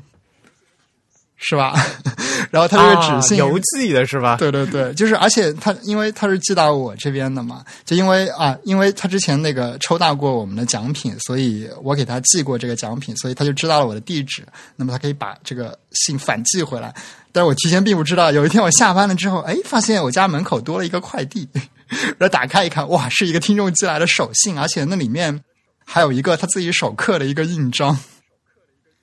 [1.41, 1.75] 是吧？
[2.51, 4.37] 然后他这个纸信、啊邮寄的是吧？
[4.37, 14.43] 对对对，就是而且他因为他是寄到我这边的嘛，就因为啊，因为他之前那个抽到过我们的奖品，所以我给他寄过这个奖品，所以他就知道了我的地址，
[14.77, 16.95] 那么他可以把这个信反寄回来。
[17.33, 21.49] 但是我提前并不知道，有一天我下班了之后，哎，发现我家门口多了一个快递，
[22.19, 25.41] 然后打开一看，哇，是一个听众寄来的手信，而且那里面
[25.85, 27.97] 还有一个他自己手刻的一个印章，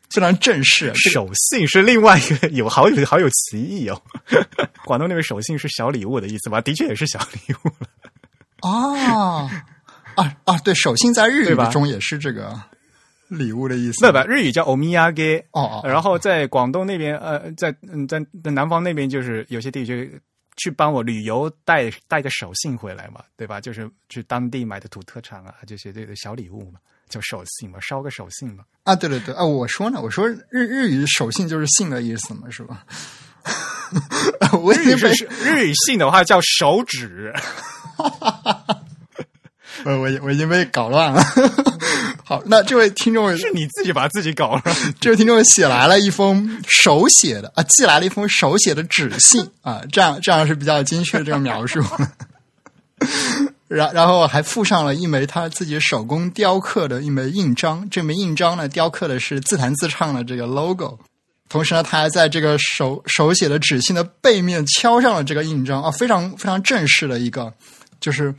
[0.10, 0.92] 非常正式。
[0.96, 4.02] 这个手信是另外一个有好有好有歧义哦。
[4.86, 6.62] 广东那边手信是小礼物的意思吧？
[6.62, 7.88] 的确也是小礼物了。
[8.62, 9.50] 哦，
[10.16, 12.60] 啊啊，对，手信在日语中也是这个
[13.28, 14.00] 礼物的意思。
[14.02, 15.44] 那吧，日语叫 omiyage。
[15.52, 20.20] 哦哦，然后在广东那边，呃，在嗯在在南方那边，就是有些地区
[20.56, 23.62] 去帮我旅游带带个手信回来嘛，对吧？
[23.62, 26.80] 就是去当地买的土特产啊，这些这个小礼物嘛，
[27.10, 28.64] 叫手信吧，捎个手信吧。
[28.84, 32.84] 啊，对对对，啊，我说呢，我说日日语手信就是信的意思嘛，是吧？
[34.62, 37.34] 我已日语是日语信的话叫手指，
[39.86, 41.24] 我，我已我已经被搞乱了。
[42.26, 44.62] 好，那这位听众，是你自己把自己搞了。
[45.00, 51.82] 这位听众写来了一封手写的啊，寄来了一封手写的纸信啊，这样这样是比较精确的这个描述。
[53.68, 60.98] 然然后还附上了一枚他自己手工雕刻的一枚印章，这枚印章呢雕刻的是自弹自唱的这个 logo，
[61.50, 67.54] 同时呢，他还在这个手手写的纸信的背面敲上了这个印章啊，非常非常正式的一个，
[68.00, 68.34] 就是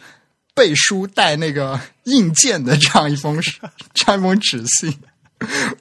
[0.54, 3.38] 背书带那个印鉴的这样一封
[3.94, 4.96] 这样一封纸信。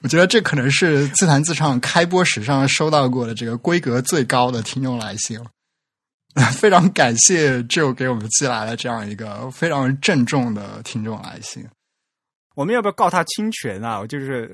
[0.02, 5.46] 我觉得这可能是自弹自唱开播史上收到过的这个规格最高的听众来信了。
[6.52, 11.66] 非常感谢就给我们寄来了这样一个非常郑重的听众来信。
[12.54, 14.04] 我们要不要告他侵权啊？
[14.06, 14.46] 就是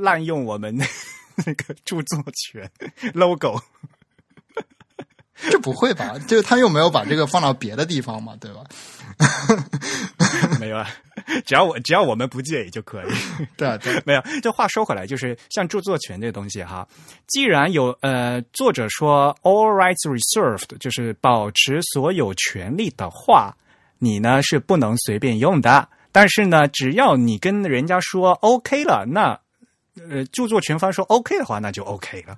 [0.00, 0.76] 滥用我们
[1.36, 2.68] 那个著作权
[3.14, 3.60] logo。
[5.50, 6.18] 这不会吧？
[6.26, 8.62] 就是他又没有把这个放到别的地方嘛，对吧？
[10.58, 10.88] 没有啊，
[11.44, 13.06] 只要我只要我们不介意就可以。
[13.56, 16.86] 对啊对啊，没有，这话说回来，就是像著作权这东西哈，
[17.26, 23.54] 既然有呃作者说 all rights reserved，就是保持所有权利的话，
[23.98, 25.88] 你呢是不能随便用的。
[26.10, 29.38] 但是呢，只要你跟人家说 OK 了，那
[30.10, 32.36] 呃著作权方说 OK 的话，那就 OK 了。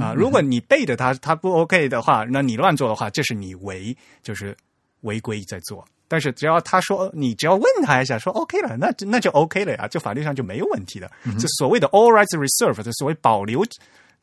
[0.00, 4.56] 啊，如果你背着他，他不 OK 的话，那你乱做的话，这是你违，就是
[5.02, 5.84] 违规在做。
[6.08, 11.10] 但是只要他说，你只要问他一下，说 OK 了，那那就 OK 了呀，就法律上就没有问题的。
[11.38, 13.64] 就所谓的 all rights reserved，就所谓保留，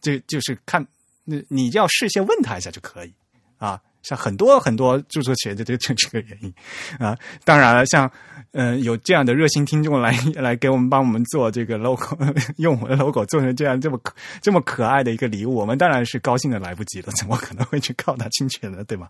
[0.02, 0.86] 就就是看
[1.26, 3.14] 你你要事先问他一下就可以
[3.58, 3.80] 啊。
[4.02, 6.54] 像很多很多著作权的这这这个原因
[7.00, 8.12] 啊，当然了，像
[8.54, 12.16] 嗯有这样的热心听众来 来给我们帮我们做这个 logo，
[12.58, 18.84] 用我的 logo 做成这样这么可这么可爱的一个礼物，我们当然是高兴的来不及了，怎么可能会去告他侵权呢？
[18.86, 19.08] 对吗？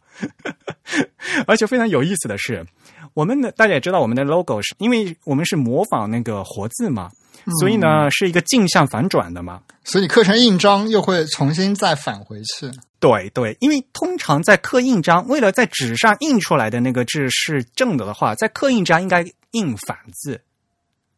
[1.48, 2.66] 而且非常有意思的是，
[3.14, 7.12] 我们的大家也知道，我们的 logo 是因为我们是模仿那个活字嘛，
[7.60, 9.62] 所以呢是一个镜像反转的嘛。
[9.84, 12.72] 所以你刻成印章又会重新再返回去。
[13.00, 20.42] 对对，因为通常在刻印章，为了在纸上印出来的那个字是正的的话，在刻印章应该印反字，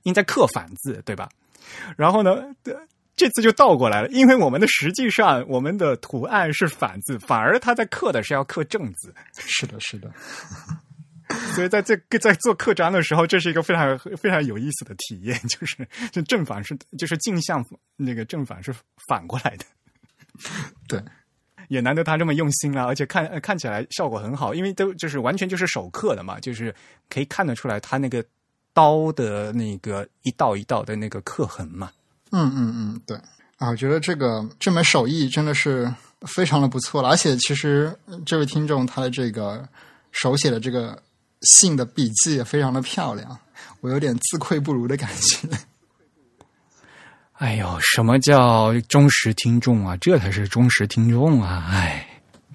[0.04, 1.30] 应该刻反字，对吧？
[1.96, 2.32] 然后呢，
[2.64, 2.74] 呃
[3.16, 10.12] 这次就倒过来了，因为我们的实际上我们的图案是反字，反而他在刻的是要刻正字，是的，是的，
[11.54, 17.66] 所以在这个在做刻章的时候，这是一个非常非常有意思的体验，就是就正反是就是镜像
[17.96, 18.74] 那个正反是
[19.08, 19.66] 反过来的。
[20.88, 21.02] 对，
[21.70, 26.74] 也难得他这么用心了，而且看呃看起来效果很好，因为都就是完全就是手刻的嘛，就是
[27.10, 28.24] 可以看得出来他那个
[28.74, 31.92] 刀的那个一道一道的那个刻痕嘛。
[32.32, 33.18] 嗯嗯嗯，对
[33.58, 35.92] 啊，我觉得这个这门手艺真的是
[36.28, 39.68] 非常的不错了，而且其实呃这位听众他的这个
[40.12, 41.02] 手写的这个
[41.46, 43.38] 信的笔记也非常的漂亮，
[43.82, 45.48] 我有点自愧不如的感觉。
[47.38, 49.98] 哎呦，什么叫忠实听众啊？
[49.98, 51.68] 这才是忠实听众啊！
[51.70, 52.08] 哎，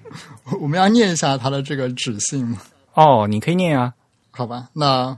[0.59, 2.57] 我们要念一下他的这个指信吗？
[2.95, 3.93] 哦，你可以念啊。
[4.31, 5.15] 好吧，那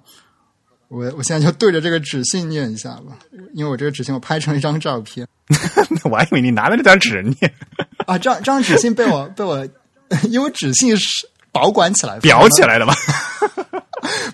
[0.89, 3.17] 我我现在就对着这个纸信念一下吧，
[3.53, 5.25] 因为我这个纸信我拍成一张照片
[6.03, 7.53] 我还以为你拿着那张纸念，
[8.05, 9.65] 啊，这张这张纸信被我被我，
[10.29, 11.07] 因为纸信是
[11.53, 12.93] 保管起来裱起，来的吧？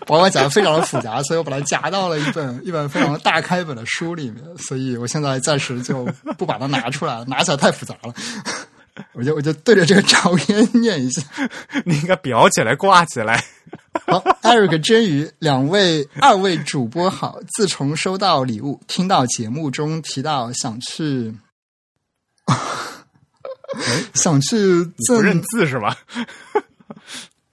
[0.05, 6.05] 保管讲的非常的复杂，所以我把它夹到了一本一本非常大开本的书里面，所以我现在暂时就
[6.37, 8.13] 不把它拿出来了，拿起来太复杂了。
[9.13, 11.21] 我就我就对着这个照片念一下。
[11.85, 13.41] 你应该裱起来挂起来。
[14.05, 17.39] 好，Eric 真宇两位二位主播好。
[17.55, 21.33] 自从收到礼物，听到节目中提到想去，
[24.13, 25.95] 想去不认字是吧？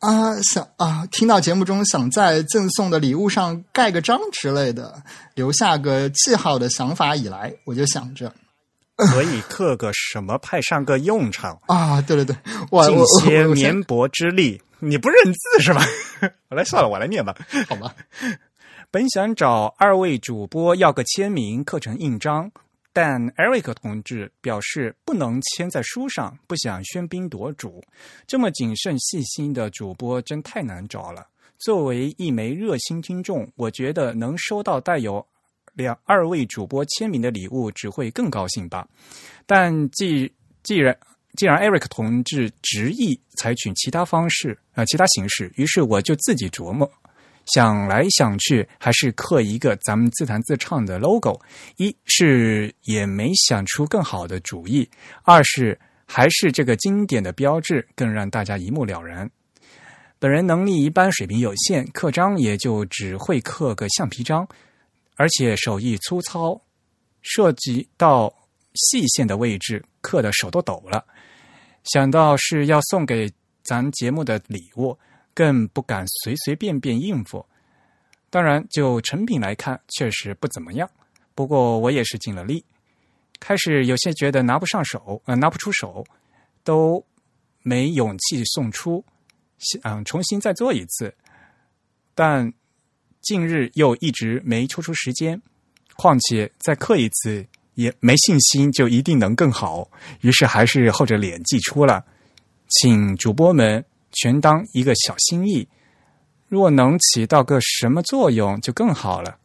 [0.01, 5.02] 啊，想啊，听到节目中想在赠送的礼物上盖个章之类的，
[5.35, 8.32] 留下个记号的想法以来，我就想着
[8.97, 12.36] 可以刻个什么派上个用场， 啊，对对对，
[12.70, 14.60] 我尽我些绵薄之力。
[14.78, 15.82] 你不认字是吧？
[16.51, 17.35] 我来算了，我来念吧。
[17.66, 17.94] 好吧，
[18.90, 22.51] 本想找二位主播要个签名，刻成印章，
[22.98, 27.85] 但 Eric 同志表示不能签在书上，不想喧宾夺主。
[28.27, 31.28] 这么谨慎细心的主播真太难找了。
[31.59, 35.23] 作为一枚热心听众，我觉得能收到带有
[35.74, 38.89] 两二位主播签名的礼物，只会更高兴吧。
[39.44, 40.32] 但既
[40.62, 40.97] 既然
[41.35, 46.90] 既然 Eric 同志执意采取其他方式啊、呃其他形式，于是我就自己琢磨，
[47.47, 51.40] 想来想去，还是刻一个咱们自弹自唱的 logo。
[51.77, 54.89] 一是也没想出更好的主意，
[55.23, 59.31] 二是还是这个经典的标志更让大家一目了然。
[60.18, 64.48] 本人能力一般，水平有限，刻章也就只会刻个橡皮章，
[65.16, 66.60] 而且手艺粗糙，
[67.23, 68.35] 涉及到
[68.74, 71.05] 细线的位置，刻的手都抖了。
[71.85, 73.31] 想到是要送给
[73.62, 74.98] 咱节目的礼物，
[75.36, 77.44] 更不敢随随便便应付。
[78.30, 80.90] 当然，就成品来看，确实不怎么样。
[81.34, 82.64] 不过我也是尽了力。
[83.38, 86.02] 开始有些觉得拿不上手，呃，拿不出手，
[86.64, 87.04] 都
[87.62, 89.04] 没勇气送出，
[89.58, 91.14] 想重新再做一次。
[92.14, 92.50] 但
[93.20, 95.40] 近日又一直没抽出时间，
[95.96, 99.90] 况且再刻一次也没信心就一定能更好，
[100.22, 102.02] 于是还是厚着脸寄出了。
[102.68, 103.84] 请主播们
[104.16, 105.68] 全当一个小心意，
[106.48, 109.38] 若能起到个什么作用就更好了。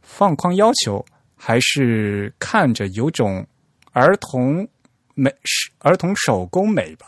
[0.00, 1.04] 放宽要求，
[1.36, 3.46] 还是看着有种
[3.92, 4.66] 儿童
[5.14, 5.30] 美、
[5.78, 7.06] 儿童手工美吧。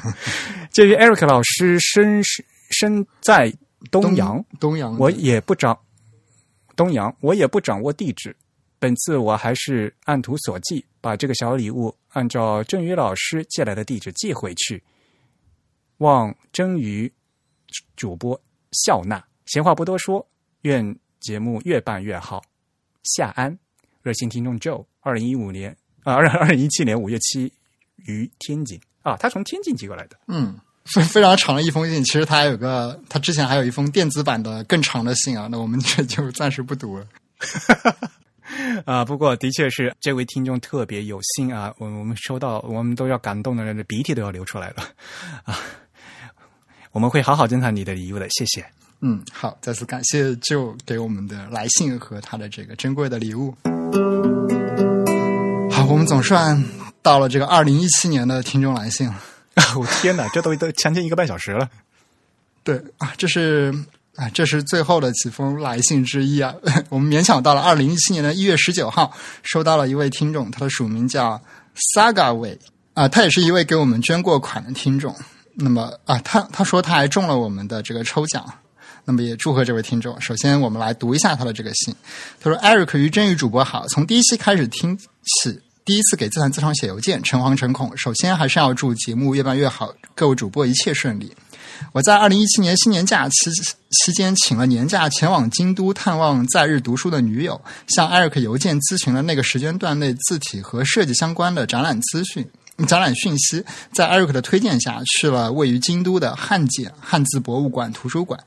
[0.70, 2.22] 鉴于 Eric 老师身
[2.70, 3.50] 身在
[3.90, 5.78] 东阳，东阳，我也不掌
[6.76, 8.36] 东阳，我也不掌握地址。
[8.78, 14.82] 本次我还是按图索骥，把这个小礼物按照郑宇老师借来的地址寄回去。
[15.98, 17.12] 望真于
[17.96, 18.40] 主播
[18.72, 19.24] 笑纳。
[19.46, 20.26] 闲话不多说，
[20.62, 22.42] 愿节目越办越好。
[23.02, 23.58] 夏安，
[24.02, 27.52] 热心听众 Joe，二零一五年啊，二二零一七年五月七
[27.96, 30.18] 于天津啊，他从天津寄过来的。
[30.26, 32.04] 嗯，非非常长的一封信。
[32.04, 35.48] 其实他还有个，他之前还有一封电子版的更长的信啊。
[35.50, 37.06] 那我们这就暂时不读了。
[38.84, 44.76] 啊，不过的确是这位听众特别有心啊，我我们收到，我们都要感动的鼻涕都要流出来了
[45.44, 45.58] 啊！
[46.92, 48.64] 我们会好好珍藏你的礼物的，谢谢。
[49.00, 53.54] 嗯，好，再次感谢就给我们的来信和他的这个珍贵的礼物。
[55.70, 56.62] 好，我们总算
[57.00, 59.22] 到了这个二零一七年的听众来信了。
[59.78, 61.68] 我、天哪，这都都将近一个半小时了。
[62.64, 63.72] 对啊，这是
[64.16, 66.52] 啊，这是最后的几封来信之一啊。
[66.90, 69.12] 我们勉强到了二零一七年的一月十九号，
[69.44, 71.40] 收到了一位听众，他的署名叫
[71.94, 72.58] Saga Way
[72.94, 75.14] 啊，他也是一位给我们捐过款的听众。
[75.60, 78.46] 那么啊，他他说他还中了我们的这个抽奖，
[79.04, 80.18] 那么也祝贺这位听众。
[80.20, 81.92] 首先，我们来读一下他的这个信。
[82.40, 87.90] 他说：“Eric 于真宇主播好，从第一期开始听起，第一次给自弹自唱写邮件，诚惶诚恐。
[87.96, 91.34] 首先还是要祝节目越办越好，各位主播一切顺利。
[91.92, 93.50] 我在二零一七年新年假期
[93.90, 102.48] 期间请了年假，前往京都探望在日读书的女友，向 Eric 邮件咨询了那个时间段内字体和设计相关的展览资讯。”
[102.86, 108.38] 展览讯息，在 Eric 的推荐下，去了位于京都的汉简汉字博物馆图书馆。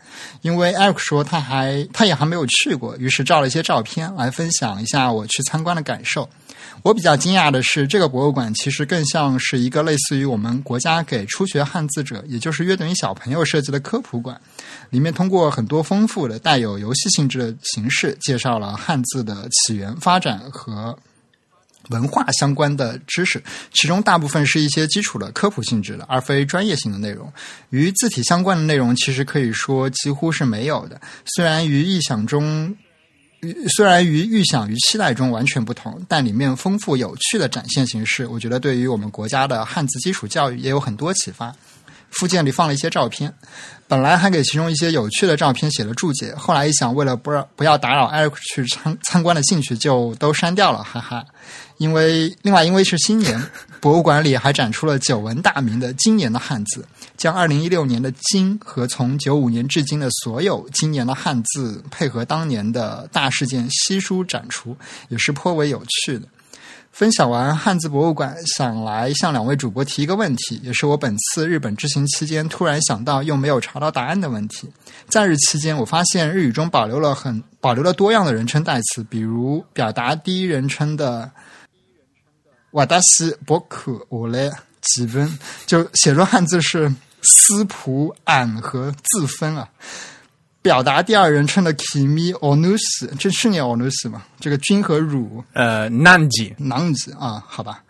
[0.41, 6.29] 因为 Eric 说他还他也还没有去过，于是照了一些照片来分享一下我去参观的感受。
[6.83, 14.39] 我比较惊讶的是，这个博物馆其实更像是一个类似于我们国家给初学汉字者，也就是约等于小朋友设计的科普馆。
[14.89, 20.97] 里面通过很多丰富的、带有游戏性质的形式，介绍了汉字的起源、发展和。
[21.91, 23.41] 文化相关的知识，
[23.71, 27.31] 其中大部分是一些基础的科普性质的，而非专业性的内容。
[27.69, 30.99] 与字体相关的内容，其实可以说几乎是没有的。
[31.35, 32.75] 虽然与意想中，
[33.75, 41.53] 虽然与预想与期待中完全不同，但里面丰富有趣的展现形式，我觉得对于我们国家的汉字基础教育也有很多启发。
[42.11, 43.33] 附件里放了一些照片，
[43.87, 51.25] 本来还给其中一些有趣的照片写了注解，后来一想，为了不让不要打扰艾瑞克去参参观的兴趣，就都删掉了，哈哈。
[51.81, 53.41] 因为另外因为是新年，
[53.81, 56.85] 博物馆里还展出了久闻大名的今年的汉字，
[57.17, 64.77] 将二零一六年的“今”和从九五年至今的所有今年的汉字配合当年的大事件悉数展出，
[65.09, 66.27] 也是颇为有趣的。
[66.91, 74.69] 分享完汉字博物馆，想来向两位主播提一个问题，也是我本次日本之行期间突然想到又没有查到答案的问题。
[75.07, 81.31] 在日期间，我发现日语中保留了很保留了多样的人称代词，比如表达第一人称的
[82.71, 89.69] “瓦达西博可我嘞几分”，就写作汉字是“斯普俺”和“自分”啊。
[90.63, 92.79] 表达第二人称的 kimi onus，
[93.17, 94.21] 这是念 onus 吗？
[94.39, 97.83] 这个君和汝，呃，nanji nanji 啊，好吧，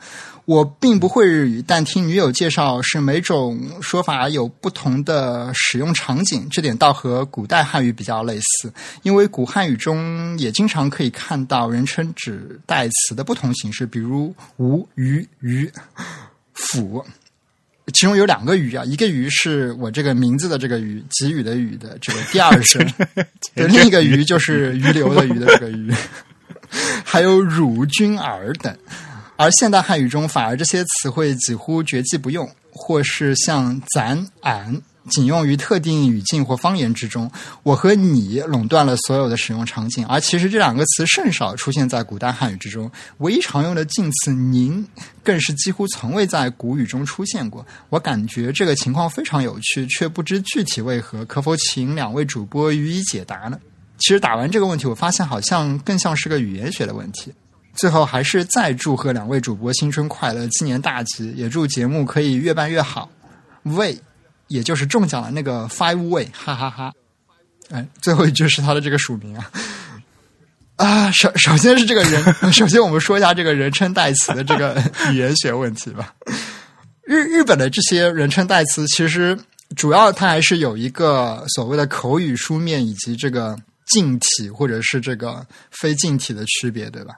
[0.45, 8.73] 我并不会日语，但听女友介绍是每种说法有不同的使用场景，这点倒和古代汉语比较类似，
[9.03, 15.71] 因为古汉语中也经常可以看到人称指代词的不同形式，比如吾、鱼、鱼、
[16.53, 17.05] 辅。
[17.93, 22.85] 其中有两个鱼啊，一个鱼是我这个名字的这个鱼，给予的予的这个第二声，
[23.53, 25.93] 对，另一个鱼就是鱼流的鱼的这个鱼，
[27.03, 28.75] 还有汝、君、尔等。
[29.41, 34.79] 而现代汉语中，反而这些词汇几乎绝迹不用，或是像咱、俺。
[35.09, 37.29] 仅用于特定语境或方言之中。
[37.63, 42.89] 我和你垄断了所有的使用场景，而其实这两个词甚少出现在古代汉语之中。
[43.17, 44.87] 唯一常用的近词“您”
[45.25, 47.65] 更是几乎从未在古语中出现过。
[47.89, 51.25] 我感觉这个情况非常有趣，却不知具体为何。
[51.25, 53.59] 可否请两位主播予以解答呢？
[53.97, 57.33] 其实打完这个问题，我发现好像更像是个语言学的问题。
[57.81, 63.09] 最后，还是再祝贺两位主播新春快乐，鸡年大吉，也祝节目可以越办越好。
[63.63, 63.99] 为
[64.49, 66.93] 也就是中奖的那个 Five Way，哈哈哈！
[67.71, 69.51] 哎，最后一句是他的这个署名啊
[70.75, 71.11] 啊！
[71.11, 74.79] 首首先是这个人， 首先我们说一下这个人称代词的这个
[75.11, 76.13] 语言学问题吧。
[77.03, 79.35] 日日本的这些人称代词，其实
[79.75, 87.15] 主要它还是有一个所谓的口语书面以及这个近体或者是这个非近体的区别，对吧？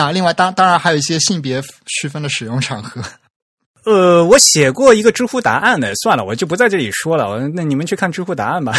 [0.00, 3.02] 啊，另外当当然还有一些性别区分的使用场合。
[3.84, 7.28] 呃，我写过一个知乎答案的，算了，我就不在这里说了。
[7.28, 8.72] 我那你们去看知乎答案吧。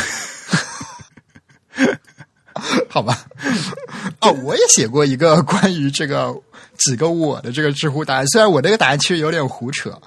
[2.90, 3.26] 好吧。
[4.22, 6.36] 哦，我也写过一个关于这个
[6.78, 10.00] 几个我的这个知乎答案，虽然我这个答案其实有点胡扯。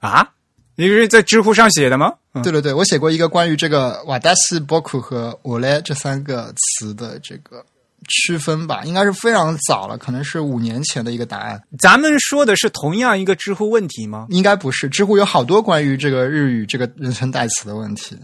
[0.00, 0.28] 啊？
[0.76, 2.14] 你是在知乎上写的吗？
[2.42, 7.64] 对对对，我写过一个关于这个瓦达西、波库和我嘞这三个词的这个。
[8.10, 11.62] 区分吧，应该是非常早了，可能是五年前的一个答案。
[11.78, 14.26] 咱们说的是同样一个知乎问题吗？
[14.28, 18.18] 应该不是，知乎有好多关于这个日语这个人称代词的问题。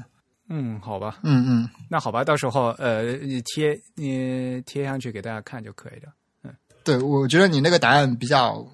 [0.48, 6.12] 嗯，好吧，嗯嗯，那好吧，到时候呃，你贴你贴上去给大家看就可以了。
[6.44, 6.54] 嗯，
[6.84, 8.64] 对，我觉得你那个答案比较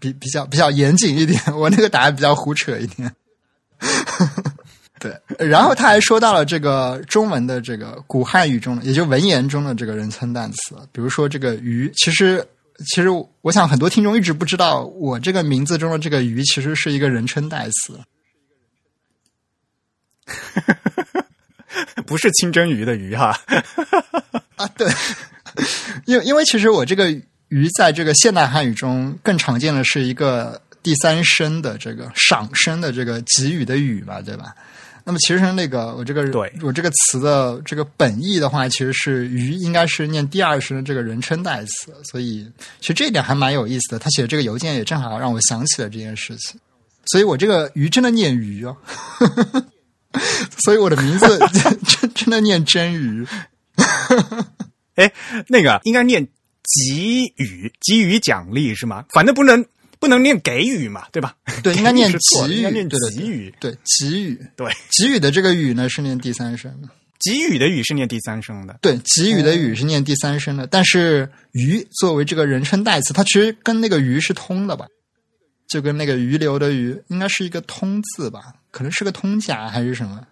[0.00, 3.14] 比比较比较严谨一点， 我那个答案比较胡扯一点。
[5.02, 12.46] 对，然后他还说到了这个中文的这个古汉语中的，也就文言中的这个人称代词，比如说这个“鱼”，其实
[12.86, 13.08] 其实
[13.40, 17.98] 我想很多听众一直不知道，我这个名字中的这个“鱼”其实是一个人称代词，
[22.06, 23.36] 不是清蒸鱼的“鱼”哈。
[24.54, 24.88] 啊，对，
[26.04, 27.10] 因为因为其实我这个
[27.50, 34.54] “鱼”在这个现代汉语中更常见的是一个第三声的这个赏声的这个给予的“予”嘛，对吧？
[35.04, 42.48] 那么其实那个我这个对我这个词的这个本意的话，其实是“鱼”应该是念第二声的这个人称代词，所以
[42.80, 43.98] 其实这一点还蛮有意思的。
[43.98, 46.60] 他写的这个邮件也正好让我想起了这件事情，
[47.06, 48.76] 所以我这个“鱼”真的念“鱼”哦，
[50.58, 53.26] 所以我的名字真真的念“真鱼”。
[54.94, 55.12] 哎，
[55.48, 56.24] 那个应该念
[56.86, 59.04] “给予”，给予奖励是吗？
[59.12, 59.64] 反正不能。
[60.02, 61.36] 不能念给予嘛，对吧？
[61.62, 62.18] 对， 应该念给
[62.52, 62.98] 予，念给
[63.28, 63.70] 予，对，
[64.00, 64.68] 给予，对，
[64.98, 66.88] 给予的这个予呢是念第三声的，
[67.20, 74.88] 给予的予是念第三声的，对，给予的予是念第三声的，但是鱼作为这个人称代词，它其实跟那个鱼是通的吧？
[75.68, 78.56] 就跟那个鱼流的鱼，应该是一个通字吧？
[78.72, 80.26] 可能是个通假还是什么？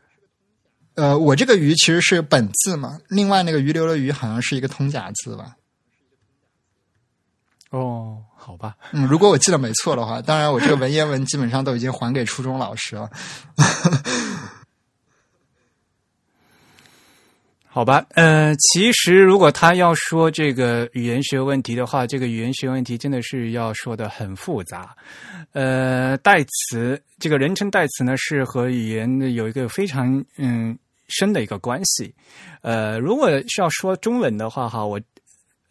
[0.95, 5.55] 呃，我这个鱼其实是本字嘛，另外那个鱼流的鱼好像是一个通假字吧？
[7.71, 13.11] 哦，好吧，嗯，如果我记得没错的话，当然我这个文言文基本上都已经还给初中老师了。
[17.73, 24.97] 好吧，呃，其实如果他要说这个语言学问题的话，这个语言学问题真的是要说的很复杂。
[25.53, 30.77] 呃，代词这个人称代词呢，是和语言有一个非常嗯
[31.09, 32.13] 深的一个关系。
[32.63, 35.01] 呃，如果是要说中文的话，哈，我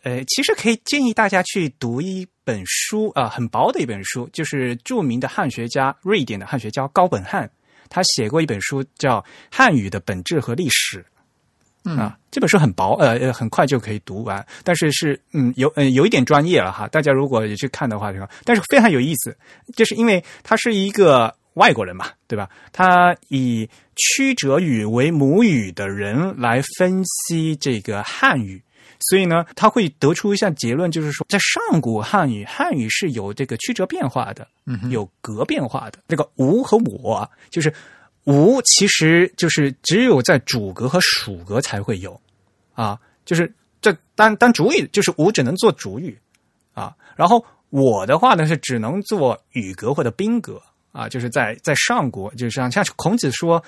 [0.04, 7.48] 呃其实可以建议大家去读一本书啊，很薄的一本书，就是著名的汉学家瑞典的汉学家高本汉，
[7.90, 9.22] 他写过一本书叫
[9.52, 11.06] 《汉语的本质和历史》。
[12.00, 16.88] 啊，这本书很薄，呃呃，很快就可以读完，但是是嗯有嗯有一点专业了哈。
[16.88, 18.12] 大家如果也去看的话？
[18.44, 19.38] 但是非常有意思，
[19.76, 22.50] 就是因为他是一个外国人嘛，对吧？
[22.74, 28.62] 他以曲折语为母语的人来分析这个汉语，
[29.08, 34.48] 所以呢，他会得出一项结论，就是说，在上古汉语，汉语是有这个曲折变化的，
[34.90, 36.00] 有格变化的。
[36.08, 37.74] 这个“吾”和“我”就是。
[38.26, 42.20] 无其实就是只有在主格和属格才会有，
[42.76, 43.52] 啊，就是
[43.82, 46.16] 这当当主语就是无只能做主语，
[46.74, 50.62] 啊，然后我的话呢是只能做语格或者宾格，
[50.92, 53.64] 啊，就是在在上古，就是像像孔子说，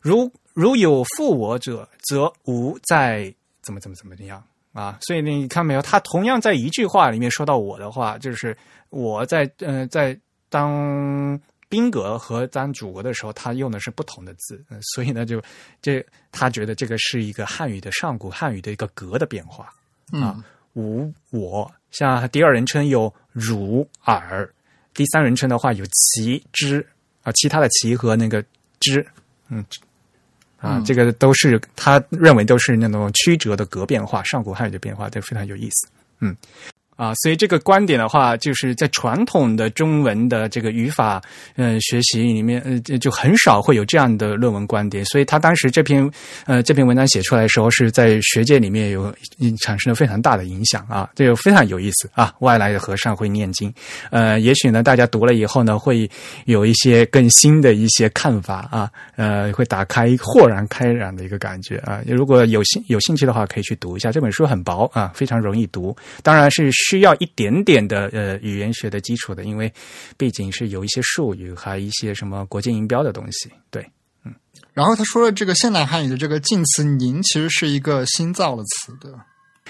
[0.00, 4.42] 如如有负我者，则无在怎么怎么怎么样
[4.72, 8.56] 啊，所以你看没有，他同样在一句话里面说到我的话，就是
[8.88, 10.18] 我在呃在
[10.48, 11.40] 当。
[11.70, 15.40] 宾格和当主格的时候，他用的是不同的字，所以呢，就
[15.80, 19.72] 这他觉得这个是一个汉语的上古汉语的一个格的变化
[20.10, 20.44] 啊。
[20.72, 24.52] 无我，像第二人称有汝尔，
[24.94, 26.84] 第三人称的话有其之
[27.22, 28.44] 啊，其他的其和那个
[28.80, 29.06] 之，
[29.48, 29.64] 嗯
[30.60, 35.88] 啊，这个都是他认为都是那种曲折的格变化，上古汉语的变化都非常有意思，
[36.20, 36.36] 嗯。
[37.00, 41.18] 啊，所以这个观点的话，就是在传统的中文的这个语法
[41.56, 45.02] 嗯学习里面，呃，就很少会有这样的论文观点。
[45.06, 46.06] 所以他当时这篇
[46.44, 49.10] 呃这篇文章写出来的时候，是在学界里面有
[49.62, 52.34] 产生了非常大的影响啊，这个非常有意思啊。
[52.40, 53.72] 外来的和尚会念经，
[54.10, 56.06] 呃，也许呢，大家读了以后呢，会
[56.44, 62.02] 有一些更新的一些看法啊，呃，会打开豁然开朗的一个感觉啊。
[62.06, 66.70] 如果有兴有兴趣的话，可以去读一下这本书，很薄啊，非常容易读，当然是。
[66.90, 69.72] 需要一点点的呃语言学的基础的，因为
[70.16, 73.48] 毕竟是有一些术语，还一些什么国际音标的东西。
[73.70, 73.88] 对，
[74.24, 74.34] 嗯。
[74.74, 79.24] 然后他说了，这个现代汉语的这个近词“您”其实是一个新造的词，对吧？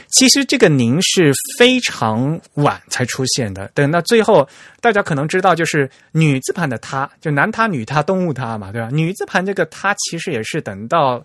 [0.09, 3.71] 其实这个“您”是非常晚才出现的。
[3.75, 4.49] 等到最后，
[4.81, 8.89] 大家可能知道，就是女字旁的“她”，就男他、女他、动物他嘛，对吧？
[8.91, 11.23] 女字旁这个“她”其实也是等到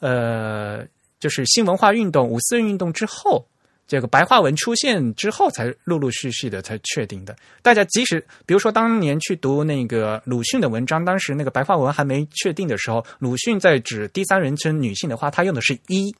[0.00, 0.84] 呃，
[1.18, 3.46] 就是新文化运动、五四运动之后。
[3.92, 7.36] 这个白话文出现之后，才陆陆续续的才确定的。
[7.60, 16.10] 大家即使比如说当年去读那个鲁迅的文章，当时那个白话文还没确定的时候，鲁迅在指第三人称女性的话，他用的是一，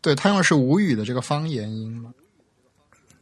[0.00, 2.14] 对他用的是吴语的这个方言音嘛。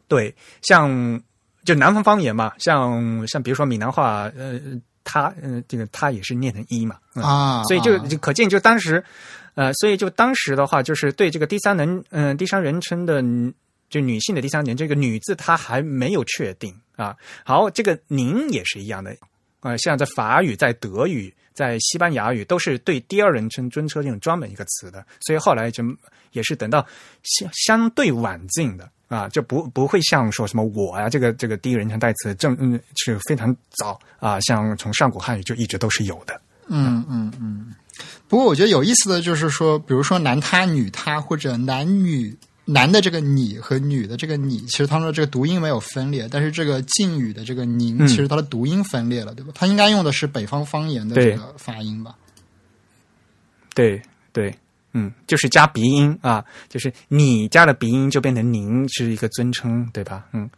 [0.07, 1.19] 对，像
[1.65, 4.61] 就南方方言嘛，像像比如说闽南话，呃，
[5.03, 9.03] 他嗯，这个他也是念成一嘛啊，所以就就可见就当时，
[9.55, 13.25] 呃，所以就当时的话，就是对这个第三人嗯第三人称的。
[13.89, 17.17] 就女性的第三人，这个“女”字它还没有确定啊。
[17.43, 19.17] 好，这个“您”也是一样的
[19.61, 19.75] 啊。
[19.79, 25.03] 像在法语、在德语、在西班牙语，都是对第二人称尊称这种专门一个词的。
[25.21, 25.83] 所以后来就
[26.33, 26.87] 也是等到
[27.23, 34.39] 相相对晚近的啊，就不不会像说什么“我”呀，这个这个第一人称代词正嗯是非常早啊。
[34.41, 36.39] 像从上古汉语就一直都是有的。
[36.67, 37.75] 嗯嗯嗯。
[38.29, 42.37] 不过我觉得有意思的就是说，比如说男他、女他或者男女。
[42.71, 49.51] 男的这个你和女的这个你，其实他们的这个读音没有分裂，但是这个晋语的这个您，其实它的读音分裂了，对吧？
[49.55, 52.15] 它应该用的是北方方言的这个发音吧？
[53.75, 54.03] 对
[54.35, 54.55] 对，
[54.93, 60.27] 嗯，就是加鼻音啊，就是你加了鼻音就变成您是一个尊称，对吧？
[60.33, 60.51] 嗯。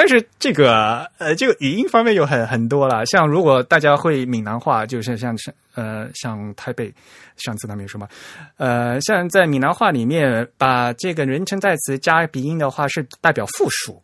[0.00, 3.04] 但是这个呃，这个语音方面有很很多了。
[3.04, 6.90] 像如果大家会闽南话，就是像像呃，像台北
[7.36, 8.08] 上次他们有说嘛，
[8.56, 14.00] 呃，像在闽南话里面，把这个人称代词加鼻音的话，是代表复数，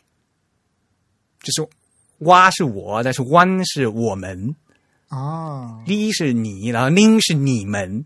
[1.40, 1.66] 就是
[2.28, 4.54] “哇”是我，但是“弯”是我们
[5.08, 8.04] 啊，“哩”是你，然后“您”是你们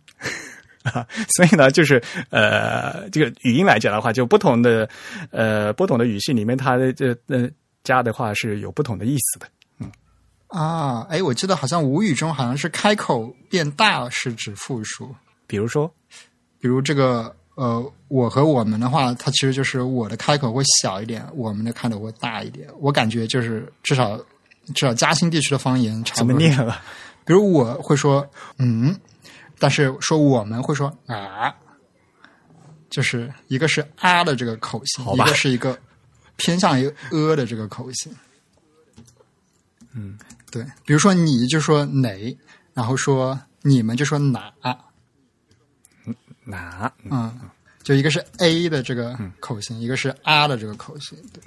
[0.84, 1.04] 啊。
[1.34, 2.00] 所以呢，就是
[2.30, 4.88] 呃，这个语音来讲的话，就不同的
[5.32, 7.50] 呃不同的语系里面，它的这呃。
[7.84, 9.48] 加的话是有不同的意思的，
[9.78, 9.90] 嗯
[10.48, 15.14] 啊，哎，我记得好像吴语中好像是开口变大是指复数，
[15.46, 15.92] 比如说，
[16.58, 22.68] 比如这个呃，我和我们的话，它其实就是我的开口会小一点，我们的开口会大一点。
[22.78, 24.16] 我感觉就是至少
[24.74, 26.40] 至少嘉兴地区的方言差怎不多。
[26.40, 26.80] 么念了？
[27.24, 28.28] 比如我会说
[28.58, 28.98] 嗯，
[29.58, 31.54] 但是说我们会说啊，
[32.88, 35.78] 就是一个是啊的这个口型，一个是一个
[36.40, 38.10] 偏向于呃的这个口型。
[39.92, 40.18] 嗯，
[40.50, 42.10] 对，比如说你就说哪，
[42.72, 44.50] 然后说你们就说哪，
[46.44, 46.92] 哪？
[47.10, 47.38] 嗯，
[47.82, 51.18] 就一个是 A 的这个口型，一个是 r 的这个口型。
[51.32, 51.42] 对，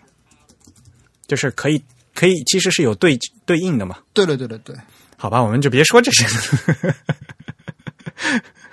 [1.26, 1.84] 就是可以
[2.14, 3.98] 可以，其实是有对对应的嘛。
[4.14, 4.76] 对对对对对，
[5.18, 6.96] 好吧，我们就别说这些了。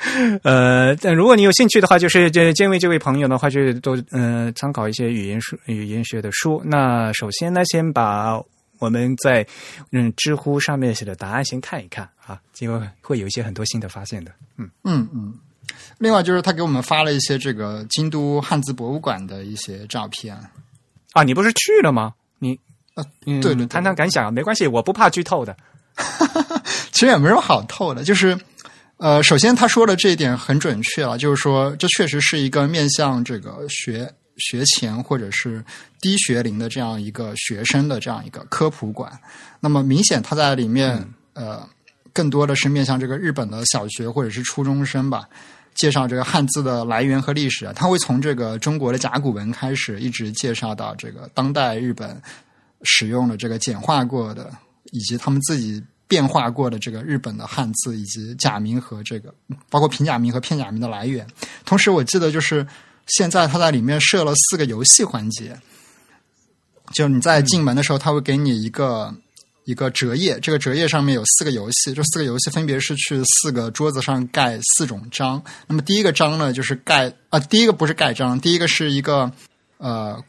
[0.43, 6.63] 呃，但如果你有兴趣的话，就是这这位这位朋友的话，就多呃参考一些语言书、语言学的书。
[6.65, 8.41] 那首先呢，先把
[8.79, 9.47] 我们在
[9.93, 14.33] 嗯知乎上面写的答案先看一看啊，结果会有一些很多新的发现的。
[14.57, 15.35] 嗯，嗯嗯。
[15.99, 20.37] 另外就是他给我们发了一些这个京都汉字博物馆的一些照片。
[21.13, 22.15] 啊，你不是去了吗？
[22.39, 22.59] 你
[22.95, 25.55] 啊，嗯，对对对谈谈感想，没关系，我不怕剧透的。
[26.93, 28.37] 其实也没什么好透的，就是
[29.01, 35.65] 呃，首先他说的这一点很准确啊，就是说这确实是一个面向这个学学前或者是
[36.03, 39.11] 低学龄的这样一个学生的这样一个科普馆。
[39.59, 41.03] 那么明显他在里面、
[41.33, 41.67] 呃，
[42.13, 45.27] 更多的是面向这个日本的小学或者是初中生吧。
[45.73, 52.21] 介绍这个汉字的来源和历史，他会从这个中国的甲骨文开始，一直介绍到这个当代日本
[52.83, 54.51] 使用的这个简化过的，
[54.91, 59.33] 以及他们自己变化过的这个日本的汉字，以及假名和这个
[59.69, 61.25] 包括平假名和片假名的来源。
[61.65, 62.67] 同时，我记得就是
[63.07, 65.57] 现在他在里面设了四个游戏环节，
[66.93, 69.15] 就你在进门的时候，他会给你一个。
[69.65, 75.41] 一个折页，这个折页上面有四个游戏，这四个游戏分别是去四个桌子上盖四种章。
[75.69, 79.31] 那么第一个章呢，就是盖啊、第一个不是盖章，第一个是一个
[79.77, 80.21] 呃，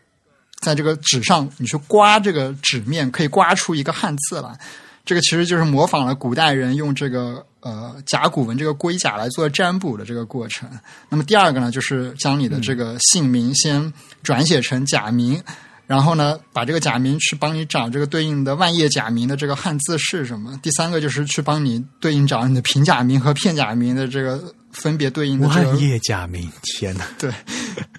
[0.60, 4.60] 在这个纸上你去刮这个纸面，可以刮出一个汉字来。
[5.04, 10.70] 这个其实就是模仿了古代人用这个呃甲骨文这个龟甲来做占卜的这个过程。
[11.10, 13.92] 那么第二个呢，就是将你的这个姓名先
[14.24, 15.42] 转写成假名。
[15.88, 20.58] 然后呢，把这个假名去帮你找这个对应的万叶假名的这个汉字是什么？
[20.64, 24.42] 第三个就是去帮你对应找你的平假名和片假名的这个
[24.74, 27.06] 分别对应的这个万叶假名，天哪！
[27.20, 27.32] 对，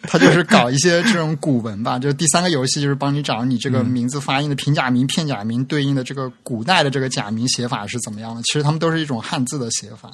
[0.03, 1.99] 他就是搞一些这种古文吧。
[2.01, 8.43] 就是第三个游戏就是帮你找你这个名字发音的平假名、片假名对应的这个古代的这个假名写法是怎么样的。
[8.43, 10.11] 其实他们都是一种汉字的写法。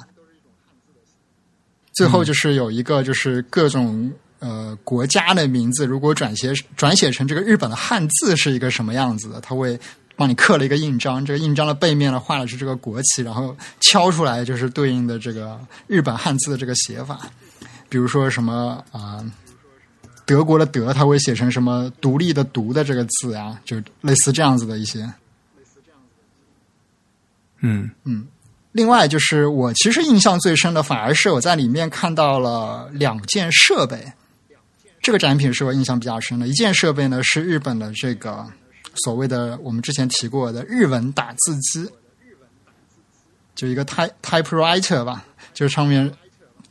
[1.94, 9.78] 最后就是有一个就是各种呃国家的名字，如果转写转写成这个日本的汉字是一个什么样子的，他会。
[10.18, 17.20] 帮你刻了一个印章，这个印章的背面呢画的是这个国旗，然后敲出来就是对应的这个日本汉字的这个写法。
[17.88, 19.24] 比如说什么啊、
[20.26, 25.08] 德国的德，它会写成什么独立的独的这个字啊，就类似这样子的一些。
[27.60, 27.88] 嗯
[28.72, 34.12] 另外就是我其实印象最深的，反而是我在里面看到了两件设备。
[35.00, 36.48] 这个展品是我印象比较深的。
[36.48, 38.44] 一件设备呢是日本的这个
[39.04, 41.88] 所谓的我们之前提过的日文打字机，
[43.54, 46.10] 就一个 type typewriter 吧，就是上面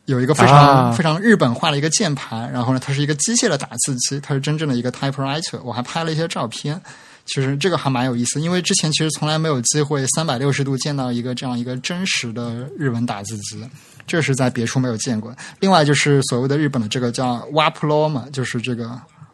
[0.06, 5.62] 有一个非常、啊非常日本化的一个键盘，然后呢，它是一个机械的打字机，它是真正的一个 typewriter。
[5.64, 6.82] 我还拍了一些照片，
[7.26, 13.70] 其实这个还蛮有意思，因为之前其实从来没有机会三百六十度见到一个这样一个真实的日文打字机，
[14.08, 15.36] 这是在别处没有见过。
[15.60, 18.90] 另外就是所谓的日本的这个叫 WAPLO 嘛，就是这个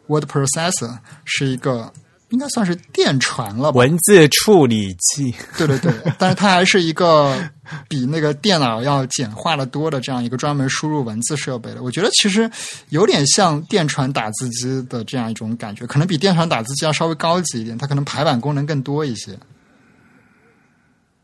[0.08, 1.92] word processor，是一个
[2.34, 3.78] 应该算是电传了吧？
[3.78, 5.32] 文字处理器。
[5.56, 7.40] 对对对，但是它还是一个
[7.88, 11.82] 比那个电脑要简化的多的这样一个专门输入文字设备的。
[11.84, 12.50] 我觉得其实
[12.88, 19.38] 有点像电传打字机的这样一种感觉，可能比电传打字机要稍微高级一点，它可能排版功能更多一些。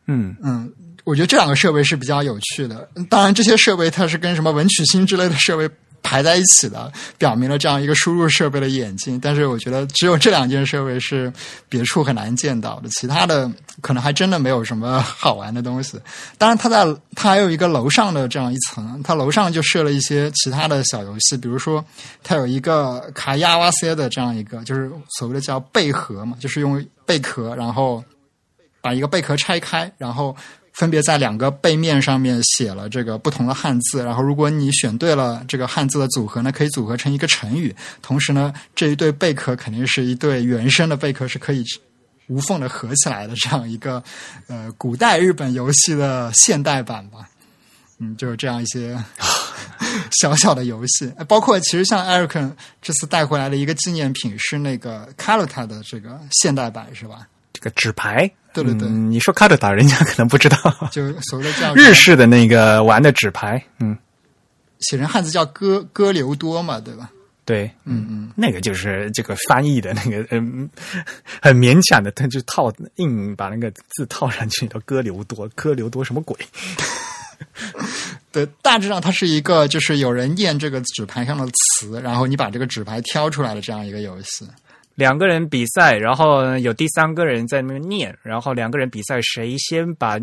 [0.06, 0.72] 嗯嗯，
[1.04, 2.88] 我觉得这两个设备是比较有趣的。
[3.08, 5.68] 当然，这些设备它是跟什么文曲星之类的设备
[6.02, 9.18] 排在一起的，表明了这样一个输入设备的演进。
[9.20, 11.32] 但是，我觉得只有这两件设备是
[11.68, 13.50] 别处很难见到的，其他的
[13.80, 15.98] 可能还真的没有什么好玩的东西。
[16.38, 21.84] 当然，它在它还有一个楼上的这样一层，它楼上就设了一些其他的小游戏，比如说
[22.22, 28.02] 它有一个卡亚瓦塞的这样一个，就是所谓的叫贝壳嘛，就是用贝壳，然后
[28.80, 30.34] 把一个贝壳拆开，然后
[30.80, 34.02] 分别在两个背面上面写了这个不同的汉字。
[34.02, 37.74] 然后，如果你选对了这个汉字的组合呢，可以组合成一个成语。
[38.00, 41.62] 同时呢，这一对贝壳肯定是一对原生的贝壳，是可以
[42.28, 44.02] 无缝的合起来的这样一个
[44.46, 47.28] 呃古代日本游戏的现代版吧。
[47.98, 48.96] 嗯，就是这样一些
[50.22, 52.50] 小小的游戏，包括其实像 Eric
[52.80, 57.28] 这次带回来的一个纪念品是那个 c a l u t a 的这个现代版，是吧？
[57.52, 60.56] 这个纸牌，对对对，你说卡德达，人家可能不知道，
[60.90, 63.96] 就所谓的叫 日式的那个玩的纸牌，嗯，
[64.80, 67.10] 写成汉字叫哥哥留多嘛，对吧？
[67.44, 70.68] 对，嗯嗯，那个就是这个翻译的那个，嗯，
[71.42, 76.36] 很勉强的，他就套硬把那个字套上去，叫哥留多，哥留多什么鬼？
[78.30, 84.46] 对，大致上它是一个，就是有人念这个纸牌上的词，然后你把这个纸牌挑出来的这样一个游戏。
[85.00, 90.20] 两个人比赛，然后有第三个人在那边念，然后两个人比赛，谁先把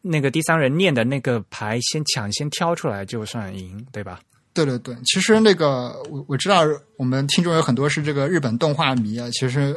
[0.00, 4.18] 那个第三人念的那个牌先抢先挑出来，就算赢，对吧？
[4.54, 6.62] 对对对，其实那个我我知道，
[6.96, 9.28] 我们听众有很多是这个日本动画迷啊。
[9.32, 9.76] 其实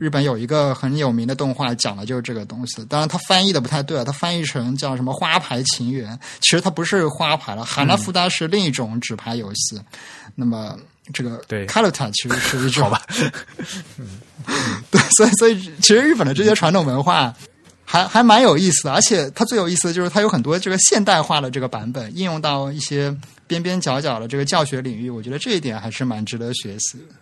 [0.00, 2.84] 日本有一个很有名的动画，讲的就是这个东西。
[2.86, 7.64] 当然，它翻译的不太对啊，它翻译成叫什么“花牌情缘”，其实它不是花牌了。
[7.64, 9.78] 哈拉夫达是另一种纸牌游戏。
[10.34, 10.78] 那么
[11.12, 13.02] 这个对卡洛塔其实是一种好吧？
[14.90, 17.34] 对，所以所以其实日本的这些传统文化。
[17.88, 23.16] 还还蛮有意思的，而且它最有意思的就是它有很多这个现代化的这个版本应用到一些
[23.46, 27.14] 边边角角的这个教学领域，我觉得这一点还是蛮值得学习的。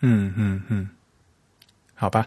[0.00, 0.88] 嗯嗯嗯，
[1.94, 2.26] 好吧，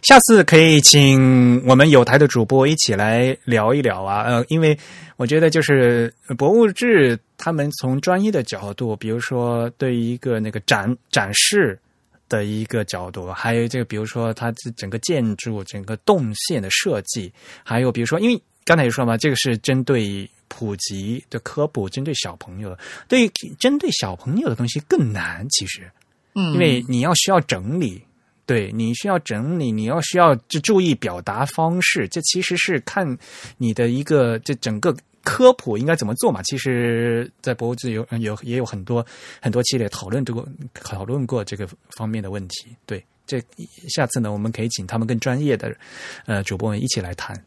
[0.00, 4.76] 下次可以请我们有台的主播一起来聊一聊啊，呃，因为
[5.18, 11.76] 我觉得就是博物志他们从专业的角度，比如说对于一个那个展展示。
[12.28, 17.30] 的一个角度，还有这个，比如说它这整个建筑、整个动线的设计，
[17.62, 23.28] 还有比如说，因为刚才也说嘛，这个是针对普及的科普，针对小朋友的，对
[23.58, 25.82] 针对小朋友的东西更难，其实，
[26.34, 28.02] 嗯，因为你要需要整理，
[28.46, 33.18] 对你需要整理，你要需要就注意表达方式，这其实是看
[33.58, 34.96] 你的一个这整个。
[35.22, 36.42] 科普应该怎么做嘛？
[36.42, 39.04] 其实，在博物志有有也有很多
[39.40, 42.74] 很多期里讨论过讨论过这个方面的问题。
[42.84, 43.40] 对，这
[43.88, 45.72] 下次呢，我们可以请他们更专业的
[46.26, 47.40] 呃主播们一起来谈。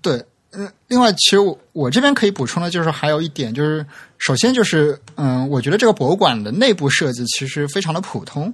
[0.00, 3.86] 对，嗯，另外，其实我我这边可以补充的，就是还有一点，就是
[4.18, 8.52] 首先就是嗯，我觉得这个博物馆的内部设计其实非常的普通，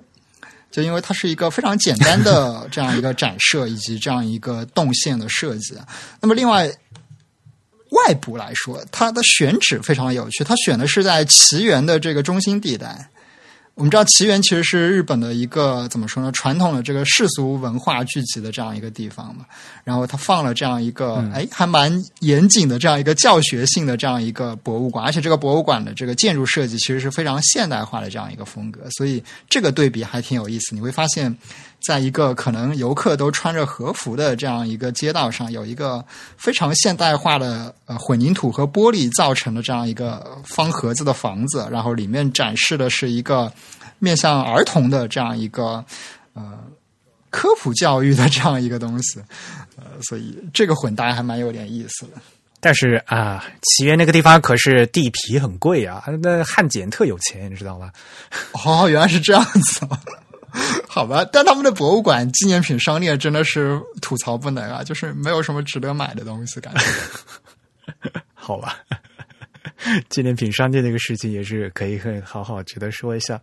[0.71, 5.75] 就因为它是一个非常简单的 这样一个展设以及这样一个动线的设计。
[6.21, 6.71] 那么，另外。
[7.91, 10.45] 外部来说，它的选址非常有趣。
[10.45, 13.09] 它选的是在奇缘的这个中心地带。
[13.75, 16.33] 我们知道奇缘其实是日本的一个怎么说呢？
[16.33, 19.47] 传统的这个世俗文化聚集的这样一个地方嘛。
[19.85, 28.81] 然后它放了这样一个哎，还蛮严谨的这样一个教学性的这样一个博物馆，而且这个博物馆的这个建筑设计其实是非常现代化的这样一个风格。
[28.97, 30.75] 所以这个对比还挺有意思。
[30.75, 31.35] 你会发现。
[31.81, 36.05] 在一个可能游客都穿着和服的这样一个街道上，有一个
[36.37, 43.51] 非常现代化的呃混凝土和玻璃造成的这样一个方盒子的房子，然后里面展示的是一个
[43.99, 45.85] 面向儿童的这样一个
[46.35, 46.59] 呃
[47.31, 49.21] 科普教育的这样一个东西，
[49.79, 52.13] 呃，所以这个混搭还蛮有点意思的。
[52.61, 57.93] 但是啊，奇缘那个地方可是地皮很贵啊，那汉简特有钱，你知道吗？
[58.65, 59.89] 哦，原来是这样子。
[60.89, 66.81] 好吧，但他们的博物馆纪念品商店真的是吐槽不能啊，就是没有什么值得买的东西，感觉。
[68.35, 68.77] 好吧，
[70.09, 73.41] 纪念品商店这个事情也是可以很好好值得说一下。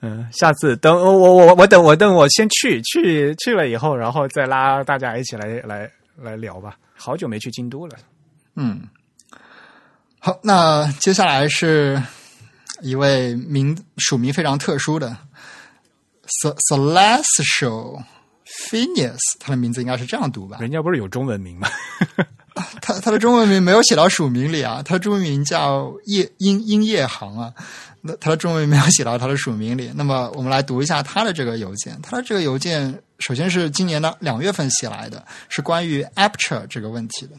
[0.00, 6.76] 嗯，下次等我我我等我等我先去去去了以后，然后再拉大家一起来来来聊吧。
[6.96, 7.96] 好久没去京都了。
[8.56, 8.82] 嗯，
[10.18, 12.00] 好，那接下来是
[12.82, 15.16] 一位名署名非常特殊的。
[16.70, 18.02] Celestial
[18.68, 20.58] Phineas，他的名字应该是这样读吧？
[20.60, 21.68] 人家不是有中文名吗？
[22.82, 27.52] 他他的中文名没有写到署名里啊，他的中文名叫叶英英叶航啊，
[28.00, 29.90] 那他的中文名没有写到他的署名里。
[29.94, 37.32] 那么我们来读一下他的这个邮件，他的这个邮件首先是今年的两月份写来的，是关于 Aperture 这个问题的。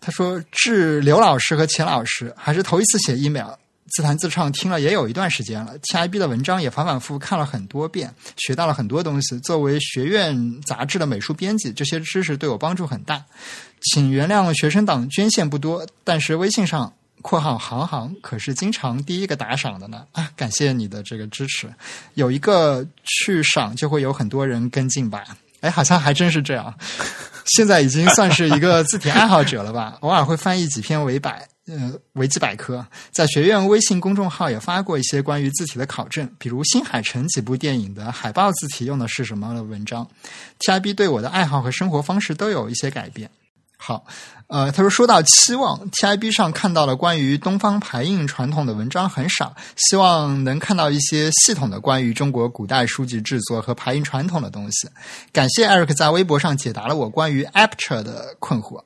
[0.00, 3.52] 他说：“致刘老师和钱老师，还是头一次写 email。”
[3.92, 9.38] 自弹自唱听了也有一段时间了，TIB 的文章也反反复复看了很多遍，学到了很多东西。
[9.40, 13.22] 作为学院杂志的美术编辑，这些知识对我帮助很大。
[13.82, 16.90] 请原谅学生党捐献不多，但是微信上
[17.20, 20.06] （括号行行）可是经常第一个打赏的呢。
[20.12, 21.70] 啊，感谢你的这个支持。
[22.14, 25.22] 有一个去赏，就会有很多人跟进吧？
[25.60, 26.74] 哎，好像还真是这样。
[27.44, 29.98] 现在已经算是一个字体爱好者了吧？
[30.00, 31.42] 偶尔会翻译几篇尾版。
[31.68, 40.04] 呃，维基百科在学院微信公众号也发过一些关于字体的考证，比如新海诚几部电影的海报字体用的是什么的文章。
[40.58, 43.30] TIB 对我的爱好和生活方式都有一些改变。
[43.76, 44.04] 好，
[44.48, 54.88] 呃，他说说到期望，TIB 上看到了关于东方排印传统的文章很少，希望能看到一些系统的关于中国古代书籍制作和排印传统的东西。
[55.32, 58.82] 感谢 Eric 在微博上解答了我关于 Aperture 的困惑。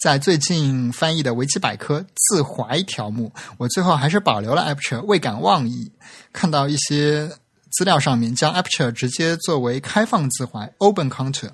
[0.00, 5.90] 在最近翻译的维基百科自怀条目，我最后还是保留了 Aperture，未敢妄议。
[6.32, 7.28] 看到一些
[7.70, 11.50] 资料上面将 Aperture 直接作为开放自怀 （Open counter），。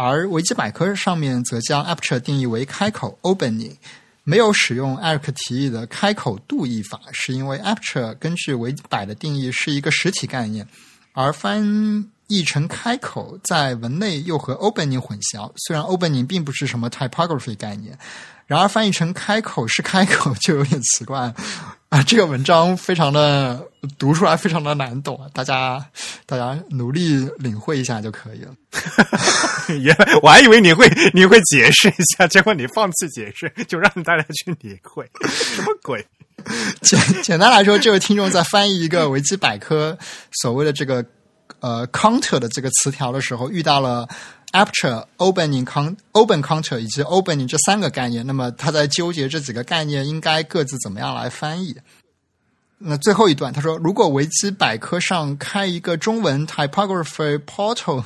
[0.00, 3.74] 而维基百科上面则将 aperture 定义为开口 （opening），
[4.22, 10.68] 没有使用艾瑞克提议的开口度译法，是因为 aperture 根据维基百的定义是一个实体概念，
[11.14, 15.50] 而翻译成开口在文内又和 opening 混淆。
[15.56, 17.98] 虽然 opening 并不是什么 typography 概念。
[18.46, 21.30] 然而翻译成开口是开口就有点奇怪
[21.90, 22.02] 啊！
[22.02, 23.62] 这个文章非常的
[23.98, 25.84] 读出来非常的难懂，大家
[26.24, 28.54] 大家努力领会一下就可以了。
[29.80, 36.06] 原来我还以为你会你会解释一下，结果你放弃解释，就让大家去理会， 什么鬼？
[36.80, 39.98] 简简单来说，这位听众在翻译一个维基百科
[40.40, 41.04] 所谓的这个
[41.60, 44.08] 呃 counter 的这个词条的时候，遇到了。
[44.50, 51.76] Aperture、Opening、Con、Open Counter 以及 Opening 这三个概念，那么他在纠结这几个概念应该各自怎么样来翻译。
[52.78, 58.02] 那最后一段他说：“如果维基百科上开一个中文 Typography Portal，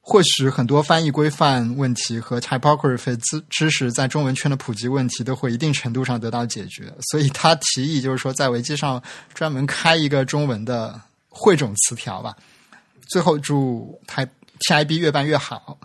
[0.00, 9.02] 或许很多翻译规范问题和 Typography 知知识在中文圈的普及问题都会一定程度上得到解决。”所以他提议就是说，在维基上
[9.34, 10.98] 专门开一个中文的
[11.28, 12.34] 汇总词条吧。
[13.10, 14.30] 最后祝 Type。
[14.68, 15.78] TIB 越办越好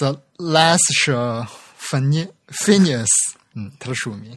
[0.00, 1.46] ，Celestia
[1.80, 3.06] Phineas，
[3.54, 4.36] 嗯，他的署名。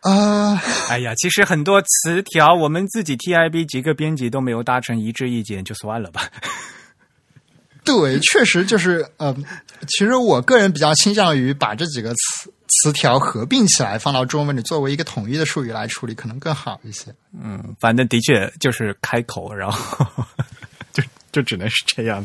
[0.00, 6.28] 啊，哎呀，其实很多词条，我们自己 TIB 几个编辑都没有达成一致意见，就算了吧。
[7.84, 9.32] 对，确实就是，呃，
[9.86, 17.14] 其实我个人比较倾向于把这几个词词条合并起来，放到中文里作为一个统一的术语来处理，可能更好一些。
[17.40, 20.06] 嗯，反正的确就是开口，然后。
[20.92, 22.22] 就就只能是这样。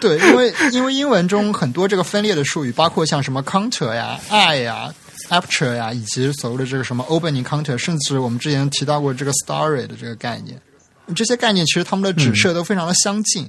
[0.00, 4.92] 对，因为因为英文中很多这个分裂的术语，包括像什么 counter 呀、eye 呀、
[5.28, 10.60] aperture 呀，以及所谓的这个什么 opening counter，甚至我们之前提到过这个 story 的这个概念，
[11.14, 13.48] 这些概念其实它们的指涉都非常的相近。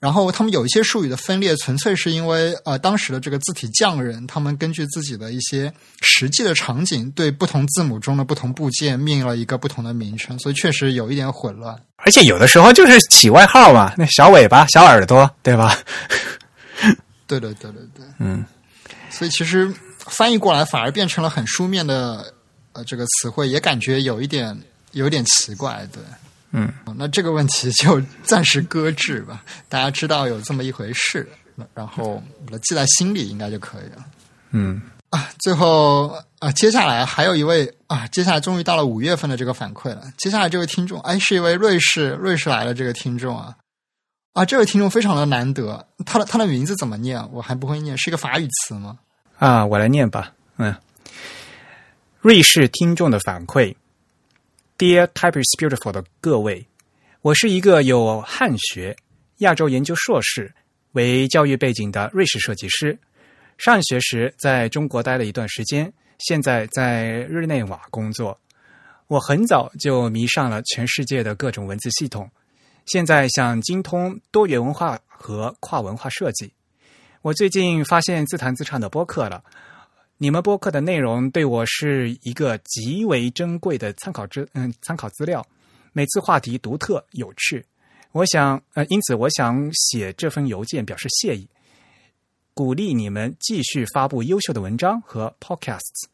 [0.00, 5.70] 然后他们有一些术语的分裂，纯粹是因为呃当时的这个字体匠人，他们根据自己的一些
[6.00, 11.78] 实际的场景，对不同字母中的不同部件命了一个不同的名称，所以确实有一点混乱。
[11.96, 15.76] 而且有的时候就是起外号嘛，那小尾巴、小耳朵，对吧？
[17.26, 18.42] 对对对对对，嗯。
[19.10, 22.32] 所以其实翻译过来反而变成了很书面的
[22.72, 24.58] 呃这个词汇，也感觉有一点
[24.92, 26.02] 有点奇怪，对。
[26.52, 29.44] 嗯，那这个问题就暂时搁置吧。
[29.68, 31.28] 大家知道有这么一回事，
[31.74, 34.04] 然后把它记在心里，应该就可以了。
[34.50, 40.02] 嗯啊，最后啊，接下来还有一位啊，接下来终于到了五月份的这个反馈了。
[40.18, 43.54] 接下来这位听众，哎，是一位瑞士瑞士来的这个听众啊
[44.32, 47.20] 啊，这位听众非常的难得，他的他的名字怎么念？
[47.32, 48.98] 我还不会念，是一个法语词吗？
[49.38, 50.32] 啊，我来念吧。
[50.58, 50.74] 嗯，
[52.20, 53.74] 瑞士听众的反馈。
[54.80, 56.66] Dear Type is beautiful 的各位，
[57.20, 58.96] 我是一个有汉学、
[59.40, 60.50] 亚洲研究硕士
[60.92, 62.98] 为教育背景的瑞士设计师。
[63.58, 68.40] 上学时在中国待了一段时间，现在在日内瓦工作。
[69.06, 72.30] 我很早就迷上了全世界的各种文字系统，
[72.86, 76.50] 现在想精通多元文化和跨文化设计。
[77.20, 79.44] 我最近发现自弹自唱的播客了。
[80.22, 85.42] 你们播客的内容对我是一个极为珍贵的参考资嗯参考资料，
[85.94, 87.64] 每次话题独特有趣。
[88.12, 91.48] 我想呃，因此我想写这封邮件表示谢意，
[92.52, 96.04] 鼓励你们继续发布优秀的文章和 podcasts。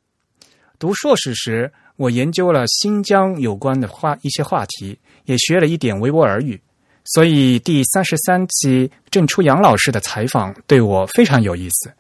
[0.79, 6.63] 读硕士时，我研究了新疆有关的话一些话题，也学了一点维吾尔语，
[7.07, 11.93] 所以第三十三期郑初阳老师的采访对我非常有意思。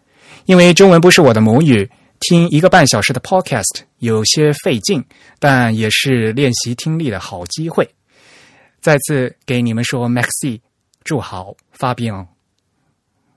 [0.47, 1.89] 因为中文不是我的母语，
[2.20, 5.05] 听一个半小时的 podcast 有些费劲，
[5.39, 7.89] 但也是练习听力的好机会。
[8.81, 10.60] 再次给你们说，Maxi，
[11.02, 12.14] 祝好，发病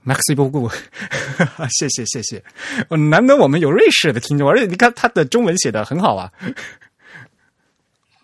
[0.06, 0.70] ，Maxi 不顾，
[1.80, 2.44] 谢谢谢谢。
[3.10, 6.32] 难得我们有瑞士的听众，而且你看他的中文写的很好啊。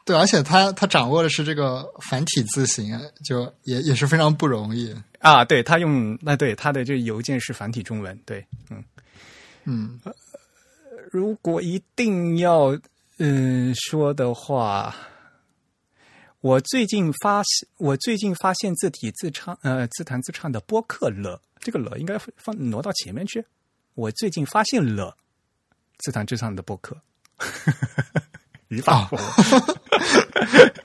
[0.06, 5.44] 对，而且他他掌握的是这个繁体字形，就也也是非常不容易啊。
[5.44, 8.84] 对他用那对他的这邮件是繁体中文，对，嗯
[9.64, 9.99] 嗯。
[11.11, 12.77] 如果一定要
[13.18, 14.95] 嗯说的话，
[16.41, 21.41] 我最近发现，我最近发现自体自唱，呃，自弹自唱的播客了。
[21.60, 23.44] 这个了应该放挪到前面去。
[23.95, 25.18] 我最近发现了
[25.98, 26.95] 自弹自唱的播客。
[28.69, 29.09] 语法。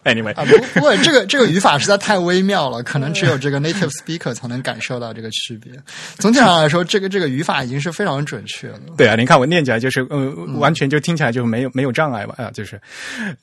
[0.04, 5.70] Anyway，啊，不不过这个这个语法实在太微妙了，可能只有这个 native speaker 才能感受到这个区别。
[6.16, 8.80] 总体上来说，这个这个语法已经是非常准确了。
[8.96, 12.80] 对啊，你看我念起来就是，呃，完全就听起来就没有没有障碍吧啊，就是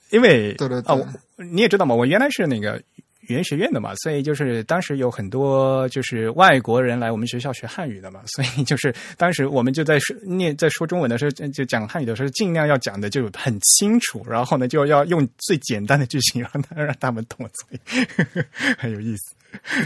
[0.10, 1.08] 因为对对对啊，我
[1.44, 2.82] 你也知道嘛，我原来是那个
[3.28, 18.44] 语言学院的嘛，所以就是当时有很多就是外国人来我们学校学汉语的嘛，所以就是当时我们就在说念在说中文的时候，就就讲汉语的时候，尽量要讲的就很清楚，然后呢就要用最简单的句型让他让他们懂，所 以
[18.78, 19.36] 很有意思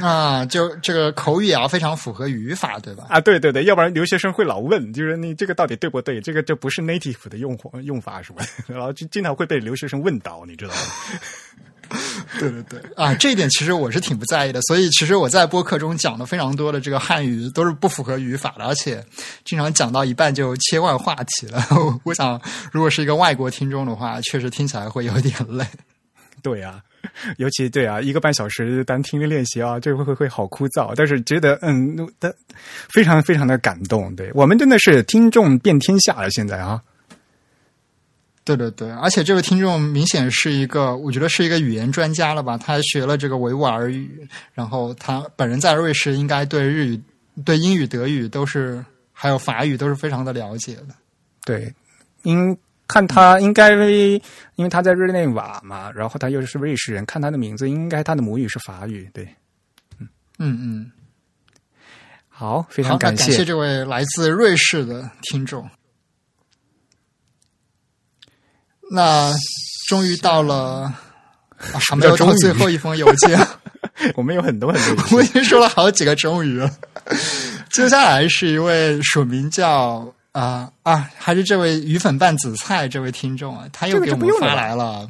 [0.04, 3.06] 啊，就这个口语也要非常符合语法，对吧？
[3.10, 6.20] 啊，对对对，要不然留学生会老问，就是你这个到底对不对？
[6.20, 10.80] 这个这不是 native 的用法用法什么，然后就经常会被留学生问到，你知道吗？
[12.40, 14.62] 对对对，啊，这一点其实我是挺不在意的。
[14.62, 19.04] 所以其实我在播客中讲的非常多的这个汉语都是不符合语法的，而且
[19.44, 21.62] 经常讲到一半就切换话题了。
[22.04, 22.40] 我想，
[22.72, 25.66] 如果是一个外国听众的话，确实听起来会有点累。
[26.42, 26.82] 对啊，
[27.38, 30.94] 尤其对啊，一个半小时单听的练习啊，这会会会好枯燥。
[30.96, 32.34] 但是觉得嗯，但
[32.90, 34.16] 非常非常的感动。
[34.16, 36.82] 对我们真的是听众遍天下了，现在啊。
[38.44, 42.58] 对对对，而且这位听众明显是一个，我觉得是一个语言专家了吧？
[42.58, 47.02] 他还学了这个维吾尔语，然后他本人在瑞士，应该对日语、
[47.46, 50.96] 对英语、德语都是，还有法语都是非常的了解的。
[51.46, 51.72] 对，
[52.24, 52.58] 因
[52.88, 53.74] 看他应该
[54.56, 59.08] 因为他在日内瓦嘛，然后他又是瑞士人，看他的名字，应该他的母语是法语。
[59.14, 59.24] 对，
[60.00, 60.08] 嗯
[60.40, 60.92] 嗯嗯，
[62.28, 65.70] 好，非常感谢这位来自瑞士的听众。
[68.94, 69.34] 那
[69.88, 70.94] 终于到了，
[71.58, 73.40] 还没有到最后一封邮件。
[74.16, 76.70] 我们有很多很多，我已经说了好几个终于了。
[77.72, 85.10] 接下来是一位署名叫啊啊，还是这位鱼粉拌紫菜这位听众啊，他又给我们发来了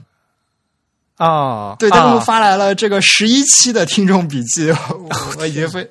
[1.18, 4.72] 啊，对，他们发来了这个十一期的听众笔记，
[5.38, 5.90] 我已经非。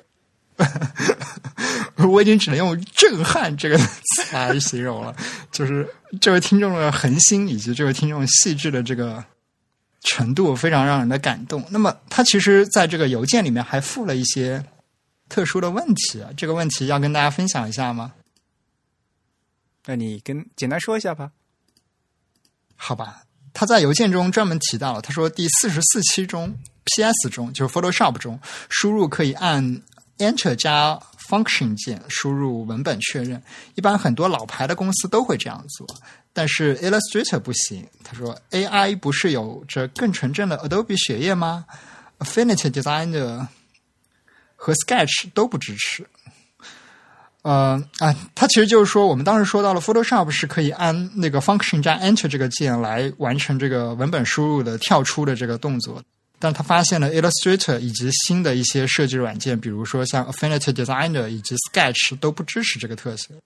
[2.09, 5.15] 我已经只能用“震撼”这个 词来形容了，
[5.51, 5.87] 就是
[6.19, 9.23] 这位听众的恒心以及这位听众细致的这个
[10.01, 11.63] 程度，非常让人的感动。
[11.69, 14.63] 那么，他其实在这个邮件里面还附了一些
[15.29, 18.13] 特殊的问题啊，这个问题要跟大家分享一下吗？
[19.85, 21.31] 那你跟简单说一下吧。
[22.75, 23.23] 好吧，
[23.53, 28.39] 他在邮件中专门提到了，他说第四十四期中，PS 中就是 Photoshop 中
[28.69, 29.83] 输入可以按
[30.21, 30.99] Enter 加。
[31.31, 33.41] Function 键输入文本确认，
[33.75, 35.87] 一般很多老牌的公司都会这样做，
[36.33, 37.87] 但是 Illustrator 不行。
[38.03, 41.63] 他说，AI 不是有着更纯正的 Adobe 血液吗
[42.19, 43.47] ？Affinity Designer
[44.57, 46.05] 和 Sketch 都不支持。
[47.43, 56.03] 呃啊，他其实就是说，我们当时说到了 Photoshop 是可以按那个 Function 加 Enter 这个键来完成这个文本输入的跳出的这个动作。
[56.41, 63.37] 但他发现了 Illustrator 以及新的一些设计软件，比如说像 Affinity Designer 以及 Sketch 都不支持这个特性。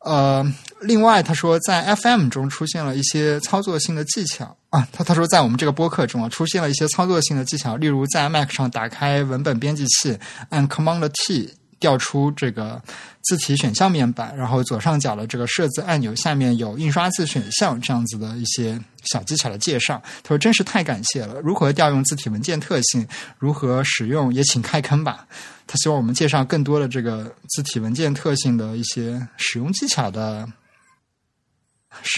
[0.00, 0.44] 呃，
[0.80, 11.54] 另外他说在 FM 中出现了一些操作性的技巧啊，他他说在我们这个播客中啊出现了一些操作性的技巧，例如在 Mac 上打开文本编辑器，按 Command T。
[11.80, 12.80] 调出这个
[13.24, 20.02] 字体选项面板，然后左上角的这个设字按钮下面有印刷字选项，这样子的一些小技巧的介绍。
[20.22, 21.40] 他说：“真是太感谢了！
[21.40, 23.06] 如何调用字体文件特性，
[23.38, 25.26] 如何使用，也请开坑吧。”
[25.66, 30.48] 他希望我们介绍更多的这个字体文件特性的一些使用技巧的。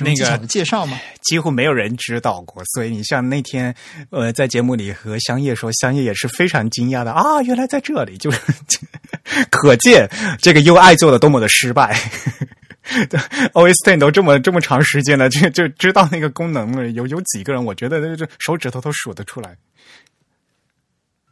[0.02, 0.98] 那个介绍吗？
[1.22, 3.74] 几乎没有人知道过，所以你像那天，
[4.08, 8.40] 呃，在节目里和香叶说，香叶也是非常惊讶的啊，原来在这里，就是
[9.50, 10.08] 可见
[10.40, 11.94] 这个 UI 做的多么的失败。
[13.52, 19.56] OS Ten 都这么这么长时间了，就就知道那个功能了，有有几个人，我觉得这手指头都数得出来。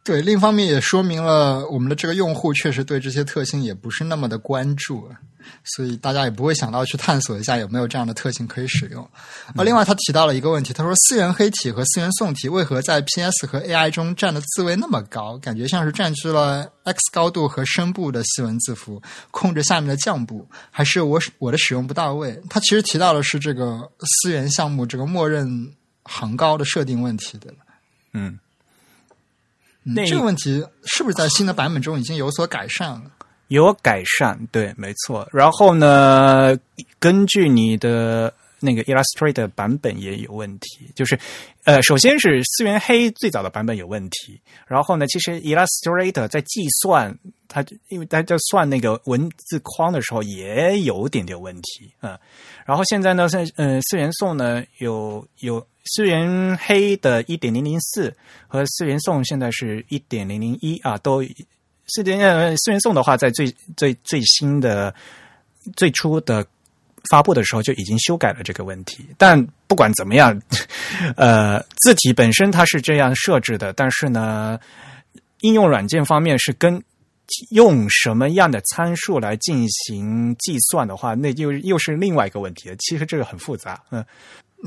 [0.05, 5.09] 对，另一方面也说明了我们的这个用户确实对这些特性也不是那么的关注。
[5.63, 9.07] 所以大家也不会想到去探索一下有没有这样的特性可以使用。
[9.55, 15.37] 而另外他提到了一个问题，他说四元黑体和四元宋体为何在 PS 和 AI 中占的字位那么高？
[15.39, 19.01] 感觉像是占据了 X 高度和声部的细文字符，
[19.31, 22.39] 控制下面的降部，还是我我的使用不到位？
[22.47, 23.91] 他其实提到的是这个
[24.23, 25.71] 四元项目这个默认
[26.03, 27.57] 行高的设定问题，对吧？
[28.13, 28.39] 嗯，
[29.85, 33.03] 那这个问题是不是在新的版本中已经有所改善了？
[33.49, 35.29] 有改善，对，没错。
[35.31, 36.57] 然后呢，
[36.97, 41.15] 根据你的那个 Illustrator 版本也有问题，就是
[41.65, 47.15] 呃，首先是思源黑最早的版本有问题，然后呢，其实 Illustrator 在计算
[47.47, 52.17] 它，因为它在算那个文字框的时候也有点点问题嗯、
[52.65, 58.15] 然后现在呢，在呃思源颂呢有有思源黑的一点零零四
[58.47, 61.23] 和思源宋现在是一点零零一啊，都
[61.87, 64.93] 思源呃思源宋的话，在最最最新的
[65.75, 66.45] 最初的
[67.11, 69.05] 发布的时候就已经修改了这个问题。
[69.17, 70.41] 但不管怎么样，
[71.15, 74.59] 呃，字体本身它是这样设置的，但是呢，
[75.41, 76.81] 应用软件方面是跟
[77.51, 82.75] 用什么样的参数来进行计算的话，那又又是另外一个问题了。
[82.77, 84.03] 其实这个很复杂，嗯。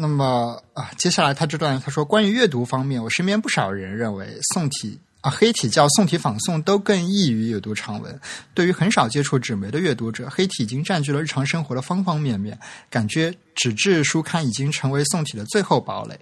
[0.01, 8.21] 那么啊，接下来他这段他说，关于阅读方面，我身边不少人认为宋体啊黑体叫宋体仿宋都更易于阅读长文。
[8.55, 12.57] 对于很少接触纸媒的阅读者，黑体已经占据了日常生活的方方面面，
[12.89, 16.17] 感觉纸质书刊已经成为宋体的最后堡垒。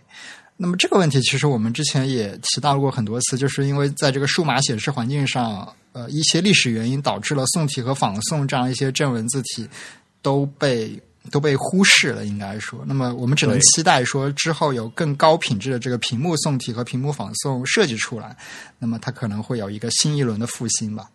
[0.57, 9.69] 那么这个问题，其实我们之前也提到过很多次，就是因为在这个数码显示环境上，呃，一些历史原因导致了宋体和仿宋这样一些正文字体
[10.23, 10.99] 都被
[11.31, 12.85] 都被忽视了，应该说。
[12.87, 18.37] 那么我们只能期待说之后有更高品质的这个屏幕宋体和屏幕仿宋设计出来，
[18.79, 21.09] 那么它可能会有一个新一轮的复兴吧。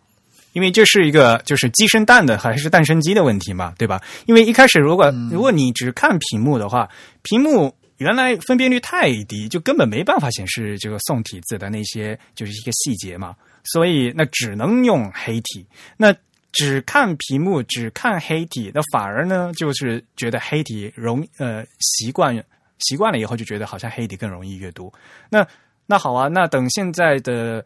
[0.52, 4.02] 因为这是一个就是鸡生蛋的还是蛋生鸡的问题嘛，对吧？
[4.26, 6.86] 因为一开始如果、如果你只看屏幕的话，
[7.22, 13.34] 屏幕原来分辨率太低，就根本没办法显示这个宋体字的那些就是一个细节嘛，
[13.64, 15.64] 所以那只能用黑体。
[15.96, 16.14] 那
[16.52, 22.36] 只看屏幕，只看黑体，那反而呢就是觉得黑体容呃习惯
[22.78, 24.92] 习惯了以后就觉得好像黑体更容易阅读。
[25.30, 25.46] 那
[25.86, 27.64] 那好啊，那等现在的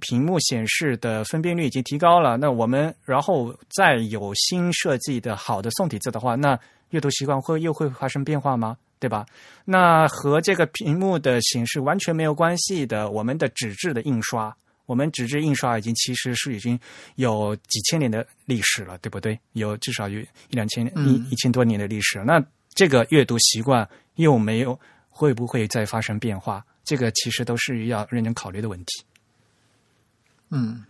[0.00, 6.58] 屏幕显示的分辨率已经提高了，那我们然后再有新设计的好的宋体字的话，那
[6.90, 8.76] 阅读习惯会又会发生变化吗？
[9.00, 9.26] 对吧？
[9.66, 14.56] 那和这个屏幕的显示完全没有关系的，我们的纸质的印刷，
[14.86, 16.78] 我们纸质印刷已经其实是已经
[17.16, 19.38] 有几千年的历史了，对不对？
[19.52, 22.24] 有至少有一两千一嗯一千多年的历史了。
[22.24, 22.44] 那
[22.74, 24.78] 这个阅读习惯又没有
[25.08, 26.64] 会不会再发生变化？
[26.84, 29.04] 这个其实都是要认真考虑的问题。
[30.50, 30.84] 嗯，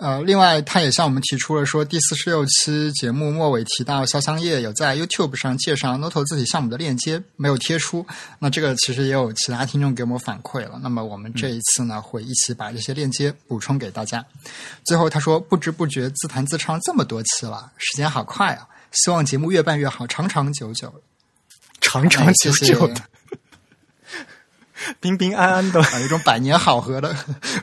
[0.00, 8.06] 呃，另外，他也向我们提出了说，第四十六期节目末尾提到潇湘夜有在 YouTube 上介绍 Noto 字体项目的链接，没有贴出。
[8.38, 10.80] 那这个其实也有其他听众给我们反馈了。
[10.82, 14.24] 那么我们这一次呢，会一起把这些链接补充给大家。
[14.84, 18.66] 最后他说，不知不觉自弹自唱这么多期了，时间好快啊！
[18.92, 20.90] 希望节目越办越好，长长久久。
[21.82, 23.02] 长长久久的，
[25.00, 27.14] 平平安安的，啊，有种百年好合的，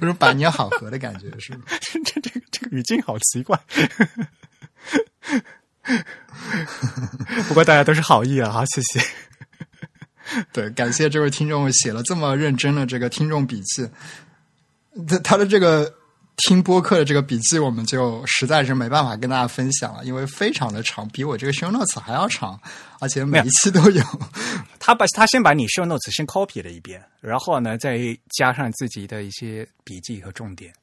[0.01, 1.63] 有种百年好合的感觉，是吗？
[1.81, 3.59] 这这个这个语境好奇怪。
[7.47, 9.01] 不过大家都是好意啊，好，谢谢。
[10.51, 13.89] 对，感谢这位听众写了这么认真的这个听众笔记。
[15.07, 15.93] 他他的这个
[16.37, 22.59] 听播客的这个笔记，我们就实在是没办法跟大家分享了，因为非常的长，比我这个 show notes 还要长，
[22.99, 24.03] 而且每一期都有。
[24.79, 27.99] 他把他先把你 show notes 先 copy 了一遍，然后呢再
[28.37, 30.73] 加上自己的一些笔记和重点。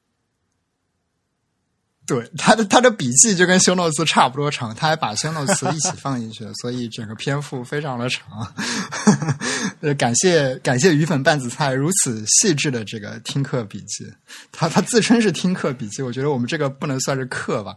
[2.06, 8.26] 对，他的他的笔记就跟 show notes 差不多长，他还把 show notes 一起放进去了，所以整个篇幅非常的长。
[9.80, 14.04] 呃， 感谢感谢鱼粉拌紫菜如此细致的这个听课笔记，
[14.52, 17.74] 他他自称是听课笔记，我觉得我们这个不能算是课吧，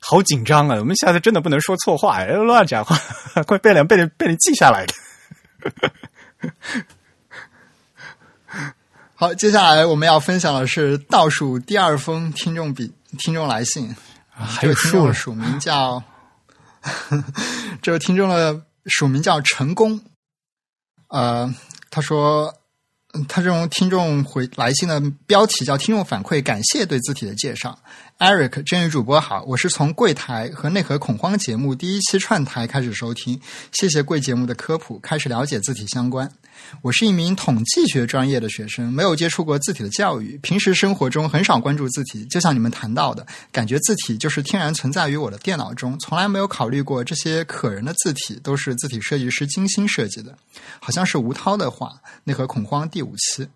[0.00, 0.76] 好紧张啊！
[0.76, 2.96] 我们下次真的不能说错话，哎乱讲话
[3.46, 4.94] 快被人被人被人记下来的。
[9.14, 13.94] 好，接下来我们要分享的是倒数第二封听众笔听众来信，
[14.30, 16.02] 还有数了，位听众的署名叫，
[17.82, 20.00] 这位听众的署名叫成功。
[21.08, 21.52] 呃，
[21.90, 22.54] 他说，
[23.14, 27.76] 嗯他这种听众回来信的标题叫“听众反馈，感谢对字体的介绍”。
[28.18, 33.40] Eric 真宇主播好，我是从柜台和内核恐慌节目第一期串台开始收听，
[33.70, 36.28] 谢谢贵节目的科普，开始了解字体相关。
[36.82, 42.24] 我是一名统计学专业的学生，没有接触过字体的教育，平时生活中很少关注字体。
[42.24, 50.36] 就像你们谈到的，感觉字体就是天然存在于我的电脑中，从来没有考虑过这些可人的字体都是字体设计师精心设计的。
[50.80, 53.46] 好像是吴涛的话，《内核恐慌》第五期。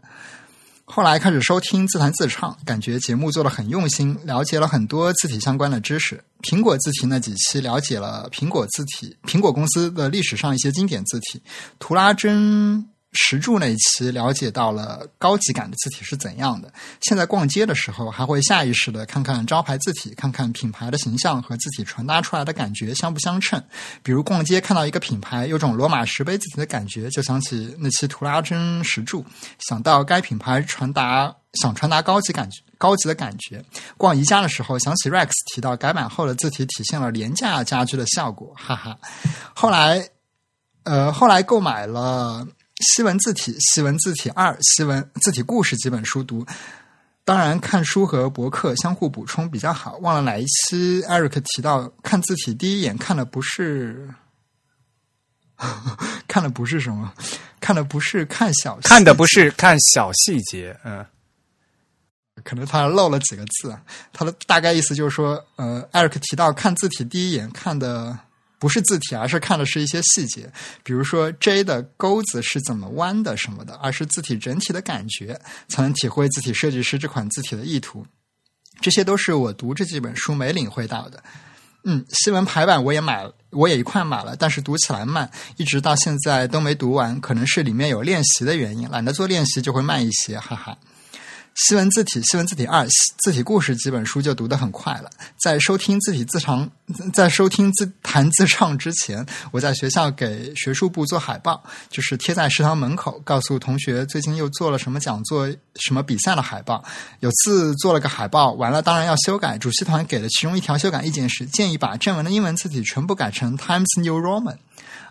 [0.95, 6.23] 后来开始收听自弹自唱，感觉节目做的很用心，了解了很多字体相关的知识。
[6.43, 11.41] 苹果字体那几期了解了苹果字体、苹果公司的历史上一些经典字体，
[11.79, 16.73] 图拉真石柱那一期了解到了高级感的字体是怎样的。
[17.03, 23.63] 现在逛街的时候，还会下意识的看看招牌字体，看看品牌的形象和字体传达出来的感觉相不相称。
[24.03, 29.23] 比如逛街看到一个品牌有种罗马石碑字体的感觉，就想起那期图拉真石柱，
[29.59, 32.63] 想到该品牌传达想传达高级感觉。
[32.79, 33.63] 高级的感觉。
[33.99, 38.99] 逛宜家的时候，想起 Rex 提到改版后的字体体现了廉价家居的效果，哈哈。
[39.55, 40.09] 后来，
[40.85, 42.47] 呃，后来购买了。
[42.83, 46.45] 西文字体、西文字体二、西文字体故事几本书读，
[47.25, 49.97] 当然看书和博客相互补充比较好。
[49.99, 54.09] 忘了哪一期 Eric 提到看字体第一眼看的不是，
[56.27, 57.13] 看的不是什么，
[57.61, 61.07] 看的不是看小，看的不是看小细节，嗯，
[62.43, 63.79] 可能他漏了几个字。
[64.13, 68.19] 他的大概意思就是说，呃，Eric 提到看字体第一眼看的。
[68.63, 70.49] 不是字体，而是看的是一些细节，
[70.85, 75.37] 比如说 J 的钩子是怎么弯的什么的，而是字体整体的感觉，
[75.67, 78.07] 才能体会字体设计师这款字体的意图。
[78.81, 81.21] 这些都是我读这几本书没领会到的。
[81.83, 90.79] 嗯，西文排版我也买，我也一块买了，但是读起来慢，一直到现在都没读完，可能是里面有练习的原因，懒得做练习就会慢一些，哈哈。
[91.55, 92.87] 西文字体，西文字体二，
[93.19, 95.11] 字体故事几本书就读得很快了。
[95.39, 96.69] 在收听字体自唱，
[97.13, 105.47] 在收听自弹自唱之前，我在学校给学术部做海报，就是贴在食堂门口，告诉同学最近又做了什么讲座、
[105.77, 106.83] 什么比赛的海报。
[107.21, 109.59] 有次做了个海报，完了当然要修改。
[109.59, 114.57] 主席团给的其中一条修改意见是，建议把正文的英文字体全部改成 Times New Roman。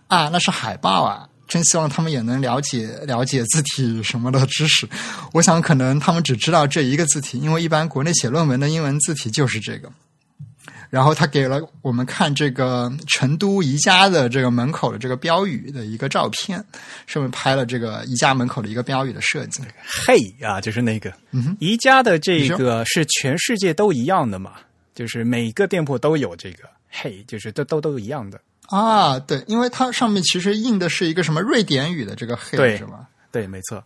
[0.07, 1.27] 啊，那是海报啊。
[1.51, 4.87] 真希望他们也能了解了解字体什么的知识。
[5.33, 9.91] 我想，可能他们只知道这一个字体，因为一般国内写论文的英文字体就是这个。
[10.89, 16.63] 然后他给了我们看这个成都宜家的这个门口的这个标语的一个照片，
[17.05, 19.61] 上面拍了这个宜家门口的一个标语的设计。
[19.85, 21.13] 嘿啊，就是那个，
[21.59, 24.53] 宜家的这个是全世界都一样的嘛？
[24.95, 28.39] 就是每个店铺都有这个嘿，就是都都都一样的。
[28.71, 33.07] 啊，对，因为它上面其实印的是一个什么瑞典语的这个黑是吧？
[33.31, 33.83] 对，没错。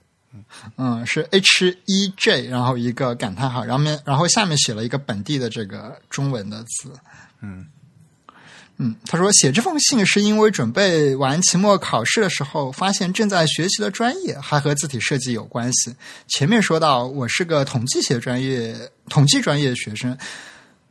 [0.78, 6.92] 嗯，是 H E J，然后一个感叹号，然后面，然后下面写了一个本地的这个中文的字。
[7.42, 7.66] 嗯
[8.78, 15.96] 嗯，他说写这封信是因为准备完期末考试的时候，发现正在学习的专业还和字体设计有关系。
[16.28, 18.76] 前面说到我是个统计学专业，
[19.08, 20.18] 统计专业学生，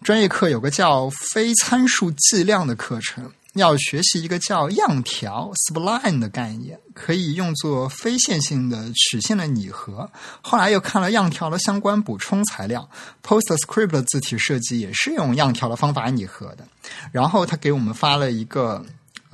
[0.03, 3.31] 专业课有个叫非参数计量的课程。
[3.55, 10.10] 要学习一个叫样条 （spline） 的概念，可以用作非线性的曲线的拟合。
[10.43, 12.89] 后来又看了样条的相关补充材料
[13.22, 16.66] ，PostScript 的字体设计也是用样条的方法拟合的。
[17.12, 18.85] 然后他给我们发了一个，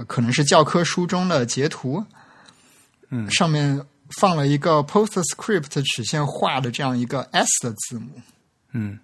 [0.07, 2.05] 可能是教科书中的截图，
[3.09, 8.21] 嗯，上面放了一个 PostScript 曲线画的这样一个 S 的字母，
[8.73, 8.99] 嗯，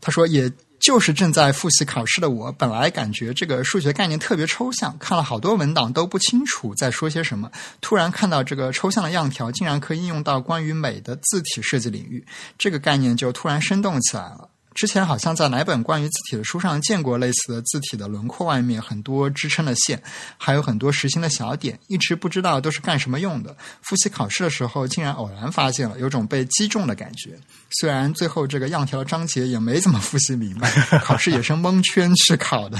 [0.00, 0.50] 他说也。
[0.84, 7.50] 就是正在复习考试的我，本来感觉这个数学概念特别抽象，看了好多文档都不清楚在说些什么。
[7.80, 12.26] 突然看到这个抽象的样条，竟然可以应用到关于美的字体设计领域，
[12.58, 14.50] 这个概念就突然生动起来了。
[14.74, 20.02] 之前好像在哪本关于字体的书上见过类似的字体的轮廓外面很多支撑的线，
[20.36, 23.56] 还有很多实心的小点，一直不知道都是干什么用的。
[23.82, 27.38] 复习考试的时候，竟然偶然发现了，有种被击中的感觉。
[27.78, 30.70] 虽然最后这个样条章节也没怎么复习明白，
[31.02, 32.78] 考试也是蒙圈去考的。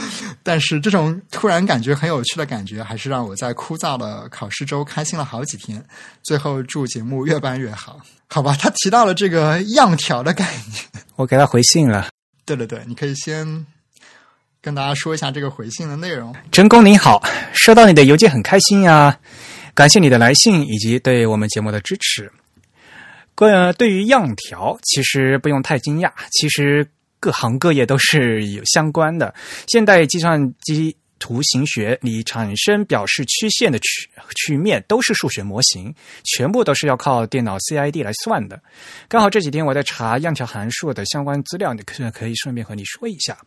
[0.42, 5.84] 但是这种突然感觉很有趣的感觉，还是让我在枯燥的考试周开心了好几天。
[6.22, 8.56] 最后祝节目越办越好，好吧？
[8.58, 12.08] 他提到了这个样条的概念，我给他回信了。
[12.44, 13.66] 对对对，你可以先
[14.60, 16.34] 跟大家说一下这个回信的内容。
[16.50, 17.22] 陈工您好，
[17.52, 19.18] 收到你的邮件很开心呀，
[19.74, 22.32] 感谢你的来信以及对我们节目的支持。
[23.34, 26.88] 个对于样条，其实不用太惊讶，其实。
[27.22, 29.32] 各行各业都是有相关的。
[29.68, 35.94] 现代计算机图形学里产生表示曲线的曲曲面都是数学模型，
[36.24, 38.60] 全部都是要靠电脑 CID 来算的。
[39.06, 43.38] 刚好这几天我在查样条函数的相关资料，你可可以顺便和你说一下。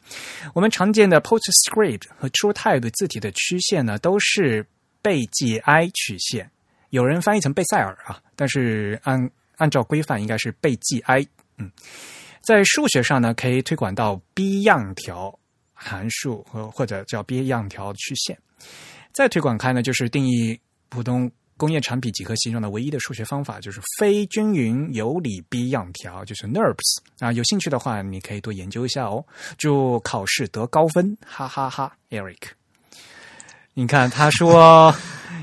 [0.53, 4.65] 我们常见的 PostScript 和 TrueType 字体的曲线呢，都是
[5.01, 6.49] 贝济埃曲线，
[6.91, 11.69] 有人翻译成贝塞尔啊，但是按按照规范应该是贝济埃，嗯。
[12.45, 15.37] 在数学上呢，可以推广到 B 样条
[15.73, 18.37] 函数和或者叫 B 样条曲线。
[19.11, 20.59] 再推广开呢，就是定义
[20.89, 27.31] 普通工业产品几何形状的唯一的数学方法，就是非均匀有理 B 样条，就是 NURBS 啊。
[27.31, 29.25] 有兴趣的话，你可以多研究一下哦。
[29.57, 32.37] 祝考试得高分，哈哈哈，Eric。
[33.73, 34.93] 你看，他说，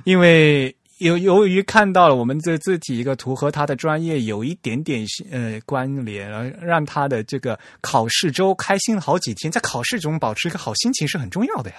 [0.05, 9.51] 因为由由于看到了我们这字体一个图和他的专业有一点点呃关联，让他的这个考试周开心了好几天。
[9.51, 11.77] 在考试中保持一个好心情是很重要的呀。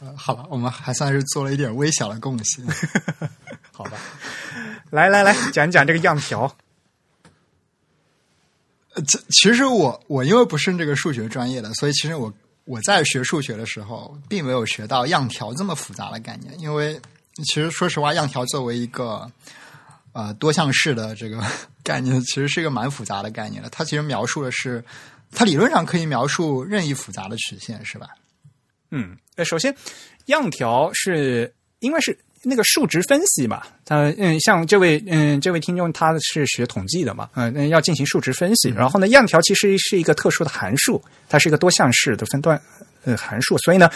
[0.00, 2.64] 呃， 好吧，我们还算是做了一点微小的贡献。
[3.72, 3.98] 好吧，
[4.90, 6.54] 来来来讲讲这个样条。
[8.94, 12.32] 呃，这其实我我因为不是这个数学专业的，所以其实我
[12.64, 16.52] 我在学数学的时候，并没有学到样条这么复杂的概念。
[16.60, 17.00] 因为
[17.44, 19.30] 其实说实话，样条作为一个
[20.12, 21.42] 呃多项式的这个
[21.82, 23.68] 概念，其实是一个蛮复杂的概念的。
[23.70, 24.84] 它其实描述的是，
[25.30, 28.08] 它理论上可以描述任意复杂的曲线，是吧？
[28.90, 29.74] 嗯，呃，首先
[30.26, 32.18] 样条是因为是。
[32.44, 38.68] 那个数值分析嘛，他嗯，像这位嗯，这位听众他是学统计的嘛，嗯，要进行数值分析。
[38.70, 42.60] 然后呢，样条其实是一个特殊的函数，它是一个多项式的分段
[43.04, 43.56] 呃函数。
[43.58, 43.88] 所以呢，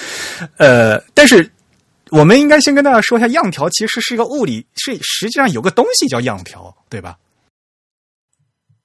[0.59, 1.51] 呃，但是
[2.11, 7.17] 我们应该先跟大家说一下，样条其实是一个物理，是实际上有个东西叫样条，对吧？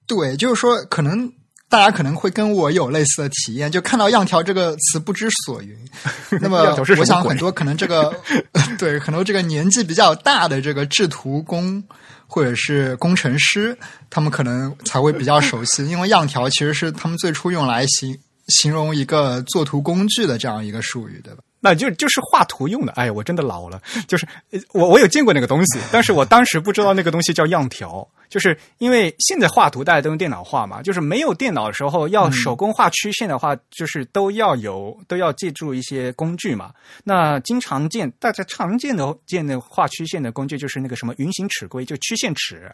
[0.08, 1.32] 对，就是说可能。
[1.72, 5.74] 大家可能会跟我有类似的体验，就看到“样条”这个词不知所云。
[6.42, 8.14] 那么，我想很多可能这个
[8.78, 11.82] 对，很多这个年纪比较大的这个制图工
[12.28, 13.78] 或者是工程师，
[14.10, 18.20] 他们可能才会比较熟悉，因为“样条”其实是他们最初用来形
[18.50, 21.42] 形容一个作图工具的这样一个术语，对吧？
[21.62, 22.92] 那就就是画图用的。
[22.94, 23.82] 哎呀，我真的老了。
[24.08, 24.28] 就是
[24.74, 28.06] 我我有见过那个东西，但是我当时不知道那个东西叫样条。
[28.30, 36.72] 就是因为现在画图大家都用电脑画嘛，就是没有电脑的时候要手工画曲线的话，就是都要有都要借助一些工具嘛。
[37.04, 42.72] 那经常见大家常见的见的画曲线的工具就是那个什么云形尺规，就曲线尺。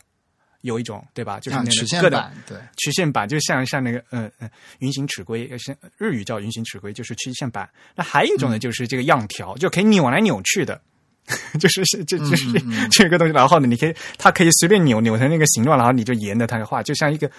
[0.61, 1.39] 有一种对吧？
[1.39, 7.69] 就是那个曲线板，对曲线板，就像像那个嗯嗯云形尺规，像日语叫云形尺规，就是曲线板。
[7.95, 10.81] 那还有一种呢，就是这个样条，就可以扭来扭去的，
[11.59, 12.51] 就是是这就是
[12.91, 13.33] 这个东西。
[13.33, 17.29] 然后呢，你可以它可以随便扭扭成那个形状，然后你就沿着它画，就像一个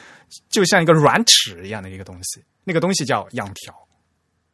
[0.49, 2.43] 就像一个软尺一样的一个东西。
[2.65, 3.75] 那个东西叫样条。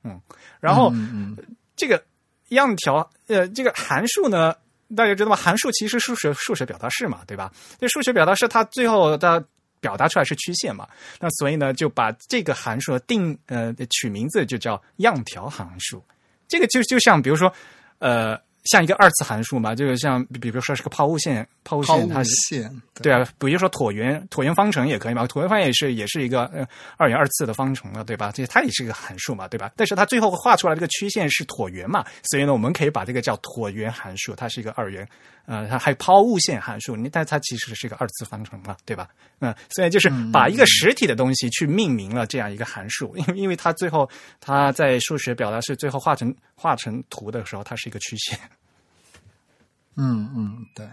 [0.04, 0.20] 嗯，
[0.60, 0.92] 然后
[1.76, 2.02] 这个
[2.48, 4.54] 样条呃，这个函数呢？
[4.96, 5.36] 大家知道吗？
[5.36, 7.52] 函数其实数学数学表达式嘛，对吧？
[7.78, 9.42] 这数学表达式它最后它
[9.80, 10.88] 表达出来是曲线嘛，
[11.20, 16.04] 那所以呢就把这个函数定呃取名字就叫样条函数。
[16.48, 17.52] 这个就就像比如说
[17.98, 18.40] 呃。
[18.64, 28.32] 像一个二次函数嘛，就是像比如说是个抛物线，抛物线它线对啊，比如说椭圆椭圆方程也可以嘛，椭圆方程也是也是一个呃二元二次的方程了，对吧？
[28.32, 29.72] 这它也是一个函数嘛，对吧？
[29.76, 35.06] 但是它最后画出来这个曲线是椭圆嘛，所以呢，我们可以把这个叫椭圆函数，它是一个二元，
[35.44, 39.08] 呃，它还有抛物线函数，你但它其实是一个二次方程嘛，对吧？
[39.40, 44.08] 嗯，所以就是把一个实体的东西去命名了这样一个函数，因为因为它最后
[44.40, 48.38] 它在数学表达式最后画成画成图的时候，它是一个曲线。
[49.96, 50.86] 嗯嗯，对。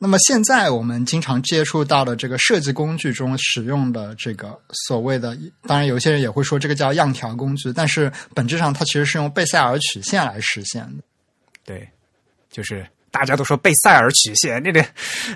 [0.00, 4.56] 那么现在我们经常接触到的这个设计工具中使用的这个
[4.86, 11.02] 所谓的，当然有些人也会说这个叫样条工具，但是本质上它其实是用贝塞尔曲线来实现的。
[11.64, 11.88] 对，
[12.48, 14.86] 就是大家都说贝塞尔曲线，那个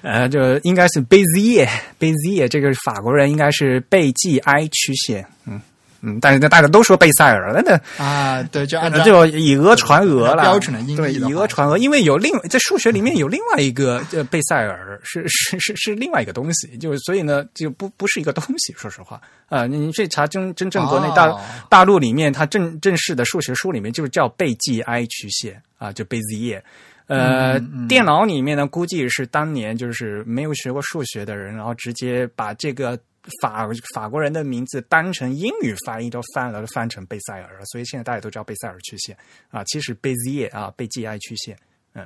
[0.03, 1.69] 呃，就应该是贝兹叶，
[1.99, 5.61] 贝兹叶这个法国人应该是贝季埃曲线，嗯。
[6.05, 21.33] 嗯，但是那大家都说贝塞尔，那那啊，对，就按照就以讹传讹了，标准的音对，以讹传讹，因为有另在数学里面有另外一个呃贝塞尔， 是是是是另外一个东西，就所以呢就不不是一个东西，说实话啊，你去查真真正国内大
[21.71, 26.61] 大陆里面，它正正式的数学书里面就是叫贝季埃曲线啊，就贝兹叶。
[27.07, 32.99] 呃，电脑里面呢估计是当年就是没有学过数学的人，然后直接把这个。
[33.41, 39.17] 法法国人的名字当成英语翻译都翻了，翻成贝塞尔了，所以现在大家都知道贝塞尔曲线
[39.51, 41.57] 啊，其实贝兹叶啊，贝吉埃曲线，
[41.95, 42.05] 嗯，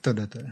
[0.00, 0.42] 对对对。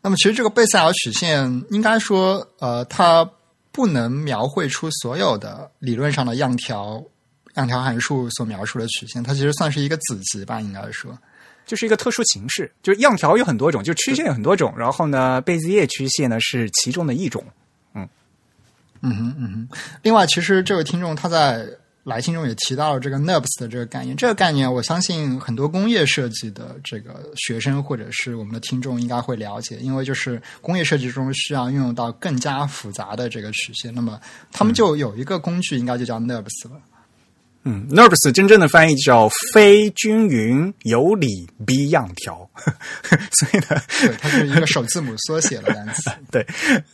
[0.00, 3.30] 那么其实这个贝塞尔曲线，应该说呃，它
[3.70, 7.00] 不能描绘出所有的理论上的样条
[7.54, 11.16] 样条函数所描述的曲线，它其实算是一个子集吧，应该说
[11.64, 17.44] 就是一个特殊形式，就是样条有很多种，就曲线有很多种，然后呢，贝兹叶曲线呢是其中的一种。
[19.02, 21.66] 嗯哼嗯哼，另外，其实这位听众他在
[22.04, 24.16] 来信中也提到了这个 NURBS 的这个概念。
[24.16, 34.20] 这个概念，我相信很多工业设计的这个学生或者是我们的听众应该会了解，因为就是工业设计中需要运用到更加复杂的这个曲线，那么
[34.52, 36.76] 他们就有一个工具，应该就叫 NURBS 了。
[36.76, 36.82] 嗯
[37.90, 42.48] ，nervous 真正的翻译叫非均匀有理 B 样条，
[43.32, 43.82] 所以呢，
[44.20, 46.10] 它是一个首字母缩写的单词。
[46.30, 46.46] 对，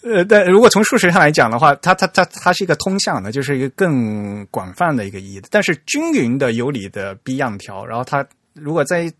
[0.02, 5.42] 呃，但如果从数学上来讲的话，它它它它是一个通向的，就是一个更广泛的一个意义。
[5.51, 9.12] 但是均匀的有理的 B 样条，然后它如果在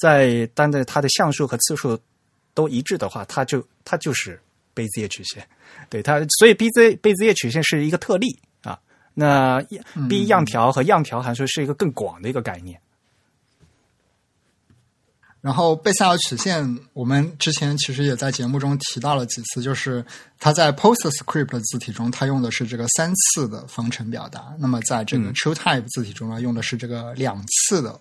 [0.00, 1.98] 在单的它的项数和次数
[2.54, 4.40] 都一致的话，它就它就是
[4.74, 5.46] 贝兹叶曲线。
[5.88, 8.38] 对它，所以 B Z 贝兹叶曲线是一个特例。
[9.18, 9.60] 那
[10.08, 12.80] B 样条和样条函数是一个更广的一个概念。
[15.40, 20.04] 然后贝塞尔曲线，我们之前其实也在节目中提到了几次，就是
[20.38, 27.98] 它在 PostScript 的字体中，它用的是这个三次的方程表达；那么在这个 TrueType 字体中呢，用的是这个两次的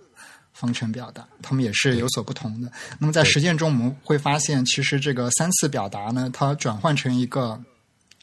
[0.53, 2.71] 方程表达，它们也是有所不同的。
[2.99, 7.59] 那么在实践中，我们会发现，其实这个三次表达呢，它转换成一个。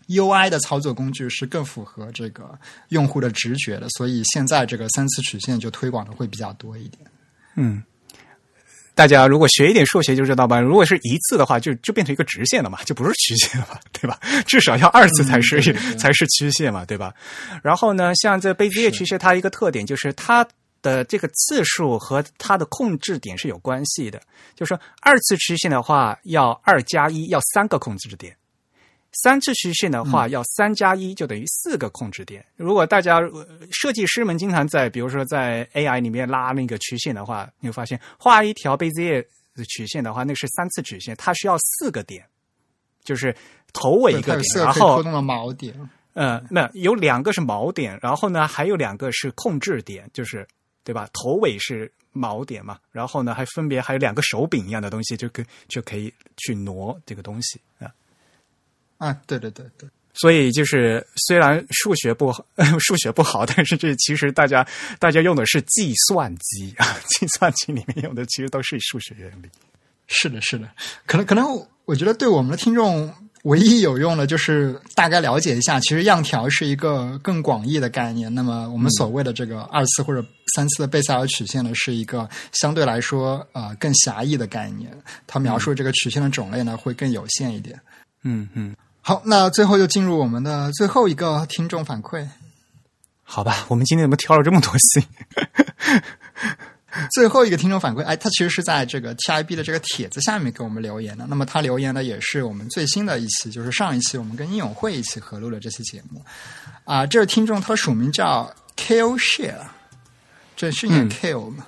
[0.09, 2.59] UI 的操作工具是更符合这个
[2.89, 7.05] 用户的直觉的，所以现在这个三次曲线就推广的会比较多一点。
[7.57, 7.83] 嗯，
[8.95, 14.19] 大家如果学一点数学就知道吧，如果是一次的话，就就变成一个直线了嘛， 就不是曲线了嘛， 对吧？
[14.47, 15.61] 至少要二次才是
[15.97, 17.15] 才是曲线嘛，对吧？
[17.63, 20.47] 然后呢，像这贝兹叶曲线，它一个特点就是它
[20.83, 24.21] 的这个次数和它的控制点是有关系的，
[24.55, 28.37] 就是说二次曲线的话要二加一，要三个控制点。
[29.23, 32.45] 三次曲线的话，要三加一就等于四个控制点。
[32.57, 33.21] 如果大家
[33.71, 39.23] 设计师们经常在，比如说在 AI 里面拉那个曲线的话，你会发现画一条贝兹叶
[39.55, 42.25] 的曲线的话，那是三次曲线，它需要四个点，
[43.05, 43.35] 就是
[43.73, 45.75] 头尾一个点，然后的锚点。
[46.15, 50.47] 呃，那有两个是锚点，然后呢还有两个是控制点，就是
[50.83, 51.09] 对吧？
[51.13, 57.93] 头尾是锚点嘛，然后呢还分别还有两个手柄一样的东西，就可就可以去挪这个东西啊。
[59.05, 62.45] 啊，对对对对，所以就是虽然数学不好，
[62.81, 64.67] 数学不好，但是这其实大家
[64.99, 69.49] 大家用的是计算机啊， 计算机里面用的其实都是数学原理。
[70.07, 70.69] 是的，是的，
[71.07, 71.45] 可能可能
[71.85, 73.13] 我觉得对我们的听众
[73.45, 78.35] 唯一有用的就是大概了解一下，其实样条是一个更广义的概念。
[78.35, 80.25] 那么我们所谓的这个二次或者
[80.55, 84.91] 三次的贝塞尔曲线呢，是一个相对来说啊更狭义的概念，
[85.27, 87.79] 它描述这个曲线的种类呢会更有限一点。
[88.23, 88.75] 嗯嗯。
[89.07, 92.27] 好，那最后就进入我们的最后一个听众反馈。
[93.23, 95.07] 好吧，我们今天怎么挑了这么多信？
[97.13, 101.27] 最后一个听众反馈，哎，他其实是在这个 TIB 的这个帖子下面给我们留言的。
[101.29, 106.25] 那么他留言的也是我们最新的一期，就是上一期我们跟应永会一起合录的这期节目。
[106.85, 109.67] 啊，这位听众他的署名叫 Ko Share，
[110.57, 111.67] 这是念 Ko 吗？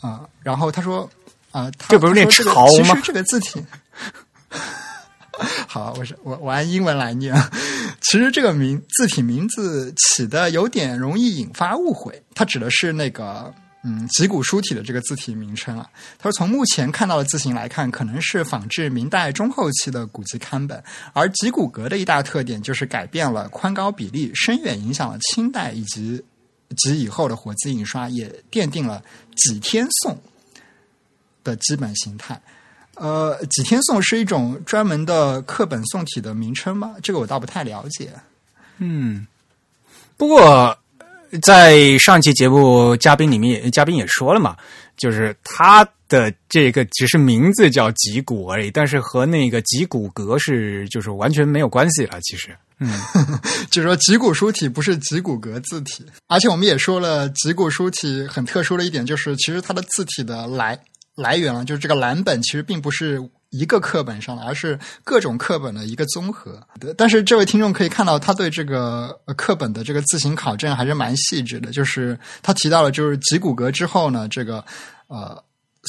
[0.00, 1.10] 啊，然后他说
[1.50, 2.70] 啊，这不是念潮吗？
[2.70, 3.66] 其实这个字体。
[5.66, 7.34] 好，我是我我按英文来念。
[8.02, 13.52] 其实这个名字体名字起的有点容易引发误会，它指的是那个
[13.82, 15.88] 嗯脊骨书体的这个字体名称啊。
[16.18, 20.82] 他说从目前看到的字形来看，可能是仿制明代中后期的古籍刊本。
[21.14, 26.22] 而脊骨格的一大特点就是改变了宽高比例，深远影响了清代以及
[26.76, 29.02] 及以后的活字印刷，也奠定了
[29.34, 30.20] 几天宋
[31.42, 32.40] 的基本形态。
[32.96, 36.94] 呃，几天颂是一种专门的课本宋体的名称吗？
[37.02, 38.10] 这个我倒不太了解。
[38.78, 39.26] 嗯，
[40.16, 40.76] 不过
[41.42, 44.56] 在上期节目嘉宾里面，嘉宾也说了嘛，
[44.96, 52.20] 就是他的这个只是名字叫脊骨而已，但是和那个脊骨骼是就是完全没有关系了。
[52.20, 52.92] 其实，嗯，
[53.70, 60.78] 就是说脊骨书体不是脊骨骼字体，而且我们也说了，脊骨书体很特殊的一点就是，其实它的字体的来。
[61.14, 66.66] 来源了，就是这个蓝本其实并不是一个课本上的，而是各种课本的一个综合。
[66.96, 71.70] 但是这位听众可以看到，他对这个课本的这个字形考证还是蛮细致的。
[71.70, 74.64] 就是他提到了，就是脊骨格之后呢，这个
[75.08, 75.42] 呃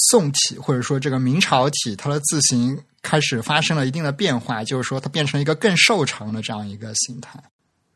[0.10, 7.42] 宋体或者说这个明朝体，它的字形开始发生了一定的变化，就是说它变成一个更瘦长的这样一个形态。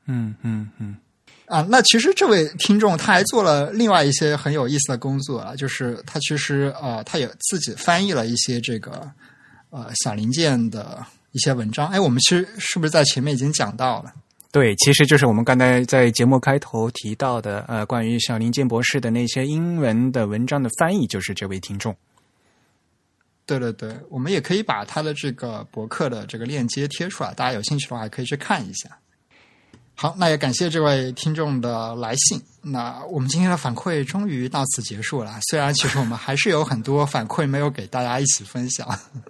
[0.06, 0.96] 嗯嗯嗯。
[1.48, 9.10] 啊，那其实这位听众他还做了另外一些很有意思的工作啊，就是他其实呃，他也自己翻译了一些这个
[9.70, 11.88] 呃小零件的一些文章。
[11.88, 14.14] 哎，我们其实是不是在前面已经讲到了？
[14.52, 21.96] 对，其实就是我们刚才在节目开头提到的呃，关于小零件博士的那些英文的文章的翻译，就是这位听众。
[23.46, 28.90] 对对对，我们也可以把他的这个博客的这个链接贴出来，大家有兴趣的话可以去看一下。
[30.00, 32.40] 好，那也感谢这位听众的来信。
[32.62, 35.40] 那我们今天的反馈终于到此结束了。
[35.50, 38.88] 虽然其实我们还是有很多反馈没有给大家一起分享。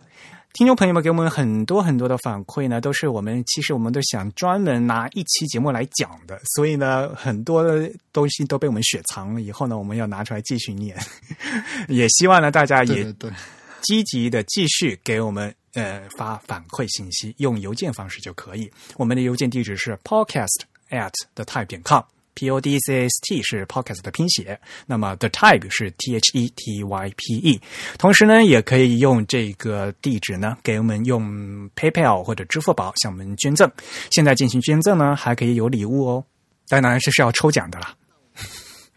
[0.52, 9.42] 听众朋友们给我们很多很多的反馈呢，都是我们其实我们都想专门拿一期节目来讲的，所以呢，很多的东西都被我们雪藏了。
[9.42, 10.98] 以后呢，我们要拿出来继续念。
[11.88, 13.06] 也希望呢，大家也
[13.84, 18.72] 积极的继续给我们呃发反馈信息，用邮件方式就可以。
[18.96, 22.02] 我们的邮件地址是 podcast at the type 点 com。
[22.40, 26.84] P O D C S T 是 podcast 的拼写，那么 the type 是 T H E T
[26.84, 27.60] Y P E。
[27.98, 33.68] 同时呢，也可以用这个地址呢，给我们用 PayPal 或者支付宝向我们捐赠。
[34.12, 36.24] 现在进行捐赠呢，还可以有礼物哦。
[36.68, 37.96] 当然这是要抽奖的啦。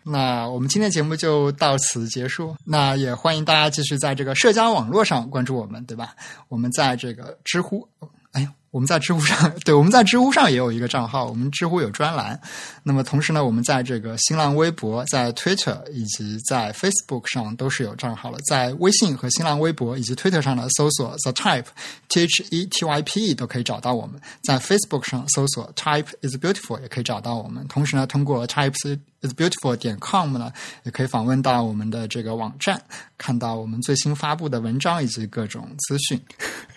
[0.02, 2.56] 那我们今天节目就到此结束。
[2.64, 6.14] 那也欢迎大家继续在这个社交网络上关注我们，对吧？
[6.48, 7.86] 我们在这个知乎。
[8.32, 12.40] 哎呀我们在知乎上， 对，我们在知乎上也有一个账号，我们知乎有专栏。
[12.82, 18.38] 那么同时呢，我们在这个新浪微博、在 Twitter 以及在 Facebook 上都是有账号了。
[18.48, 21.66] 在微信和新浪微博以及 Twitter 上呢，搜索 The Type
[22.08, 24.20] T H E T Y P E 都可以找到我们。
[24.42, 27.66] 在 Facebook 上搜索 Type is Beautiful 也可以找到我们。
[27.68, 30.52] 同时呢，通过 “types is Beautiful 点 com 呢，
[30.84, 32.80] 也可以访问到我们的这个网站，
[33.18, 36.20] 看到我们最新发布的文章以及各种资讯。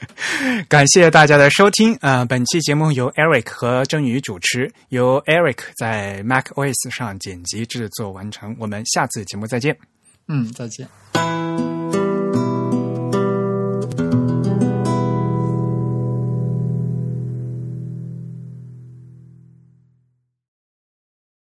[0.67, 2.25] 感谢大家的收听啊！
[2.25, 8.55] 本期节目由 Eric 和郑宇主持，由 Eric 在在 Mac OS 上剪辑制作完成。
[8.59, 9.77] 我们下次节目再见。
[10.27, 10.89] 嗯，再见。